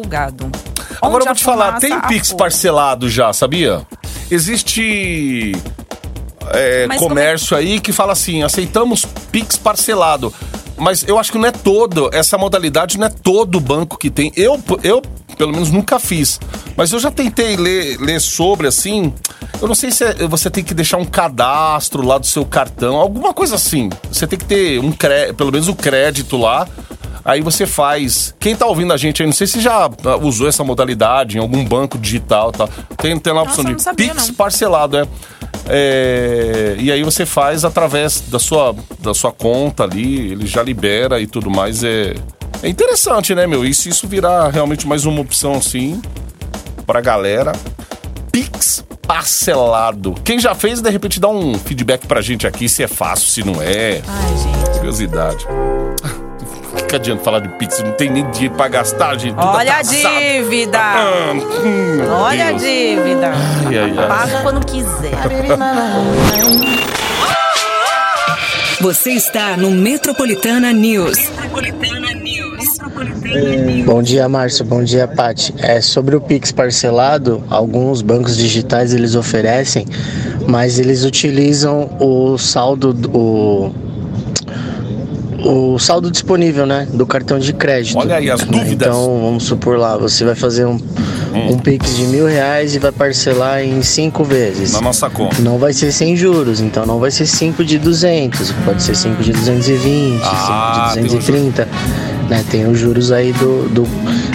Agora 1.01 1.17
Onde 1.17 1.23
eu 1.23 1.27
vou 1.27 1.35
te 1.35 1.45
falar, 1.45 1.79
tem 1.81 1.99
Pix 2.03 2.33
parcelado 2.33 3.09
já, 3.09 3.33
sabia? 3.33 3.87
Existe 4.31 5.53
é, 6.53 6.85
é- 6.91 6.97
comércio 6.99 7.57
aí 7.57 7.81
que 7.81 7.93
fala 7.93 8.13
assim, 8.13 8.43
aceitamos 8.43 9.05
Pix 9.33 9.57
parcelado. 9.57 10.33
Mas 10.77 11.07
eu 11.07 11.19
acho 11.19 11.31
que 11.31 11.39
não 11.39 11.47
é 11.47 11.51
todo, 11.51 12.09
essa 12.13 12.39
modalidade 12.39 12.99
não 12.99 13.07
é 13.07 13.11
todo 13.11 13.61
banco 13.61 13.99
que 13.99 14.09
tem. 14.09 14.33
Eu, 14.35 14.59
eu 14.83 15.03
pelo 15.41 15.53
menos, 15.53 15.71
nunca 15.71 15.99
fiz. 15.99 16.39
Mas 16.77 16.93
eu 16.93 16.99
já 16.99 17.11
tentei 17.11 17.57
ler, 17.57 17.97
ler 17.99 18.21
sobre, 18.21 18.67
assim. 18.67 19.11
Eu 19.61 19.67
não 19.67 19.75
sei 19.75 19.91
se 19.91 20.05
é- 20.05 20.27
você 20.29 20.51
tem 20.51 20.63
que 20.63 20.75
deixar 20.75 20.99
um 20.99 21.05
cadastro 21.05 22.07
lá 22.07 22.19
do 22.19 22.27
seu 22.27 22.45
cartão, 22.45 22.97
alguma 22.97 23.33
coisa 23.33 23.55
assim. 23.55 23.89
Você 24.13 24.27
tem 24.27 24.39
que 24.39 24.45
ter 24.45 24.79
um 24.81 24.93
pelo 25.37 25.51
menos 25.51 25.67
o 25.67 25.75
crédito 25.75 26.37
lá. 26.37 26.69
Aí 27.25 27.41
você 27.41 27.67
faz. 27.67 28.35
Quem 28.39 28.57
tá 28.57 28.67
ouvindo 28.67 28.93
a 28.93 28.97
gente 28.97 29.23
aí, 29.23 29.27
não 29.27 29.33
sei 29.35 29.47
se 29.47 29.61
já 29.61 29.85
ah, 29.85 30.17
usou 30.21 30.49
essa 30.49 30.65
modalidade 30.65 31.37
em 31.37 31.41
algum 31.41 31.65
banco 31.65 31.99
digital, 31.99 32.51
tá? 32.53 32.69
Tem, 32.97 33.19
tem 33.19 33.33
lá 33.33 33.43
a 33.43 33.45
Nossa, 33.45 33.61
opção 33.61 33.71
eu 33.71 33.77
de 33.77 33.83
sabia, 33.83 34.13
Pix 34.15 34.29
não. 34.29 34.35
parcelado, 34.35 34.97
é. 34.97 35.07
É, 35.69 36.77
E 36.79 36.91
aí 36.91 37.03
você 37.03 37.25
faz 37.27 37.65
através 37.65 38.23
da 38.29 38.39
sua, 38.39 38.75
da 38.99 39.15
sua 39.15 39.33
conta 39.33 39.85
ali, 39.85 40.33
ele 40.33 40.47
já 40.47 40.63
libera 40.63 41.21
e 41.21 41.27
tudo 41.27 41.51
mais. 41.51 41.85
É, 41.85 42.15
é 42.63 42.69
interessante, 42.69 43.35
né, 43.35 43.47
meu? 43.47 43.65
E 43.65 43.73
se 43.75 43.89
isso 43.89 44.09
virar 44.09 44.49
realmente 44.51 44.87
mais 44.87 45.05
uma 45.05 45.21
opção 45.21 45.55
assim 45.55 46.01
pra 46.87 47.01
galera. 47.01 47.53
Pix 48.33 48.85
parcelado. 49.07 50.15
Quem 50.25 50.39
já 50.39 50.55
fez, 50.55 50.81
de 50.81 50.89
repente, 50.89 51.19
dá 51.21 51.29
um 51.29 51.59
feedback 51.59 52.07
pra 52.07 52.21
gente 52.21 52.47
aqui 52.47 52.69
se 52.69 52.83
é 52.83 52.89
fácil, 52.89 53.29
se 53.29 53.43
não 53.45 53.61
é. 53.61 54.01
Ai, 54.07 54.37
gente. 54.37 54.79
Curiosidade. 54.79 55.47
Que 56.90 56.96
adianta 56.96 57.22
falar 57.22 57.38
de 57.38 57.48
Pix? 57.50 57.79
Não 57.85 57.92
tem 57.92 58.11
nem 58.11 58.29
dinheiro 58.33 58.57
pra 58.57 58.66
gastar, 58.66 59.16
gente. 59.16 59.37
Tudo 59.37 59.46
Olha 59.46 59.76
a 59.76 59.83
dívida. 59.83 60.76
Ah, 60.76 61.33
hum, 61.35 62.12
Olha 62.20 62.48
a 62.48 62.50
Deus. 62.50 62.62
dívida. 62.62 63.33
Ai, 63.64 63.79
ai, 63.79 63.94
ai. 63.96 64.09
Paga 64.09 64.40
quando 64.42 64.66
quiser. 64.66 65.12
Você 68.81 69.11
está 69.12 69.57
no 69.57 69.70
Metropolitana 69.70 70.72
News. 70.72 71.31
Bom 73.87 74.03
dia, 74.03 74.29
Márcio. 74.29 74.64
Bom 74.64 74.83
dia, 74.83 75.07
Pati. 75.07 75.55
É 75.59 75.81
sobre 75.81 76.16
o 76.16 76.20
Pix 76.20 76.50
parcelado, 76.50 77.44
alguns 77.48 78.03
bancos 78.03 78.37
digitais 78.37 78.92
eles 78.92 79.14
oferecem, 79.14 79.87
mas 80.48 80.81
eles 80.81 81.05
utilizam 81.05 81.88
o 82.00 82.37
saldo 82.37 82.96
o 83.16 83.72
o 85.44 85.79
saldo 85.79 86.11
disponível, 86.11 86.66
né, 86.66 86.87
do 86.92 87.07
cartão 87.07 87.38
de 87.38 87.53
crédito. 87.53 87.96
Olha 87.98 88.16
aí 88.16 88.31
as 88.31 88.40
dúvidas. 88.40 88.68
Hum. 88.68 88.72
Então, 88.72 89.20
vamos 89.22 89.44
supor 89.44 89.79
lá, 89.79 89.96
você 89.96 90.24
vai 90.24 90.35
fazer 90.35 90.64
um, 90.66 90.79
um 91.35 91.59
Pix 91.59 91.96
de 91.96 92.05
mil 92.05 92.26
reais 92.26 92.74
e 92.74 92.79
vai 92.79 92.92
parcelar 92.92 93.62
em 93.62 93.83
cinco 93.83 94.22
vezes. 94.24 94.72
Na 94.72 94.81
nossa 94.81 95.09
conta. 95.11 95.40
Não 95.40 95.59
vai 95.59 95.72
ser 95.72 95.92
sem 95.92 96.16
juros, 96.16 96.61
então 96.61 96.85
não 96.87 96.98
vai 96.98 97.11
ser 97.11 97.26
5 97.26 97.64
de 97.64 97.79
200, 97.79 98.53
pode 98.64 98.83
ser 98.83 98.94
5 98.96 99.22
de 99.22 99.33
220, 99.33 100.20
Ah, 100.24 100.92
5 100.92 100.94
tem 100.94 101.05
de 101.05 101.14
um 101.16 101.18
230, 101.18 101.68
né? 102.29 102.44
Tem 102.50 102.66
os 102.66 102.79
juros 102.79 103.12
aí 103.12 103.33
do, 103.33 103.68
do- 103.68 103.88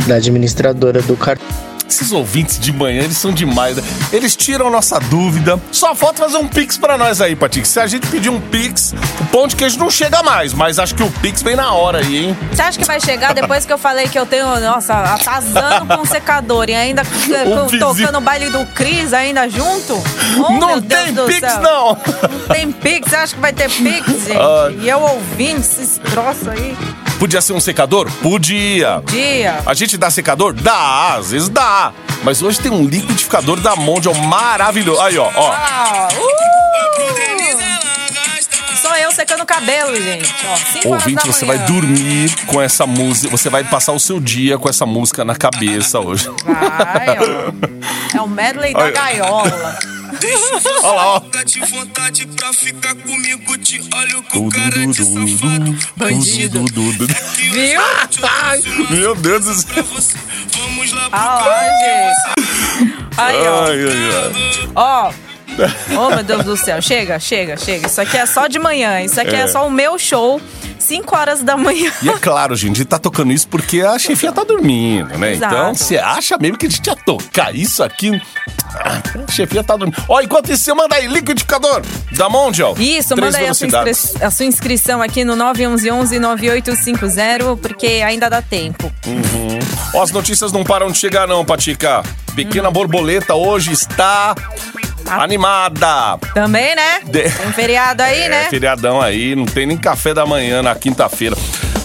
da 0.07 0.15
administradora 0.15 1.01
do 1.01 1.15
cartão. 1.15 1.45
Esses 1.87 2.11
ouvintes 2.11 2.59
de 2.59 2.71
manhã, 2.73 3.03
eles 3.03 3.17
são 3.17 3.31
demais. 3.31 3.77
né? 3.77 3.83
Eles 4.11 4.35
tiram 4.35 4.69
nossa 4.69 4.99
dúvida. 4.99 5.59
Só 5.71 5.93
falta 5.95 6.23
fazer 6.23 6.37
um 6.37 6.47
Pix 6.47 6.77
pra 6.77 6.97
nós 6.97 7.21
aí, 7.21 7.35
Patik. 7.35 7.67
Se 7.67 7.79
a 7.79 7.87
gente 7.87 8.07
pedir 8.07 8.29
um 8.29 8.39
Pix, 8.41 8.93
o 9.21 9.25
pão 9.25 9.47
de 9.47 9.55
queijo 9.55 9.77
não 9.77 9.89
chega 9.89 10.21
mais, 10.23 10.53
mas 10.53 10.79
acho 10.79 10.95
que 10.95 11.03
o 11.03 11.11
Pix 11.21 11.41
vem 11.43 11.55
na 11.55 11.71
hora 11.73 11.99
aí, 11.99 12.25
hein? 12.25 12.37
Você 12.51 12.61
acha 12.61 12.79
que 12.79 12.85
vai 12.85 12.99
chegar 12.99 13.33
depois 13.33 13.65
que 13.65 13.71
eu 13.73 13.77
falei 13.77 14.07
que 14.07 14.17
eu 14.17 14.25
tenho, 14.25 14.59
nossa, 14.59 14.93
atazando 14.93 15.85
com 15.95 16.01
um 16.01 16.05
secador 16.05 16.69
e 16.69 16.73
ainda 16.75 17.03
tocando 17.79 18.17
o 18.17 18.21
baile 18.21 18.49
do 18.49 18.65
Cris 18.73 19.13
ainda 19.13 19.47
junto? 19.49 19.93
Oh, 20.37 20.53
não 20.53 20.81
tem 20.81 21.13
Pix, 21.13 21.39
céu. 21.51 21.61
não! 21.61 21.85
Não 21.95 22.47
tem 22.53 22.71
Pix? 22.71 23.09
Você 23.09 23.15
acha 23.15 23.35
que 23.35 23.41
vai 23.41 23.53
ter 23.53 23.69
Pix, 23.69 24.07
gente? 24.25 24.31
Ai. 24.37 24.77
E 24.81 24.89
eu 24.89 24.99
ouvindo 25.01 25.59
esses 25.59 25.99
troços 25.99 26.47
aí. 26.47 26.75
Podia 27.19 27.41
ser 27.41 27.53
um 27.53 27.59
secador? 27.59 28.11
Podia. 28.21 29.01
Dia. 29.05 29.61
A 29.65 29.73
gente 29.73 29.97
dá 29.97 30.09
secador? 30.09 30.53
Dá, 30.53 31.15
às 31.15 31.31
vezes 31.31 31.49
dá. 31.49 31.93
Mas 32.23 32.41
hoje 32.41 32.59
tem 32.59 32.71
um 32.71 32.85
liquidificador 32.85 33.59
da 33.59 33.75
Mondial 33.75 34.13
maravilhoso. 34.15 35.01
Aí, 35.01 35.17
ó, 35.17 35.31
ó. 35.33 35.51
Ah, 35.51 36.07
uh! 36.11 36.45
Sou 38.81 38.95
eu 38.97 39.11
secando 39.11 39.41
o 39.41 39.45
cabelo, 39.45 39.95
gente. 39.95 40.31
Ó, 40.85 40.89
Ouvinte, 40.89 41.25
você 41.25 41.45
vai 41.45 41.57
dormir 41.59 42.35
com 42.45 42.61
essa 42.61 42.85
música. 42.85 43.35
Você 43.35 43.49
vai 43.49 43.63
passar 43.63 43.93
o 43.93 43.99
seu 43.99 44.19
dia 44.19 44.57
com 44.57 44.69
essa 44.69 44.85
música 44.85 45.25
na 45.25 45.35
cabeça 45.35 45.99
hoje. 45.99 46.29
Vai, 46.45 47.17
ó. 47.17 48.15
É 48.15 48.21
o 48.21 48.27
medley 48.29 48.73
da 48.73 48.91
gaiola. 48.91 49.77
Olha 50.83 50.91
lá, 50.95 51.15
ó. 51.15 51.19
de 51.45 51.59
vontade 51.61 52.25
pra 52.27 52.53
ficar 52.53 52.95
comigo, 52.95 53.57
te 53.57 53.79
olho 53.93 54.23
com 54.23 54.49
cara 54.49 54.87
de 54.87 55.03
safado. 55.03 55.77
Bandido. 55.95 56.63
Viu? 57.51 57.81
Ai, 58.23 58.61
meu 58.89 59.15
Deus 59.15 59.45
do 59.45 59.53
céu. 59.53 59.83
Vamos 60.57 60.91
lá 60.93 61.09
pro 61.09 61.19
Ah 61.19 61.67
gente. 61.79 62.95
Aí, 63.17 63.47
ó. 63.47 63.63
Ai, 63.65 63.79
ai, 63.83 64.11
ai. 64.13 64.69
Ó, 64.75 65.11
Oh, 65.97 66.09
meu 66.13 66.23
Deus 66.23 66.43
do 66.43 66.57
céu. 66.57 66.81
Chega, 66.81 67.17
chega, 67.17 67.55
chega. 67.55 67.87
Isso 67.87 68.01
aqui 68.01 68.17
é 68.17 68.25
só 68.25 68.47
de 68.47 68.59
manhã. 68.59 68.99
Isso 69.01 69.19
aqui 69.21 69.35
é, 69.35 69.41
É. 69.41 69.47
só 69.47 69.65
o 69.65 69.71
meu 69.71 69.97
show, 69.97 70.41
5 70.79 71.15
horas 71.15 71.41
da 71.41 71.57
manhã. 71.57 71.91
E 72.01 72.09
é 72.09 72.17
claro, 72.17 72.55
gente, 72.55 72.73
a 72.73 72.77
gente 72.79 72.87
tá 72.87 72.99
tocando 72.99 73.31
isso 73.31 73.47
porque 73.47 73.81
a 73.81 73.97
chefia 73.99 74.31
tá 74.31 74.43
dormindo, 74.43 75.17
né? 75.17 75.33
Exato. 75.33 75.53
Então, 75.55 75.75
você 75.75 75.97
acha 75.97 76.37
mesmo 76.37 76.57
que 76.57 76.65
a 76.65 76.69
gente 76.69 76.85
ia 76.85 76.95
tocar 76.95 77.55
isso 77.55 77.83
aqui? 77.83 78.19
Ah, 78.75 79.01
A 79.27 79.31
chefia 79.31 79.63
tá 79.63 79.75
dormindo. 79.75 80.01
Ó, 80.07 80.21
enquanto 80.21 80.51
isso, 80.51 80.63
você 80.63 80.73
manda 80.73 80.95
aí, 80.95 81.07
liquidificador 81.07 81.81
da 82.11 82.29
Mondial. 82.29 82.75
Isso, 82.77 83.15
manda 83.15 83.37
aí 83.37 83.47
a 83.47 83.53
sua, 83.53 83.67
a 84.21 84.31
sua 84.31 84.45
inscrição 84.45 85.01
aqui 85.01 85.23
no 85.23 85.35
911-9850, 85.35 87.57
porque 87.59 88.01
ainda 88.05 88.29
dá 88.29 88.41
tempo. 88.41 88.91
Ó, 89.93 90.01
as 90.01 90.11
notícias 90.11 90.51
não 90.51 90.63
param 90.63 90.91
de 90.91 90.97
chegar, 90.97 91.27
não, 91.27 91.45
Patica. 91.45 92.03
Pequena 92.35 92.69
borboleta 92.69 93.33
hoje 93.33 93.71
está 93.71 94.35
animada. 95.07 96.17
Também, 96.33 96.75
né? 96.75 96.99
De- 97.05 97.23
Tem 97.29 97.51
feriado 97.53 98.01
aí, 98.03 98.23
é, 98.23 98.29
né? 98.29 98.47
feriadão 98.49 99.01
aí, 99.01 99.35
não 99.35 99.45
tem 99.45 99.65
nem 99.65 99.77
café 99.77 100.13
da 100.13 100.25
manhã 100.25 100.61
na 100.61 100.75
quinta-feira. 100.75 101.35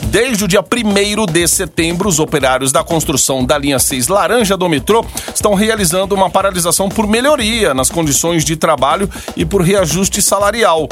Desde 0.05 0.45
o 0.45 0.49
dia 0.49 0.61
1 0.61 1.27
de 1.27 1.47
setembro, 1.47 2.09
os 2.09 2.19
operários 2.19 2.73
da 2.73 2.83
construção 2.83 3.45
da 3.45 3.57
linha 3.57 3.79
6 3.79 4.09
Laranja 4.09 4.57
do 4.57 4.69
metrô 4.69 5.05
estão 5.33 5.55
realizando 5.55 6.17
uma 6.17 6.29
paralisação 6.29 6.89
por 6.89 7.07
melhoria 7.07 7.73
nas 7.75 7.89
condições 7.91 8.45
de 8.45 8.57
trabalho 8.57 9.09
e 9.37 9.45
por 9.45 9.63
reajuste 9.63 10.21
salarial. 10.21 10.89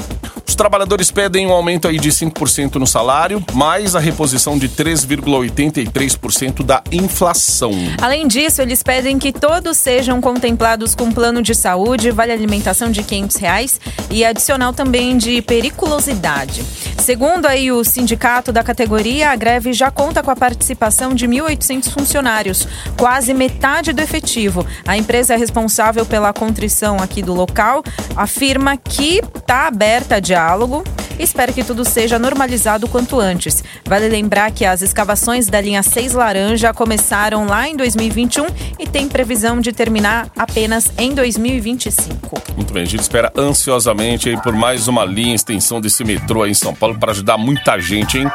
Os 0.48 0.54
trabalhadores 0.54 1.11
pedem 1.11 1.46
um 1.46 1.52
aumento 1.52 1.87
aí 1.87 1.98
de 1.98 2.08
5% 2.08 2.76
no 2.76 2.87
salário, 2.87 3.44
mais 3.52 3.94
a 3.94 4.00
reposição 4.00 4.58
de 4.58 4.66
3,83% 4.66 6.62
da 6.62 6.82
inflação. 6.90 7.72
Além 8.00 8.26
disso, 8.26 8.62
eles 8.62 8.82
pedem 8.82 9.18
que 9.18 9.30
todos 9.30 9.76
sejam 9.76 10.22
contemplados 10.22 10.94
com 10.94 11.12
plano 11.12 11.42
de 11.42 11.54
saúde, 11.54 12.11
vale 12.11 12.32
alimentação 12.32 12.90
de 12.90 13.02
500 13.02 13.37
reais 13.37 13.78
e 14.11 14.24
adicional 14.24 14.72
também 14.72 15.18
de 15.18 15.42
periculosidade. 15.42 16.64
Segundo 16.98 17.46
aí 17.46 17.70
o 17.70 17.84
sindicato 17.84 18.50
da 18.50 18.62
categoria, 18.62 19.30
a 19.30 19.37
greve 19.37 19.72
já 19.74 19.90
conta 19.90 20.22
com 20.22 20.30
a 20.30 20.37
participação 20.37 21.14
de 21.14 21.28
1.800 21.28 21.90
funcionários, 21.90 22.66
quase 22.98 23.34
metade 23.34 23.92
do 23.92 24.00
efetivo. 24.00 24.66
A 24.87 24.96
empresa 24.96 25.37
responsável 25.37 26.06
pela 26.06 26.32
contrição 26.32 26.96
aqui 26.96 27.22
do 27.22 27.34
local 27.34 27.82
afirma 28.16 28.76
que 28.76 29.22
está 29.37 29.66
aberta 29.66 30.16
a 30.16 30.20
diálogo 30.38 30.85
Espero 31.18 31.53
que 31.53 31.64
tudo 31.64 31.85
seja 31.85 32.16
normalizado 32.16 32.87
quanto 32.87 33.18
antes. 33.18 33.64
Vale 33.85 34.09
lembrar 34.09 34.53
que 34.53 34.64
as 34.64 34.83
escavações 34.83 35.48
da 35.48 35.61
linha 35.61 35.83
6 35.83 36.12
Laranja 36.12 36.72
começaram 36.72 37.44
lá 37.44 37.68
em 37.68 37.77
2021 37.77 38.46
e 38.79 38.87
tem 38.87 39.09
previsão 39.09 39.61
de 39.61 39.72
terminar 39.72 40.29
apenas 40.37 40.92
em 40.96 41.12
2025. 41.12 42.40
Muito 42.55 42.72
bem, 42.72 42.85
a 42.85 42.87
gente 42.87 43.01
espera 43.01 43.33
ansiosamente 43.37 44.37
por 44.42 44.53
mais 44.53 44.87
uma 44.87 45.05
linha, 45.05 45.35
extensão 45.35 45.81
desse 45.81 46.05
metrô 46.05 46.44
aí 46.44 46.53
em 46.53 46.55
São 46.55 46.72
Paulo 46.72 46.96
para 46.96 47.11
ajudar 47.11 47.37
muita 47.37 47.81
gente, 47.81 48.18
hein? 48.18 48.31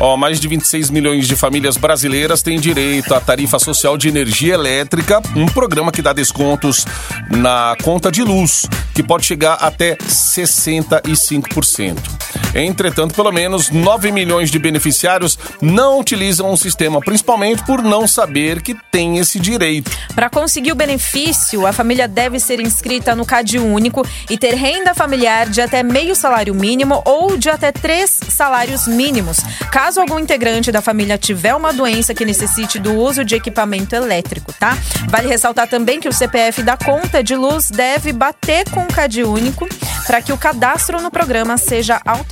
Ó, 0.00 0.16
mais 0.16 0.40
de 0.40 0.48
26 0.48 0.90
milhões 0.90 1.28
de 1.28 1.36
famílias 1.36 1.76
brasileiras 1.76 2.42
têm 2.42 2.58
direito 2.58 3.14
à 3.14 3.20
tarifa 3.20 3.58
social 3.58 3.96
de 3.96 4.08
energia 4.08 4.54
elétrica, 4.54 5.22
um 5.36 5.46
programa 5.46 5.92
que 5.92 6.02
dá 6.02 6.12
descontos 6.12 6.84
na 7.30 7.76
conta 7.82 8.10
de 8.10 8.22
luz, 8.22 8.66
que 8.94 9.02
pode 9.02 9.24
chegar 9.24 9.54
até 9.54 9.96
65%. 9.96 12.23
Entretanto, 12.54 13.14
pelo 13.14 13.32
menos 13.32 13.70
9 13.70 14.12
milhões 14.12 14.50
de 14.50 14.58
beneficiários 14.58 15.38
não 15.60 15.98
utilizam 15.98 16.52
o 16.52 16.56
sistema, 16.56 17.00
principalmente 17.00 17.64
por 17.64 17.82
não 17.82 18.06
saber 18.06 18.62
que 18.62 18.76
tem 18.90 19.18
esse 19.18 19.38
direito. 19.38 19.90
Para 20.14 20.30
conseguir 20.30 20.72
o 20.72 20.76
benefício, 20.76 21.66
a 21.66 21.72
família 21.72 22.06
deve 22.06 22.38
ser 22.38 22.60
inscrita 22.60 23.14
no 23.14 23.26
CAD 23.26 23.58
único 23.58 24.06
e 24.30 24.38
ter 24.38 24.54
renda 24.54 24.94
familiar 24.94 25.48
de 25.48 25.60
até 25.60 25.82
meio 25.82 26.14
salário 26.14 26.54
mínimo 26.54 27.02
ou 27.04 27.36
de 27.36 27.50
até 27.50 27.72
três 27.72 28.20
salários 28.28 28.86
mínimos. 28.86 29.38
Caso 29.70 30.00
algum 30.00 30.18
integrante 30.18 30.70
da 30.70 30.80
família 30.80 31.18
tiver 31.18 31.54
uma 31.54 31.72
doença 31.72 32.14
que 32.14 32.24
necessite 32.24 32.78
do 32.78 32.94
uso 32.94 33.24
de 33.24 33.34
equipamento 33.34 33.94
elétrico, 33.94 34.52
tá? 34.52 34.76
Vale 35.08 35.28
ressaltar 35.28 35.68
também 35.68 36.00
que 36.00 36.08
o 36.08 36.12
CPF 36.12 36.62
da 36.62 36.76
conta 36.76 37.22
de 37.22 37.34
luz 37.34 37.70
deve 37.70 38.12
bater 38.12 38.68
com 38.70 38.84
o 38.84 38.92
CAD 38.92 39.24
único 39.24 39.68
para 40.06 40.20
que 40.20 40.32
o 40.32 40.38
cadastro 40.38 41.00
no 41.00 41.10
programa 41.10 41.56
seja 41.56 42.00
automático. 42.04 42.23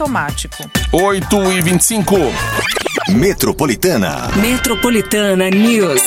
8 0.90 1.52
e 1.52 1.60
25. 1.60 2.16
Metropolitana. 3.10 4.30
Metropolitana 4.36 5.50
News. 5.50 6.00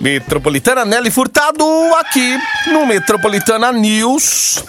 Metropolitana 0.00 0.84
Nelly 0.84 1.10
Furtado 1.10 1.64
aqui 1.98 2.38
no 2.66 2.86
Metropolitana 2.86 3.72
News. 3.72 4.62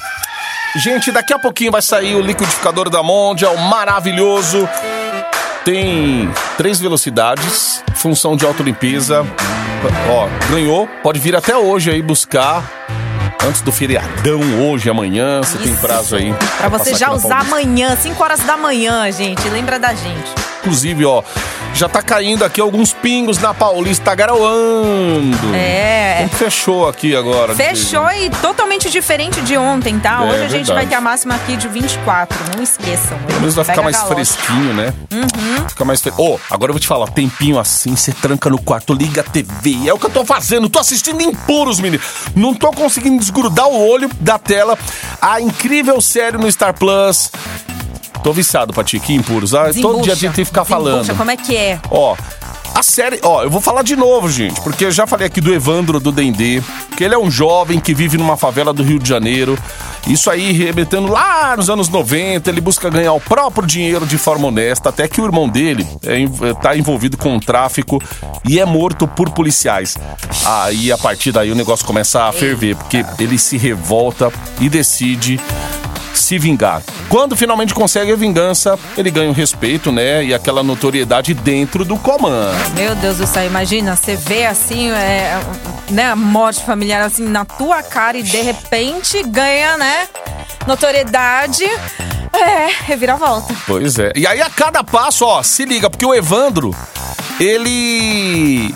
Gente, 0.78 1.12
daqui 1.12 1.34
a 1.34 1.40
pouquinho 1.40 1.72
vai 1.72 1.82
sair 1.82 2.16
o 2.16 2.22
liquidificador 2.22 2.90
da 2.90 3.04
Mondial, 3.04 3.58
maravilhoso. 3.58 4.68
Tem 5.66 6.32
três 6.58 6.80
velocidades, 6.80 7.84
função 7.96 8.36
de 8.36 8.46
autolimpeza. 8.46 9.26
Ó, 10.10 10.28
ganhou, 10.52 10.88
pode 11.02 11.20
vir 11.20 11.36
até 11.36 11.56
hoje 11.56 11.92
aí 11.92 12.02
buscar. 12.02 12.64
Antes 13.46 13.62
do 13.62 13.72
feriadão, 13.72 14.42
hoje, 14.62 14.90
amanhã, 14.90 15.42
você 15.42 15.58
tem 15.58 15.72
Isso. 15.72 15.82
prazo 15.82 16.18
aí. 16.18 16.34
Pra 16.58 16.68
você 16.68 16.92
passar 16.92 16.98
já 16.98 17.12
usar 17.14 17.40
amanhã, 17.40 17.96
5 17.96 18.22
horas 18.22 18.42
da 18.42 18.58
manhã, 18.58 19.10
gente. 19.12 19.48
Lembra 19.48 19.80
da 19.80 19.94
gente. 19.94 20.49
Inclusive, 20.70 21.04
ó, 21.04 21.24
já 21.74 21.90
tá 21.90 22.00
caindo 22.00 22.46
aqui 22.46 22.62
alguns 22.62 22.94
pingos 22.94 23.40
na 23.40 23.56
Paulista, 23.56 24.06
tá 24.06 24.14
garoando. 24.16 25.56
É. 25.56 26.18
Como 26.20 26.30
fechou 26.30 26.88
aqui 26.88 27.16
agora? 27.16 27.56
Fechou 27.56 28.08
e 28.12 28.30
totalmente 28.30 28.88
diferente 28.88 29.42
de 29.42 29.58
ontem, 29.58 29.98
tá? 30.00 30.20
É, 30.24 30.30
Hoje 30.30 30.36
a 30.36 30.48
gente 30.48 30.52
verdade. 30.68 30.74
vai 30.74 30.86
ter 30.86 30.94
a 30.96 31.02
máxima 31.02 31.34
aqui 31.34 31.58
de 31.58 31.68
24. 31.68 32.38
Não 32.56 32.62
esqueçam. 32.64 33.18
Pelo 33.26 33.40
menos 33.40 33.56
vai 33.56 33.66
ficar 33.66 33.82
mais 33.82 33.96
galope. 33.96 34.14
fresquinho, 34.14 34.74
né? 34.76 34.94
Uhum. 35.12 35.70
Fica 35.70 35.84
mais 35.84 36.02
fresco. 36.02 36.22
Ô, 36.22 36.40
agora 36.52 36.70
eu 36.70 36.74
vou 36.74 36.80
te 36.80 36.88
falar, 36.88 37.08
tempinho 37.08 37.58
assim, 37.58 37.96
você 37.96 38.12
tranca 38.12 38.48
no 38.48 38.62
quarto, 38.62 38.94
liga 38.94 39.22
a 39.22 39.24
TV. 39.24 39.88
É 39.88 39.94
o 39.94 39.98
que 39.98 40.06
eu 40.06 40.12
tô 40.12 40.24
fazendo, 40.24 40.70
tô 40.70 40.78
assistindo 40.78 41.20
impuros, 41.22 41.80
menino. 41.80 42.04
Não 42.36 42.54
tô 42.54 42.72
conseguindo 42.72 43.18
desgrudar 43.18 43.68
o 43.68 43.90
olho 43.90 44.08
da 44.20 44.38
tela. 44.38 44.78
A 45.20 45.42
incrível 45.42 46.00
série 46.00 46.38
no 46.38 46.50
Star 46.52 46.76
Plus. 46.76 47.32
Tô 48.24 48.34
viciado, 48.34 48.74
Patique, 48.74 49.14
impuros. 49.14 49.54
Ah, 49.56 49.72
todo 49.82 50.02
dia 50.02 50.14
a 50.14 50.16
gente 50.16 50.34
tem 50.36 50.44
que 50.44 50.46
ficar 50.46 50.64
Desembucha, 50.64 50.90
falando. 50.92 51.18
como 51.18 51.32
é 51.32 51.38
que 51.38 51.56
é? 51.56 51.80
Ó, 51.90 52.16
a 52.76 52.84
série, 52.84 53.20
ó, 53.24 53.44
eu 53.44 53.50
vou 53.50 53.60
falar 53.62 53.82
de 53.82 53.96
novo, 53.96 54.30
gente, 54.30 54.60
porque 54.62 54.86
eu 54.86 54.92
já 54.92 55.08
falei 55.08 55.26
aqui 55.28 55.42
do 55.42 55.54
Evandro 55.54 56.00
do 56.00 56.12
Dendê, 56.12 56.62
que 56.96 57.04
ele 57.04 57.16
é 57.16 57.18
um 57.18 57.32
jovem 57.32 57.80
que 57.80 57.94
vive 57.94 58.18
numa 58.18 58.38
favela 58.38 58.72
do 58.74 58.84
Rio 58.84 59.00
de 59.00 59.08
Janeiro. 59.10 59.58
Isso 60.08 60.30
aí 60.30 60.52
remetendo 60.52 61.08
lá 61.12 61.56
nos 61.58 61.70
anos 61.70 61.90
90, 61.90 62.50
ele 62.50 62.62
busca 62.62 62.90
ganhar 62.90 63.14
o 63.14 63.20
próprio 63.20 63.66
dinheiro 63.68 64.06
de 64.06 64.18
forma 64.18 64.48
honesta, 64.48 64.90
até 64.90 65.08
que 65.08 65.20
o 65.20 65.26
irmão 65.26 65.48
dele 65.50 65.86
é, 66.06 66.20
en- 66.20 66.32
é, 66.42 66.54
tá 66.54 66.76
envolvido 66.78 67.18
com 67.18 67.36
o 67.36 67.40
tráfico 67.40 68.02
e 68.48 68.60
é 68.60 68.66
morto 68.66 69.08
por 69.08 69.30
policiais. 69.32 69.98
Aí 70.46 70.92
a 70.92 70.98
partir 70.98 71.32
daí 71.32 71.52
o 71.52 71.56
negócio 71.56 71.86
começa 71.86 72.24
a 72.24 72.32
ferver, 72.32 72.76
porque 72.76 73.04
ele 73.20 73.38
se 73.38 73.58
revolta 73.58 74.32
e 74.62 74.70
decide 74.70 75.40
se 76.30 76.38
vingar. 76.38 76.84
Quando 77.10 77.36
finalmente 77.36 77.74
consegue 77.74 78.12
a 78.12 78.16
vingança, 78.16 78.78
ele 78.96 79.10
ganha 79.10 79.32
o 79.32 79.34
respeito, 79.34 79.92
né? 79.92 80.24
E 80.24 80.32
aquela 80.32 80.62
notoriedade 80.62 81.34
dentro 81.34 81.84
do 81.84 81.98
comando. 81.98 82.56
Meu 82.76 82.94
Deus 82.96 83.18
do 83.18 83.26
céu, 83.26 83.48
imagina, 83.48 83.96
você 83.96 84.16
vê 84.16 84.46
assim, 84.46 84.92
é, 84.92 85.42
né, 85.90 86.12
a 86.12 86.16
morte 86.16 86.64
familiar 86.64 87.02
assim 87.02 87.28
na 87.28 87.46
tua 87.46 87.82
cara 87.82 88.16
e 88.16 88.22
de 88.22 88.40
repente 88.42 89.24
ganha, 89.24 89.76
né, 89.78 90.08
notoriedade. 90.68 91.64
É, 92.32 92.70
reviravolta. 92.86 93.56
Pois 93.66 93.98
é. 93.98 94.14
E 94.16 94.28
aí 94.28 94.40
a 94.40 94.52
cada 94.52 94.84
passo, 94.84 95.26
ó, 95.26 95.42
se 95.42 95.66
liga, 95.66 95.90
porque 95.90 96.06
o 96.06 96.14
Evandro, 96.14 96.76
ele. 97.40 98.74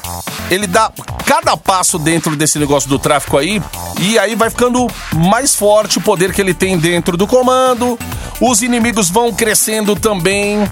Ele 0.50 0.68
dá 0.68 0.92
cada 1.26 1.56
passo 1.58 1.98
dentro 1.98 2.36
desse 2.36 2.60
negócio 2.60 2.88
do 2.90 3.00
tráfico 3.00 3.38
aí, 3.38 3.62
e 4.00 4.20
aí 4.20 4.36
vai 4.36 4.50
ficando 4.50 4.88
mais 5.14 5.56
forte 5.56 5.98
o 5.98 6.02
poder 6.02 6.34
que 6.34 6.42
ele 6.42 6.54
tem 6.54 6.78
dentro 6.78 7.16
do 7.18 7.26
comando. 7.26 7.98
Os 8.42 8.62
inimigos 8.62 9.10
vão 9.10 9.32
crescendo 9.32 9.96
também. 9.96 10.70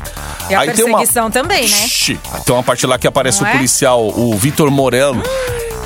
E 0.49 0.53
a 0.55 0.61
Aí 0.61 0.71
tem 0.71 0.83
uma- 0.85 0.97
perseguição 0.99 1.31
também, 1.31 1.67
né? 1.67 1.87
Tem 2.45 2.53
uma 2.55 2.63
parte 2.63 2.85
lá 2.85 2.99
que 2.99 3.07
aparece 3.07 3.41
Não 3.41 3.47
o 3.47 3.51
é? 3.51 3.55
policial, 3.55 4.07
o 4.07 4.35
Vitor 4.37 4.69
Morello. 4.69 5.21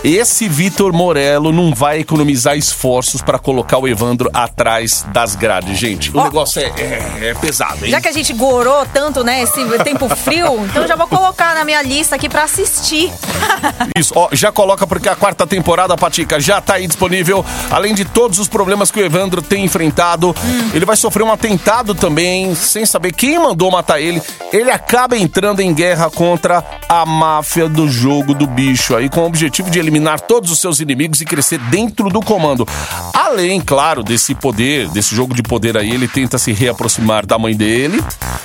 Esse 0.06 0.48
Vitor 0.48 0.94
Morello 0.94 1.52
não 1.52 1.74
vai 1.74 2.00
economizar 2.02 2.56
esforços 2.56 3.24
pra 3.24 3.40
colocar 3.40 3.80
o 3.80 3.88
Evandro 3.88 4.30
atrás 4.32 5.04
das 5.12 5.36
grades, 5.36 5.80
gente. 5.80 6.16
O 6.16 6.20
Ó. 6.20 6.26
negócio 6.26 6.62
é, 6.62 6.66
é, 6.78 7.30
é 7.30 7.34
pesado, 7.34 7.84
hein? 7.84 7.90
Já 7.90 8.00
que 8.00 8.08
a 8.08 8.12
gente 8.12 8.32
gorou 8.34 8.86
tanto, 8.94 9.24
né, 9.24 9.42
esse 9.42 9.66
tempo 9.80 10.08
frio, 10.16 10.64
então 10.64 10.88
já 10.88 10.96
vou 10.96 11.08
colocar 11.08 11.56
na 11.56 11.66
minha 11.66 11.82
lista 11.82 12.18
aqui 12.18 12.30
pra 12.30 12.44
assistir. 12.44 13.12
Isso, 13.98 14.14
ó, 14.16 14.30
já 14.32 14.52
coloca 14.52 14.86
porque 14.86 15.10
a 15.10 15.16
quarta 15.16 15.48
temporada, 15.48 15.98
Patica, 15.98 16.40
já 16.40 16.62
tá 16.62 16.76
aí 16.76 16.86
disponível. 16.86 17.44
Além 17.72 17.96
de 17.96 18.06
todos 18.06 18.38
os 18.38 18.48
problemas 18.48 18.92
que 18.92 19.00
o 19.00 19.04
Evandro 19.04 19.42
tem 19.42 19.66
enfrentado, 19.66 20.36
ele 20.72 20.86
vai 20.86 20.96
sofrer 20.96 21.24
um 21.24 21.32
atentado 21.32 21.96
também, 21.96 22.54
sem 22.54 22.86
saber 22.86 23.12
quem 23.12 23.40
mandou 23.40 23.72
matar 23.72 24.00
ele. 24.00 24.22
Ele 24.54 24.70
acaba 24.70 25.18
entrando 25.18 25.62
em 25.62 25.74
guerra 25.74 26.12
contra 26.12 26.64
a 26.88 27.08
máfia 27.08 27.68
do 27.68 27.90
jogo 27.90 28.36
do 28.36 28.46
bicho 28.46 28.96
aí, 28.96 29.10
com 29.10 29.22
o 29.22 29.26
objetivo 29.26 29.72
de 29.72 29.80
eliminar 29.80 29.95
todos 30.20 30.52
os 30.52 30.60
seus 30.60 30.80
inimigos 30.80 31.22
e 31.22 31.26
crescer 31.26 31.60
dentro 31.70 32.10
do 32.10 32.22
comando. 32.22 32.68
Além, 33.14 33.60
claro, 33.62 34.04
desse 34.04 34.36
poder, 34.36 34.90
desse 34.90 35.16
jogo 35.16 35.34
de 35.34 35.44
poder 35.44 35.78
aí, 35.78 35.92
ele 35.92 36.08
tenta 36.08 36.38
se 36.38 36.52
reaproximar 36.52 37.26
da 37.26 37.38
mãe 37.38 37.56
dele, 37.56 38.04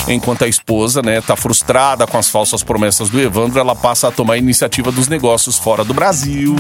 enquanto 0.09 0.45
a 0.45 0.49
esposa, 0.49 1.03
né, 1.03 1.21
tá 1.21 1.37
frustrada 1.37 2.07
com 2.07 2.19
as 2.19 2.29
falsas 2.29 2.63
promessas 2.63 3.09
do 3.09 3.21
Evandro, 3.21 3.59
ela 3.59 3.75
passa 3.75 4.09
a 4.09 4.11
tomar 4.11 4.35
a 4.35 4.39
iniciativa 4.39 4.91
dos 4.91 5.09
negócios 5.09 5.57
fora 5.57 5.85
do 5.85 5.95
Brasil. 5.95 6.55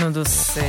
Mano 0.00 0.10
do 0.10 0.28
céu. 0.28 0.64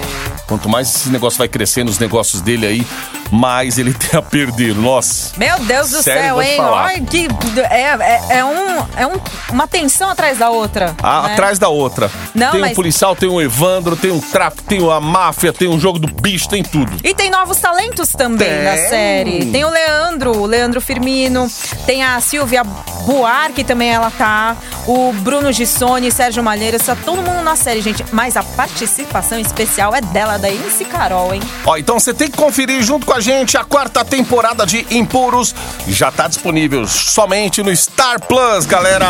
Quanto 0.48 0.68
mais 0.68 0.94
esse 0.94 1.10
negócio 1.10 1.38
vai 1.38 1.48
crescendo, 1.48 1.90
os 1.90 2.00
negócios 2.00 2.42
dele 2.42 2.66
aí, 2.66 2.88
mais 3.32 3.78
ele 3.78 3.94
tem 3.94 4.18
a 4.18 4.22
perder. 4.22 4.76
Nossa. 4.76 5.34
Meu 5.38 5.60
Deus 5.60 5.92
do 5.92 6.02
Sério, 6.04 6.22
céu, 6.22 6.42
hein? 6.42 6.60
Olha 6.60 7.02
que. 7.02 7.28
É, 7.70 7.82
é, 7.82 8.22
é, 8.40 8.46
um, 8.46 8.78
é 8.98 9.08
um, 9.08 9.20
uma 9.52 9.68
tensão 9.68 10.10
atrás 10.10 10.38
da 10.38 10.50
outra. 10.50 10.96
A- 11.02 11.24
né? 11.24 11.34
Atrás 11.34 11.60
da 11.60 11.70
outra. 11.70 12.12
Não, 12.34 12.52
tem 12.52 12.60
um 12.62 12.66
mas- 12.66 12.76
policial, 12.76 13.16
tem 13.16 13.30
um 13.30 13.42
Evandro, 13.42 13.96
tem 13.96 14.12
um 14.12 14.20
tráfico, 14.20 14.64
tem 14.64 14.80
a 14.92 15.00
máfia, 15.00 15.52
tem 15.54 15.68
um 15.68 15.80
jogo 15.80 16.00
do 16.00 16.08
bicho, 16.22 16.48
tem 16.50 16.64
tudo. 16.64 16.92
E 17.04 17.14
tem 17.14 17.30
novos 17.30 17.58
talentos 17.58 18.10
também 18.10 18.48
Tem. 18.48 18.64
na 18.64 18.78
série. 18.78 19.46
Tem 19.46 19.64
o 19.66 19.70
Leandro, 19.70 20.38
o 20.38 20.46
Leandro 20.46 20.82
Firmino, 20.82 21.50
tem 21.86 22.04
a 22.04 22.20
Silvia 22.22 22.64
Buarque 23.06 23.64
também 23.64 23.90
ela 23.90 24.12
tá, 24.12 24.56
o 24.86 25.12
Bruno 25.14 25.52
Gissoni, 25.52 26.12
Sérgio 26.12 26.44
Malheiros, 26.44 26.84
tá 26.84 26.96
todo 26.96 27.22
mundo 27.22 27.42
na 27.44 27.56
série, 27.56 27.82
gente. 27.82 28.06
Mas 28.12 28.38
a 28.38 28.44
participação 28.44 29.40
especial 29.40 29.96
é 29.96 30.02
dela, 30.02 30.38
da 30.38 30.50
MC 30.50 30.86
Carol, 30.86 31.34
hein? 31.34 31.42
Ó, 31.66 31.78
então 31.78 32.00
você 32.00 32.14
tem 32.14 32.30
que 32.30 32.38
conferir 32.38 32.82
junto 32.84 33.06
com 33.06 33.14
a 33.14 33.19
gente 33.22 33.58
a 33.58 33.64
quarta 33.64 34.04
temporada 34.04 34.66
de 34.66 34.86
Impuros. 34.92 35.54
Já 35.88 36.12
tá 36.12 36.28
disponível 36.28 36.88
somente 36.88 37.62
no 37.64 37.76
Star 37.76 38.20
Plus, 38.22 38.66
galera. 38.66 39.10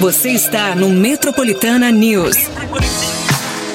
Você 0.00 0.30
está 0.30 0.74
no 0.74 0.90
Metropolitana 0.90 1.90
News. 1.90 2.36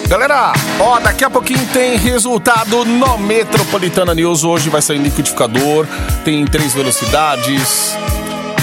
Galera, 0.07 0.53
ó, 0.79 0.99
daqui 0.99 1.23
a 1.23 1.29
pouquinho 1.29 1.65
tem 1.67 1.95
resultado 1.95 2.83
no 2.83 3.17
Metropolitana 3.17 4.15
News. 4.15 4.43
Hoje 4.43 4.69
vai 4.69 4.81
sair 4.81 4.97
liquidificador, 4.97 5.87
tem 6.25 6.45
três 6.45 6.73
velocidades, 6.73 7.95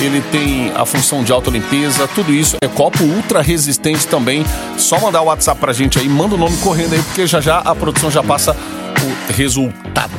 ele 0.01 0.21
tem 0.31 0.73
a 0.75 0.85
função 0.85 1.23
de 1.23 1.33
autolimpeza, 1.33 2.07
tudo 2.09 2.33
isso 2.33 2.57
é 2.61 2.69
copo 2.69 3.03
ultra 3.05 3.41
resistente 3.41 4.07
também. 4.07 4.45
Só 4.77 5.01
mandar 5.01 5.23
o 5.23 5.27
WhatsApp 5.27 5.61
pra 5.61 5.73
gente 5.73 5.99
aí, 5.99 6.09
manda 6.09 6.35
o 6.35 6.39
nome 6.39 6.57
correndo 6.59 6.93
aí, 6.95 7.03
porque 7.03 7.27
já 7.27 7.41
já 7.41 7.59
a 7.59 7.75
produção 7.75 8.11
já 8.11 8.23
passa 8.23 8.53
o 8.53 9.33
resultado. 9.33 10.13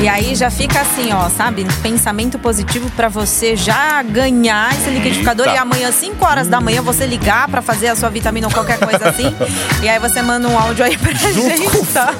E 0.00 0.08
aí 0.08 0.34
já 0.36 0.48
fica 0.48 0.80
assim, 0.80 1.12
ó, 1.12 1.28
sabe? 1.28 1.66
Pensamento 1.82 2.38
positivo 2.38 2.88
pra 2.90 3.08
você 3.08 3.56
já 3.56 4.00
ganhar 4.02 4.72
esse 4.72 4.88
liquidificador 4.90 5.46
Eita. 5.46 5.58
e 5.58 5.60
amanhã, 5.60 5.90
5 5.90 6.24
horas 6.24 6.46
da 6.46 6.60
manhã, 6.60 6.80
você 6.82 7.04
ligar 7.04 7.48
pra 7.48 7.60
fazer 7.60 7.88
a 7.88 7.96
sua 7.96 8.08
vitamina 8.08 8.46
ou 8.46 8.52
qualquer 8.52 8.78
coisa 8.78 9.08
assim. 9.08 9.34
e 9.82 9.88
aí 9.88 9.98
você 9.98 10.22
manda 10.22 10.46
um 10.46 10.56
áudio 10.56 10.84
aí 10.84 10.96
pra 10.96 11.12
gente, 11.12 11.84
tá? 11.92 12.14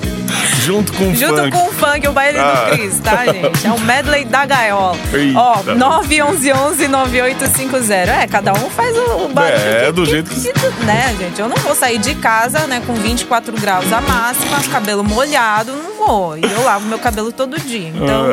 Junto 0.65 0.93
com 0.93 1.13
o 1.13 1.15
Junto 1.15 1.37
funk. 1.37 1.51
com 1.53 1.69
o 1.69 1.73
funk, 1.73 2.09
o 2.09 2.13
baile 2.13 2.39
Ah. 2.39 2.67
do 2.71 2.77
Cris, 2.77 2.99
tá, 2.99 3.25
gente? 3.33 3.65
É 3.67 3.71
um 3.73 3.79
medley 3.79 4.25
da 4.25 4.45
gaiola. 4.45 4.99
Eita. 5.13 5.39
Ó, 5.39 5.63
911-9850. 5.63 8.09
É, 8.09 8.27
cada 8.27 8.53
um 8.55 8.69
faz 8.71 8.97
o, 8.97 9.25
o 9.25 9.29
barulho. 9.29 9.55
É, 9.55 9.87
que- 9.87 9.93
do 9.93 10.03
que- 10.05 10.11
jeito 10.11 10.31
que- 10.31 10.53
que- 10.53 10.85
Né, 10.85 11.15
gente? 11.19 11.41
Eu 11.41 11.49
não 11.49 11.57
vou 11.59 11.75
sair 11.77 11.99
de 11.99 12.15
casa, 12.17 12.67
né, 12.67 12.83
com 12.87 12.95
24 12.95 13.53
graus 13.57 13.91
a 13.93 14.01
máxima, 14.01 14.59
cabelo 14.71 15.05
molhado, 15.05 15.73
não 15.73 15.88
vou. 16.09 16.39
E 16.39 16.43
eu 16.43 16.65
lavo 16.65 16.87
meu 16.87 16.99
cabelo 16.99 17.31
todo 17.31 17.61
dia. 17.61 17.89
Então, 17.89 18.31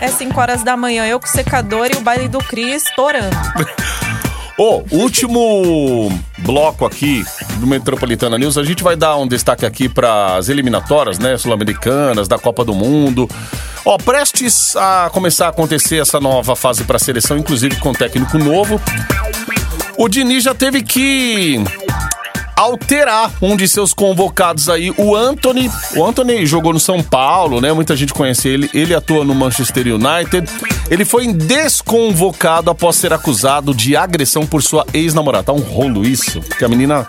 é 0.00 0.08
5 0.08 0.38
horas 0.40 0.64
da 0.64 0.76
manhã, 0.76 1.06
eu 1.06 1.20
com 1.20 1.26
o 1.26 1.30
secador 1.30 1.88
e 1.94 1.96
o 1.96 2.00
baile 2.00 2.28
do 2.28 2.38
Cris 2.38 2.82
estourando. 2.86 3.36
Ô, 4.58 4.82
último 4.90 6.10
bloco 6.38 6.84
aqui 6.84 7.24
do 7.58 7.66
Metropolitana 7.66 8.36
News, 8.36 8.58
a 8.58 8.64
gente 8.64 8.82
vai 8.82 8.96
dar 8.96 9.16
um 9.16 9.24
destaque 9.28 9.64
aqui 9.64 9.88
para 9.88 10.34
as 10.34 10.48
eliminatórias, 10.48 11.16
né, 11.16 11.38
sul-americanas, 11.38 12.26
da 12.26 12.40
Copa 12.40 12.64
do 12.64 12.74
Mundo. 12.74 13.30
Ó, 13.84 13.96
prestes 13.98 14.74
a 14.74 15.10
começar 15.12 15.46
a 15.46 15.50
acontecer 15.50 16.02
essa 16.02 16.18
nova 16.18 16.56
fase 16.56 16.82
para 16.82 16.96
a 16.96 16.98
seleção, 16.98 17.38
inclusive 17.38 17.76
com 17.76 17.92
técnico 17.92 18.36
novo. 18.36 18.80
O 19.96 20.08
Diniz 20.08 20.42
já 20.42 20.54
teve 20.54 20.82
que 20.82 21.62
alterar 22.58 23.32
um 23.40 23.56
de 23.56 23.68
seus 23.68 23.94
convocados 23.94 24.68
aí, 24.68 24.92
o 24.98 25.14
Anthony. 25.14 25.70
O 25.96 26.04
Anthony 26.04 26.44
jogou 26.44 26.72
no 26.72 26.80
São 26.80 27.00
Paulo, 27.00 27.60
né? 27.60 27.72
Muita 27.72 27.94
gente 27.94 28.12
conhece 28.12 28.48
ele. 28.48 28.68
Ele 28.74 28.94
atua 28.94 29.24
no 29.24 29.32
Manchester 29.32 29.86
United. 29.86 30.50
Ele 30.90 31.04
foi 31.04 31.32
desconvocado 31.32 32.68
após 32.68 32.96
ser 32.96 33.12
acusado 33.12 33.72
de 33.72 33.96
agressão 33.96 34.44
por 34.44 34.60
sua 34.60 34.84
ex-namorada. 34.92 35.44
Tá 35.44 35.52
um 35.52 35.60
rolo 35.60 36.04
isso, 36.04 36.40
porque 36.40 36.64
a 36.64 36.68
menina 36.68 37.06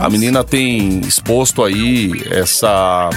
a 0.00 0.08
menina 0.08 0.44
tem 0.44 1.00
exposto 1.00 1.62
aí 1.64 2.12
essa 2.30 3.10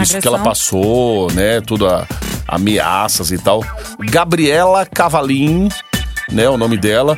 isso 0.00 0.20
que 0.20 0.28
ela 0.28 0.38
Agressão. 0.38 0.42
passou, 0.44 1.32
né? 1.32 1.60
Tudo 1.60 1.88
a, 1.88 2.06
ameaças 2.46 3.32
e 3.32 3.38
tal. 3.38 3.64
Gabriela 3.98 4.86
Cavalim, 4.86 5.68
né? 6.30 6.48
O 6.48 6.56
nome 6.56 6.76
dela. 6.76 7.16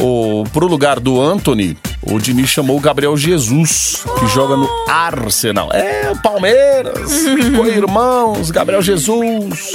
O, 0.00 0.44
pro 0.52 0.66
lugar 0.66 0.98
do 0.98 1.20
Anthony, 1.20 1.76
o 2.02 2.18
Diniz 2.18 2.48
chamou 2.48 2.78
o 2.78 2.80
Gabriel 2.80 3.16
Jesus, 3.16 4.04
que 4.18 4.26
joga 4.28 4.56
no 4.56 4.68
Arsenal. 4.88 5.70
É, 5.72 6.14
Palmeiras, 6.22 7.12
ficou 7.44 7.66
irmãos, 7.66 8.50
Gabriel 8.50 8.82
Jesus. 8.82 9.72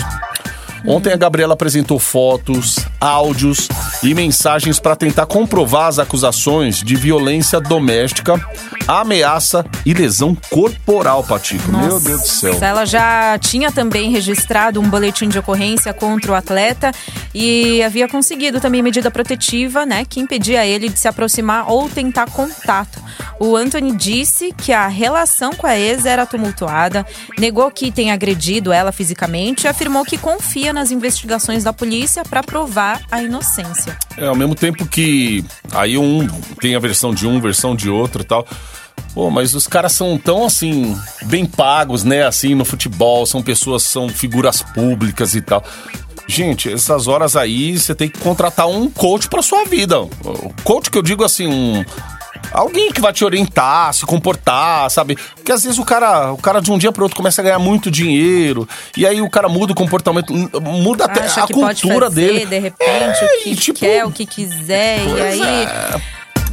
Ontem 0.87 1.11
a 1.11 1.15
Gabriela 1.15 1.53
apresentou 1.53 1.97
fotos, 1.97 2.77
áudios 3.01 3.67
e 4.03 4.13
mensagens 4.13 4.79
para 4.79 4.95
tentar 4.95 5.25
comprovar 5.25 5.87
as 5.87 5.97
acusações 5.97 6.83
de 6.83 6.95
violência 6.95 7.59
doméstica, 7.59 8.39
ameaça 8.87 9.65
e 9.85 9.93
lesão 9.93 10.35
corporal, 10.49 11.23
Patico. 11.23 11.71
Meu 11.71 11.99
Deus 11.99 12.21
do 12.21 12.27
céu. 12.27 12.57
Ela 12.61 12.85
já 12.85 13.37
tinha 13.39 13.71
também 13.71 14.11
registrado 14.11 14.79
um 14.79 14.89
boletim 14.89 15.27
de 15.27 15.39
ocorrência 15.39 15.93
contra 15.93 16.31
o 16.31 16.35
atleta 16.35 16.91
e 17.33 17.81
havia 17.83 18.07
conseguido 18.07 18.59
também 18.59 18.81
medida 18.81 19.09
protetiva, 19.09 19.85
né, 19.85 20.05
que 20.05 20.19
impedia 20.19 20.65
ele 20.65 20.89
de 20.89 20.99
se 20.99 21.07
aproximar 21.07 21.69
ou 21.69 21.89
tentar 21.89 22.29
contato. 22.29 22.99
O 23.39 23.55
Anthony 23.55 23.91
disse 23.91 24.53
que 24.53 24.71
a 24.71 24.87
relação 24.87 25.51
com 25.53 25.67
a 25.67 25.77
ex 25.77 26.05
era 26.05 26.25
tumultuada, 26.25 27.05
negou 27.37 27.69
que 27.69 27.91
tenha 27.91 28.13
agredido 28.13 28.71
ela 28.71 28.91
fisicamente 28.91 29.65
e 29.65 29.67
afirmou 29.67 30.05
que 30.05 30.17
confia 30.17 30.71
nas 30.71 30.91
investigações 30.91 31.63
da 31.63 31.73
polícia 31.73 32.23
para 32.23 32.41
provar 32.41 33.01
a 33.11 33.21
inocência. 33.21 33.97
É, 34.17 34.25
ao 34.25 34.35
mesmo 34.35 34.55
tempo 34.55 34.85
que 34.85 35.43
aí 35.71 35.97
um 35.97 36.25
tem 36.61 36.75
a 36.75 36.79
versão 36.79 37.13
de 37.13 37.27
um, 37.27 37.39
versão 37.39 37.75
de 37.75 37.89
outro 37.89 38.21
e 38.21 38.25
tal. 38.25 38.47
Pô, 39.15 39.31
mas 39.31 39.55
os 39.55 39.65
caras 39.65 39.93
são 39.93 40.17
tão 40.17 40.45
assim, 40.45 40.93
bem 41.23 41.45
pagos, 41.45 42.03
né? 42.03 42.27
Assim, 42.27 42.53
no 42.53 42.65
futebol, 42.65 43.25
são 43.25 43.41
pessoas, 43.41 43.81
são 43.83 44.09
figuras 44.09 44.61
públicas 44.61 45.33
e 45.35 45.41
tal. 45.41 45.63
Gente, 46.27 46.69
essas 46.69 47.07
horas 47.07 47.37
aí 47.37 47.79
você 47.79 47.95
tem 47.95 48.09
que 48.09 48.19
contratar 48.19 48.67
um 48.67 48.89
coach 48.89 49.29
pra 49.29 49.41
sua 49.41 49.63
vida. 49.63 50.01
O 50.01 50.53
coach 50.65 50.91
que 50.91 50.97
eu 50.97 51.01
digo 51.01 51.23
assim, 51.23 51.47
um. 51.47 51.85
Alguém 52.51 52.91
que 52.91 52.99
vai 52.99 53.13
te 53.13 53.23
orientar, 53.23 53.93
se 53.93 54.05
comportar, 54.05 54.89
sabe? 54.91 55.17
Porque 55.35 55.51
às 55.51 55.63
vezes 55.63 55.79
o 55.79 55.85
cara, 55.85 56.33
o 56.33 56.37
cara 56.37 56.59
de 56.59 56.69
um 56.69 56.77
dia 56.77 56.91
para 56.91 57.03
outro 57.03 57.15
começa 57.15 57.41
a 57.41 57.43
ganhar 57.43 57.59
muito 57.59 57.89
dinheiro, 57.89 58.67
e 58.97 59.05
aí 59.05 59.21
o 59.21 59.29
cara 59.29 59.47
muda 59.47 59.71
o 59.71 59.75
comportamento, 59.75 60.33
muda 60.61 61.05
até 61.05 61.25
a 61.25 61.47
cultura 61.47 62.07
fazer, 62.07 62.33
dele. 62.33 62.45
de 62.45 62.59
repente, 62.59 62.89
É, 62.89 63.25
o 63.25 63.43
que 63.43 63.49
e, 63.49 63.55
tipo, 63.55 63.79
quer, 63.79 64.05
o 64.05 64.11
que 64.11 64.25
quiser, 64.25 64.99
e 64.99 65.21
aí 65.21 65.41
é. 65.41 66.01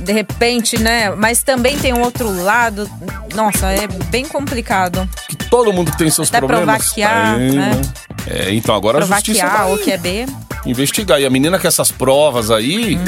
De 0.02 0.12
repente, 0.12 0.78
né? 0.78 1.10
Mas 1.16 1.42
também 1.42 1.78
tem 1.78 1.92
um 1.92 2.00
outro 2.02 2.30
lado. 2.42 2.88
Nossa, 3.34 3.70
é 3.72 3.86
bem 4.10 4.24
complicado. 4.26 5.08
que 5.28 5.36
todo 5.36 5.72
mundo 5.72 5.92
tem 5.96 6.10
seus 6.10 6.28
Até 6.28 6.38
problemas. 6.38 6.66
provaquear, 6.92 7.36
Tem, 7.38 7.52
né? 7.52 7.80
É, 8.26 8.54
então 8.54 8.74
agora 8.74 8.98
a 8.98 9.06
justiça 9.06 9.46
vai 9.46 9.72
o 9.72 9.78
que 9.78 9.90
é 9.90 9.96
B. 9.98 10.26
investigar. 10.64 11.20
E 11.20 11.26
a 11.26 11.30
menina 11.30 11.58
com 11.58 11.66
essas 11.66 11.90
provas 11.90 12.50
aí 12.50 12.94
Uhum. 12.96 13.02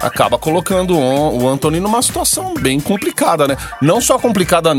acaba 0.00 0.38
colocando 0.38 0.96
o 0.96 1.48
Anthony 1.48 1.80
numa 1.80 2.00
situação 2.02 2.54
bem 2.54 2.78
complicada, 2.78 3.48
né? 3.48 3.56
Não 3.82 4.00
só 4.00 4.18
complicada 4.18 4.70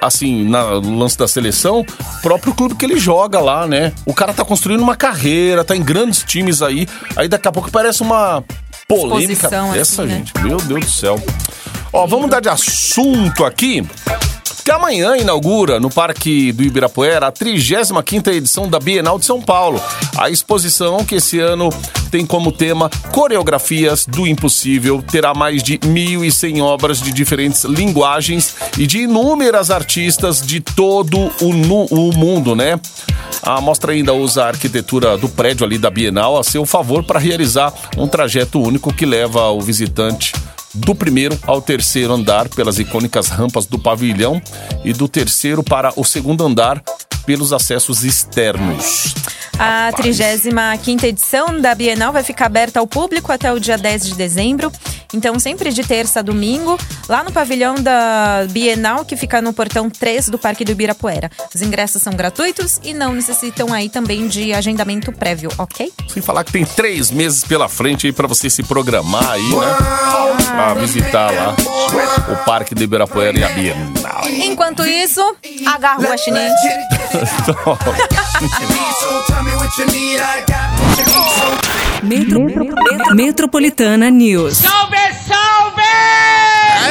assim, 0.00 0.48
na, 0.48 0.80
no 0.80 0.98
lance 0.98 1.18
da 1.18 1.26
seleção, 1.26 1.80
o 1.80 2.22
próprio 2.22 2.54
clube 2.54 2.74
que 2.76 2.84
ele 2.84 2.98
joga 2.98 3.40
lá, 3.40 3.66
né? 3.66 3.92
O 4.06 4.14
cara 4.14 4.32
tá 4.32 4.44
construindo 4.44 4.80
uma 4.82 4.94
carreira, 4.96 5.64
tá 5.64 5.74
em 5.74 5.82
grandes 5.82 6.22
times 6.22 6.62
aí. 6.62 6.86
Aí 7.16 7.26
daqui 7.28 7.48
a 7.48 7.52
pouco 7.52 7.70
parece 7.70 8.02
uma 8.02 8.44
polêmica 8.90 9.32
Exposição, 9.32 9.72
dessa, 9.72 10.02
assim, 10.02 10.12
né? 10.12 10.18
gente. 10.18 10.38
Meu 10.42 10.56
Deus 10.58 10.84
do 10.84 10.90
céu. 10.90 11.22
Ó, 11.92 12.06
vamos 12.06 12.26
mudar 12.26 12.40
de 12.40 12.48
assunto 12.48 13.44
aqui. 13.44 13.86
Que 14.70 14.74
amanhã 14.74 15.16
inaugura 15.16 15.80
no 15.80 15.90
Parque 15.90 16.52
do 16.52 16.62
Ibirapuera 16.62 17.26
a 17.26 17.32
35ª 17.32 18.28
edição 18.28 18.68
da 18.68 18.78
Bienal 18.78 19.18
de 19.18 19.24
São 19.24 19.42
Paulo. 19.42 19.82
A 20.16 20.30
exposição, 20.30 21.04
que 21.04 21.16
esse 21.16 21.40
ano 21.40 21.70
tem 22.08 22.24
como 22.24 22.52
tema 22.52 22.88
Coreografias 23.10 24.06
do 24.06 24.28
Impossível, 24.28 25.02
terá 25.02 25.34
mais 25.34 25.60
de 25.64 25.76
1.100 25.78 26.62
obras 26.62 27.02
de 27.02 27.12
diferentes 27.12 27.64
linguagens 27.64 28.54
e 28.78 28.86
de 28.86 28.98
inúmeras 28.98 29.72
artistas 29.72 30.40
de 30.40 30.60
todo 30.60 31.18
o, 31.40 31.52
nu- 31.52 31.86
o 31.90 32.16
mundo, 32.16 32.54
né? 32.54 32.78
A 33.42 33.60
mostra 33.60 33.90
ainda 33.90 34.12
usa 34.14 34.44
a 34.44 34.48
arquitetura 34.50 35.18
do 35.18 35.28
prédio 35.28 35.66
ali 35.66 35.78
da 35.78 35.90
Bienal 35.90 36.38
a 36.38 36.44
seu 36.44 36.64
favor 36.64 37.02
para 37.02 37.18
realizar 37.18 37.74
um 37.98 38.06
trajeto 38.06 38.60
único 38.62 38.94
que 38.94 39.04
leva 39.04 39.48
o 39.50 39.60
visitante 39.60 40.32
do 40.74 40.94
primeiro 40.94 41.38
ao 41.46 41.60
terceiro 41.60 42.12
andar 42.12 42.48
pelas 42.48 42.78
icônicas 42.78 43.28
rampas 43.28 43.66
do 43.66 43.78
pavilhão 43.78 44.40
e 44.84 44.92
do 44.92 45.08
terceiro 45.08 45.62
para 45.62 45.92
o 45.96 46.04
segundo 46.04 46.44
andar 46.44 46.82
pelos 47.26 47.52
acessos 47.52 48.04
externos. 48.04 49.14
A 49.62 49.92
35ª 49.92 51.04
edição 51.04 51.60
da 51.60 51.74
Bienal 51.74 52.14
vai 52.14 52.22
ficar 52.22 52.46
aberta 52.46 52.80
ao 52.80 52.86
público 52.86 53.30
até 53.30 53.52
o 53.52 53.60
dia 53.60 53.76
10 53.76 54.06
de 54.06 54.14
dezembro. 54.14 54.72
Então, 55.12 55.38
sempre 55.38 55.70
de 55.70 55.82
terça 55.82 56.20
a 56.20 56.22
domingo, 56.22 56.78
lá 57.06 57.22
no 57.22 57.30
pavilhão 57.30 57.74
da 57.74 58.46
Bienal, 58.50 59.04
que 59.04 59.16
fica 59.16 59.42
no 59.42 59.52
portão 59.52 59.90
3 59.90 60.30
do 60.30 60.38
Parque 60.38 60.64
do 60.64 60.72
Ibirapuera. 60.72 61.30
Os 61.54 61.60
ingressos 61.60 62.00
são 62.00 62.14
gratuitos 62.14 62.80
e 62.82 62.94
não 62.94 63.12
necessitam 63.12 63.70
aí 63.70 63.90
também 63.90 64.28
de 64.28 64.54
agendamento 64.54 65.12
prévio, 65.12 65.50
ok? 65.58 65.92
Sem 66.08 66.22
falar 66.22 66.42
que 66.44 66.52
tem 66.52 66.64
três 66.64 67.10
meses 67.10 67.44
pela 67.44 67.68
frente 67.68 68.06
aí 68.06 68.14
para 68.14 68.26
você 68.26 68.48
se 68.48 68.62
programar 68.62 69.28
aí, 69.28 69.42
né? 69.42 69.76
Pra 70.46 70.72
visitar 70.72 71.30
lá 71.30 71.54
o 72.32 72.44
Parque 72.46 72.74
do 72.74 72.82
Ibirapuera 72.82 73.38
e 73.38 73.44
a 73.44 73.48
Bienal. 73.50 73.99
Enquanto 74.44 74.86
isso, 74.86 75.20
agarra 75.66 76.00
o 76.00 76.02
guaxinim. 76.02 76.48
Metro, 82.02 82.40
Metropolitana 83.14 84.10
News. 84.10 84.62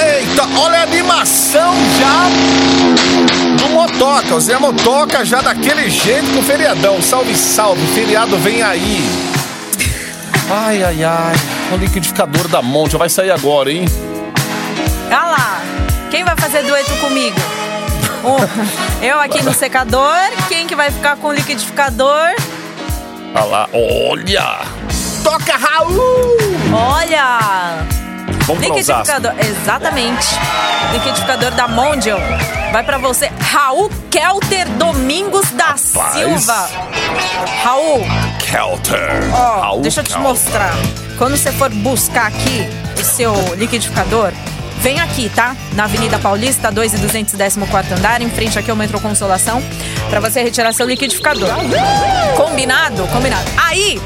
Eita, 0.02 0.48
olha 0.60 0.80
a 0.80 0.84
animação 0.84 1.74
já 2.00 2.30
do 3.58 3.70
Motoca. 3.70 4.36
O 4.36 4.40
Zé 4.40 4.58
Motoca 4.58 5.26
já 5.26 5.42
daquele 5.42 5.90
jeito 5.90 6.32
com 6.32 6.40
o 6.40 6.44
feriadão. 6.44 7.02
Salve, 7.02 7.36
salve, 7.36 7.86
feriado 7.88 8.38
vem 8.38 8.62
aí. 8.62 9.02
Ai, 10.50 10.84
ai, 10.84 11.04
ai. 11.04 11.36
O 11.74 11.78
liquidificador 11.78 12.48
da 12.48 12.62
Monte 12.62 12.98
vai 12.98 13.10
sair 13.10 13.32
agora, 13.32 13.72
hein? 13.72 13.86
Olha 15.08 15.24
lá, 15.24 15.62
quem 16.10 16.24
vai 16.24 16.36
fazer 16.36 16.64
dueto 16.64 16.96
comigo? 16.98 17.38
Um, 18.24 19.04
eu 19.06 19.20
aqui 19.20 19.42
no 19.44 19.54
secador, 19.54 20.14
quem 20.50 20.68
que 20.68 20.76
vai 20.76 20.92
ficar 20.92 21.16
com 21.18 21.28
o 21.30 21.34
liquidificador? 21.34 22.30
Olha 23.34 23.44
lá, 23.46 23.70
olha! 23.74 24.60
Toca, 25.24 25.56
Raul! 25.56 26.38
Olha! 26.74 27.40
Vamos. 28.46 28.64
Liquidificador, 28.64 29.34
exatamente. 29.40 30.28
Liquidificador 30.92 31.52
da 31.52 31.68
Mondial. 31.68 32.20
Vai 32.72 32.84
pra 32.84 32.98
você, 32.98 33.32
Raul 33.40 33.90
Kelter 34.10 34.68
Domingos 34.72 35.50
da 35.52 35.78
Silva. 35.78 36.70
Raul, 37.64 38.02
Kelter. 38.40 39.30
ó, 39.34 39.62
Raul 39.62 39.82
deixa 39.82 40.00
eu 40.02 40.04
te 40.04 40.14
Kelter. 40.14 40.28
mostrar. 40.28 40.74
Quando 41.18 41.38
você 41.38 41.52
for 41.52 41.70
buscar 41.70 42.28
aqui 42.28 42.68
o 43.00 43.04
seu 43.04 43.34
liquidificador, 43.56 44.32
vem 44.80 45.00
aqui, 45.00 45.30
tá? 45.30 45.56
Na 45.74 45.86
Avenida 45.86 46.18
Paulista, 46.20 46.72
2 46.72 46.94
e 46.94 46.98
214 46.98 47.94
andar, 47.94 48.22
em 48.22 48.30
frente 48.30 48.58
aqui 48.58 48.72
ao 48.72 48.78
Metro 48.78 49.00
Consolação, 49.00 49.62
pra 50.10 50.20
você 50.20 50.42
retirar 50.42 50.74
seu 50.74 50.88
liquidificador. 50.88 51.50
Combinado? 52.36 53.08
Combinado. 53.08 53.50
Aí, 53.58 54.02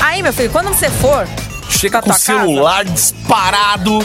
aí, 0.00 0.22
meu 0.22 0.32
filho, 0.32 0.50
quando 0.50 0.68
você 0.68 0.90
for 0.90 1.26
Chega 1.70 2.02
com 2.02 2.10
o 2.10 2.12
tua 2.12 2.20
casa, 2.20 2.40
celular 2.40 2.84
disparado. 2.84 4.00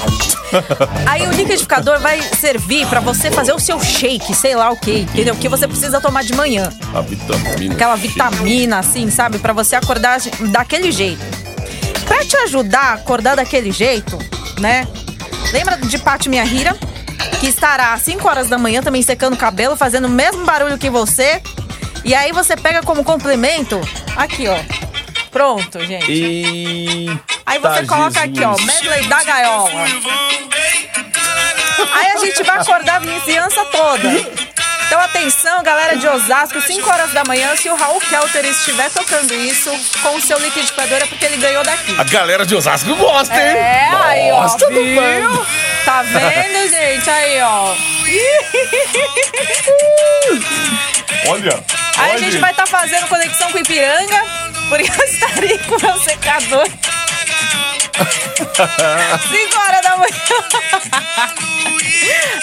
Aí 1.06 1.28
o 1.28 1.32
liquidificador 1.32 2.00
vai 2.00 2.22
servir 2.22 2.88
pra 2.88 3.02
você 3.02 3.30
fazer 3.30 3.54
o 3.54 3.60
seu 3.60 3.82
shake, 3.82 4.34
sei 4.34 4.56
lá 4.56 4.70
o 4.70 4.78
que, 4.78 5.00
entendeu? 5.00 5.36
Que 5.36 5.50
você 5.50 5.68
precisa 5.68 6.00
tomar 6.00 6.24
de 6.24 6.34
manhã. 6.34 6.70
A 6.94 7.02
vitamina. 7.02 7.74
Aquela 7.74 7.96
vitamina, 7.96 8.80
assim, 8.80 9.10
sabe? 9.10 9.40
Pra 9.40 9.52
você 9.52 9.76
acordar 9.76 10.22
daquele 10.52 10.92
jeito. 10.92 11.22
Pra 12.06 12.24
te 12.24 12.38
ajudar 12.38 12.92
a 12.92 12.94
acordar 12.94 13.36
daquele 13.36 13.72
jeito, 13.72 14.18
né? 14.60 14.88
Lembra 15.52 15.78
de 15.78 15.98
Pati 15.98 16.30
Minha 16.30 16.44
Rira? 16.44 16.76
Que 17.40 17.48
estará 17.48 17.94
às 17.94 18.02
5 18.02 18.28
horas 18.28 18.50
da 18.50 18.58
manhã 18.58 18.82
também 18.82 19.02
secando 19.02 19.34
o 19.34 19.38
cabelo, 19.38 19.76
fazendo 19.76 20.06
o 20.06 20.10
mesmo 20.10 20.46
barulho 20.46 20.78
que 20.78 20.90
você. 20.90 21.42
E 22.04 22.14
aí 22.14 22.32
você 22.32 22.56
pega 22.56 22.82
como 22.84 23.04
complemento, 23.04 23.80
aqui, 24.16 24.48
ó. 24.48 24.58
Pronto, 25.32 25.86
gente. 25.86 26.06
E. 26.12 27.08
Aí 27.46 27.60
você 27.60 27.86
coloca 27.86 28.22
aqui, 28.22 28.44
ó, 28.44 28.56
medley 28.62 29.08
da 29.08 29.24
gaiola. 29.24 29.72
Aí 31.94 32.12
a 32.16 32.18
gente 32.20 32.44
vai 32.44 32.60
acordar 32.60 32.96
a 32.96 33.00
vizinhança 33.00 33.66
toda. 33.66 34.45
Então 34.88 35.00
atenção, 35.02 35.64
galera 35.64 35.98
de 35.98 36.08
Osasco, 36.08 36.62
5 36.62 36.90
horas 36.90 37.12
da 37.12 37.24
manhã, 37.26 37.56
se 37.56 37.70
o 37.70 37.76
Raul 37.76 38.00
Kelter 38.02 38.46
estiver 38.46 38.90
tocando 38.92 39.34
isso 39.34 39.72
com 40.02 40.16
o 40.16 40.22
seu 40.22 40.38
liquidificador 40.40 41.00
é 41.02 41.06
porque 41.08 41.26
ele 41.26 41.38
ganhou 41.38 41.64
daqui. 41.64 41.96
A 41.98 42.04
galera 42.04 42.46
de 42.46 42.56
Osasco 42.56 42.96
gosta, 42.96 43.34
hein? 43.34 43.58
É, 43.58 43.90
aí, 43.94 44.32
ó, 44.32 44.42
Gosta 44.44 44.70
do 44.70 44.84
viu? 44.84 44.96
bando. 45.02 45.46
Tá 45.84 46.02
vendo, 46.04 46.70
gente? 46.70 47.10
Aí, 47.10 47.42
ó. 47.42 47.76
Olha. 51.28 51.64
Aí 51.98 52.12
a 52.14 52.18
gente 52.18 52.38
vai 52.38 52.52
estar 52.52 52.68
fazendo 52.68 53.08
conexão 53.08 53.52
com 53.52 53.58
Ipiranga, 53.58 54.24
porque 54.70 54.90
eu 54.90 55.06
estarei 55.06 55.58
com 55.60 55.76
o 55.76 55.82
meu 55.82 56.00
secador. 56.02 56.68
5 57.96 59.60
horas 59.60 59.82
da 59.82 59.98
manhã. 59.98 60.10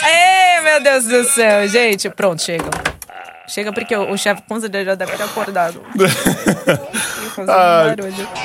Ei, 0.05 0.52
meu 0.73 0.83
Deus 0.83 1.05
do 1.05 1.25
céu, 1.25 1.69
gente. 1.69 2.09
Pronto, 2.09 2.41
chega. 2.41 2.65
Chega 3.47 3.71
porque 3.73 3.95
o, 3.95 4.13
o 4.13 4.17
chefe 4.17 4.41
com 4.49 4.59
certeza 4.59 4.85
já 4.87 4.95
deve 4.95 5.13
ter 5.13 5.23
acordado. 5.23 5.83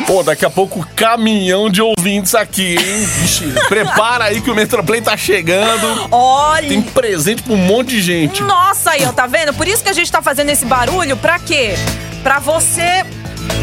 Pô, 0.06 0.24
daqui 0.24 0.46
a 0.46 0.50
pouco 0.50 0.86
caminhão 0.96 1.70
de 1.70 1.82
ouvintes 1.82 2.36
aqui, 2.36 2.76
hein? 2.76 3.06
Vixe, 3.06 3.46
prepara 3.70 4.26
aí 4.26 4.42
que 4.42 4.52
o 4.52 4.56
Metroplay 4.56 5.02
tá 5.02 5.16
chegando. 5.16 6.10
Olha! 6.12 6.68
Tem 6.68 6.82
presente 6.82 7.44
pra 7.44 7.54
um 7.54 7.58
monte 7.58 7.92
de 7.92 8.02
gente. 8.02 8.44
Nossa, 8.44 8.92
aí, 8.92 9.06
ó, 9.06 9.14
tá 9.14 9.26
vendo? 9.28 9.54
Por 9.54 9.68
isso 9.68 9.82
que 9.82 9.90
a 9.90 9.94
gente 9.94 10.12
tá 10.12 10.22
fazendo 10.22 10.50
esse 10.50 10.66
barulho, 10.66 11.16
pra 11.16 11.40
quê? 11.40 11.76
Pra 12.24 12.40
você 12.40 13.06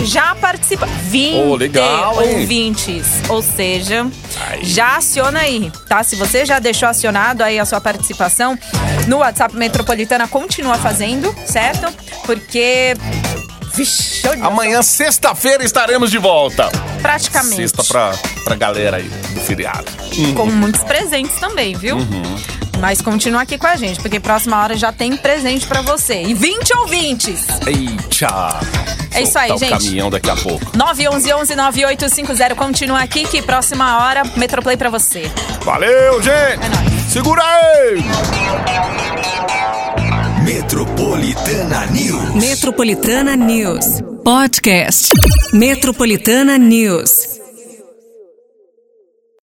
já 0.05 0.35
participar. 0.35 0.87
20 0.87 1.35
Oh, 1.37 1.55
legal, 1.57 2.17
ouvintes. 2.17 3.07
Ou 3.29 3.43
seja, 3.43 4.07
Aí. 4.49 4.65
já 4.65 4.97
aciona 4.97 5.41
aí, 5.41 5.71
tá? 5.89 6.03
Se 6.03 6.17
você 6.17 6.45
já 6.45 6.59
deixou 6.59 6.89
acionado 6.89 7.43
aí 7.43 7.59
a 7.59 7.65
sua 7.65 7.81
participação 7.81 8.59
no 9.07 9.19
WhatsApp 9.19 9.57
Metropolitana, 9.57 10.27
continua 10.29 10.77
fazendo, 10.79 11.35
certo? 11.47 11.93
Porque. 12.27 12.95
Vixe, 13.75 14.27
olha 14.29 14.45
Amanhã, 14.45 14.83
sexta-feira, 14.83 15.65
estaremos 15.65 16.09
de 16.11 16.19
volta. 16.19 16.71
praticamente. 17.03 17.57
Sexta 17.57 17.83
pra, 17.83 18.13
pra 18.45 18.55
galera 18.55 18.99
aí 18.99 19.09
do 19.35 19.41
feriado. 19.41 19.87
Com 20.37 20.47
muitos 20.47 20.85
presentes 20.85 21.35
também, 21.41 21.75
viu? 21.77 21.97
Uhum. 21.97 22.37
Mas 22.81 23.01
continua 23.01 23.43
aqui 23.43 23.57
com 23.57 23.67
a 23.67 23.77
gente, 23.77 24.01
porque 24.01 24.21
próxima 24.21 24.63
hora 24.63 24.77
já 24.77 24.93
tem 24.93 25.17
presente 25.17 25.67
pra 25.67 25.81
você. 25.83 26.23
E 26.23 26.35
20 26.35 26.77
ouvintes! 26.79 27.47
Eita! 27.67 28.61
É 29.15 29.23
isso 29.23 29.39
aí, 29.39 29.57
gente. 29.57 29.71
caminhão 29.71 30.11
daqui 30.11 30.29
a 30.29 30.37
pouco. 30.37 30.65
911-9850. 30.77 32.55
Continua 32.57 33.01
aqui 33.01 33.25
que 33.27 33.41
próxima 33.41 33.99
hora, 34.05 34.23
Metroplay 34.37 34.77
pra 34.77 34.91
você. 34.91 35.31
Valeu, 35.63 36.21
gente! 36.23 36.65
É 36.65 36.69
nóis. 36.69 37.13
Segura 37.13 37.43
aí! 37.43 38.03
Metropolitana 40.45 41.87
News. 41.87 42.35
Metropolitana 42.35 43.37
News. 43.37 44.01
Podcast. 44.25 45.09
Metropolitana 45.53 46.59
News. 46.59 47.44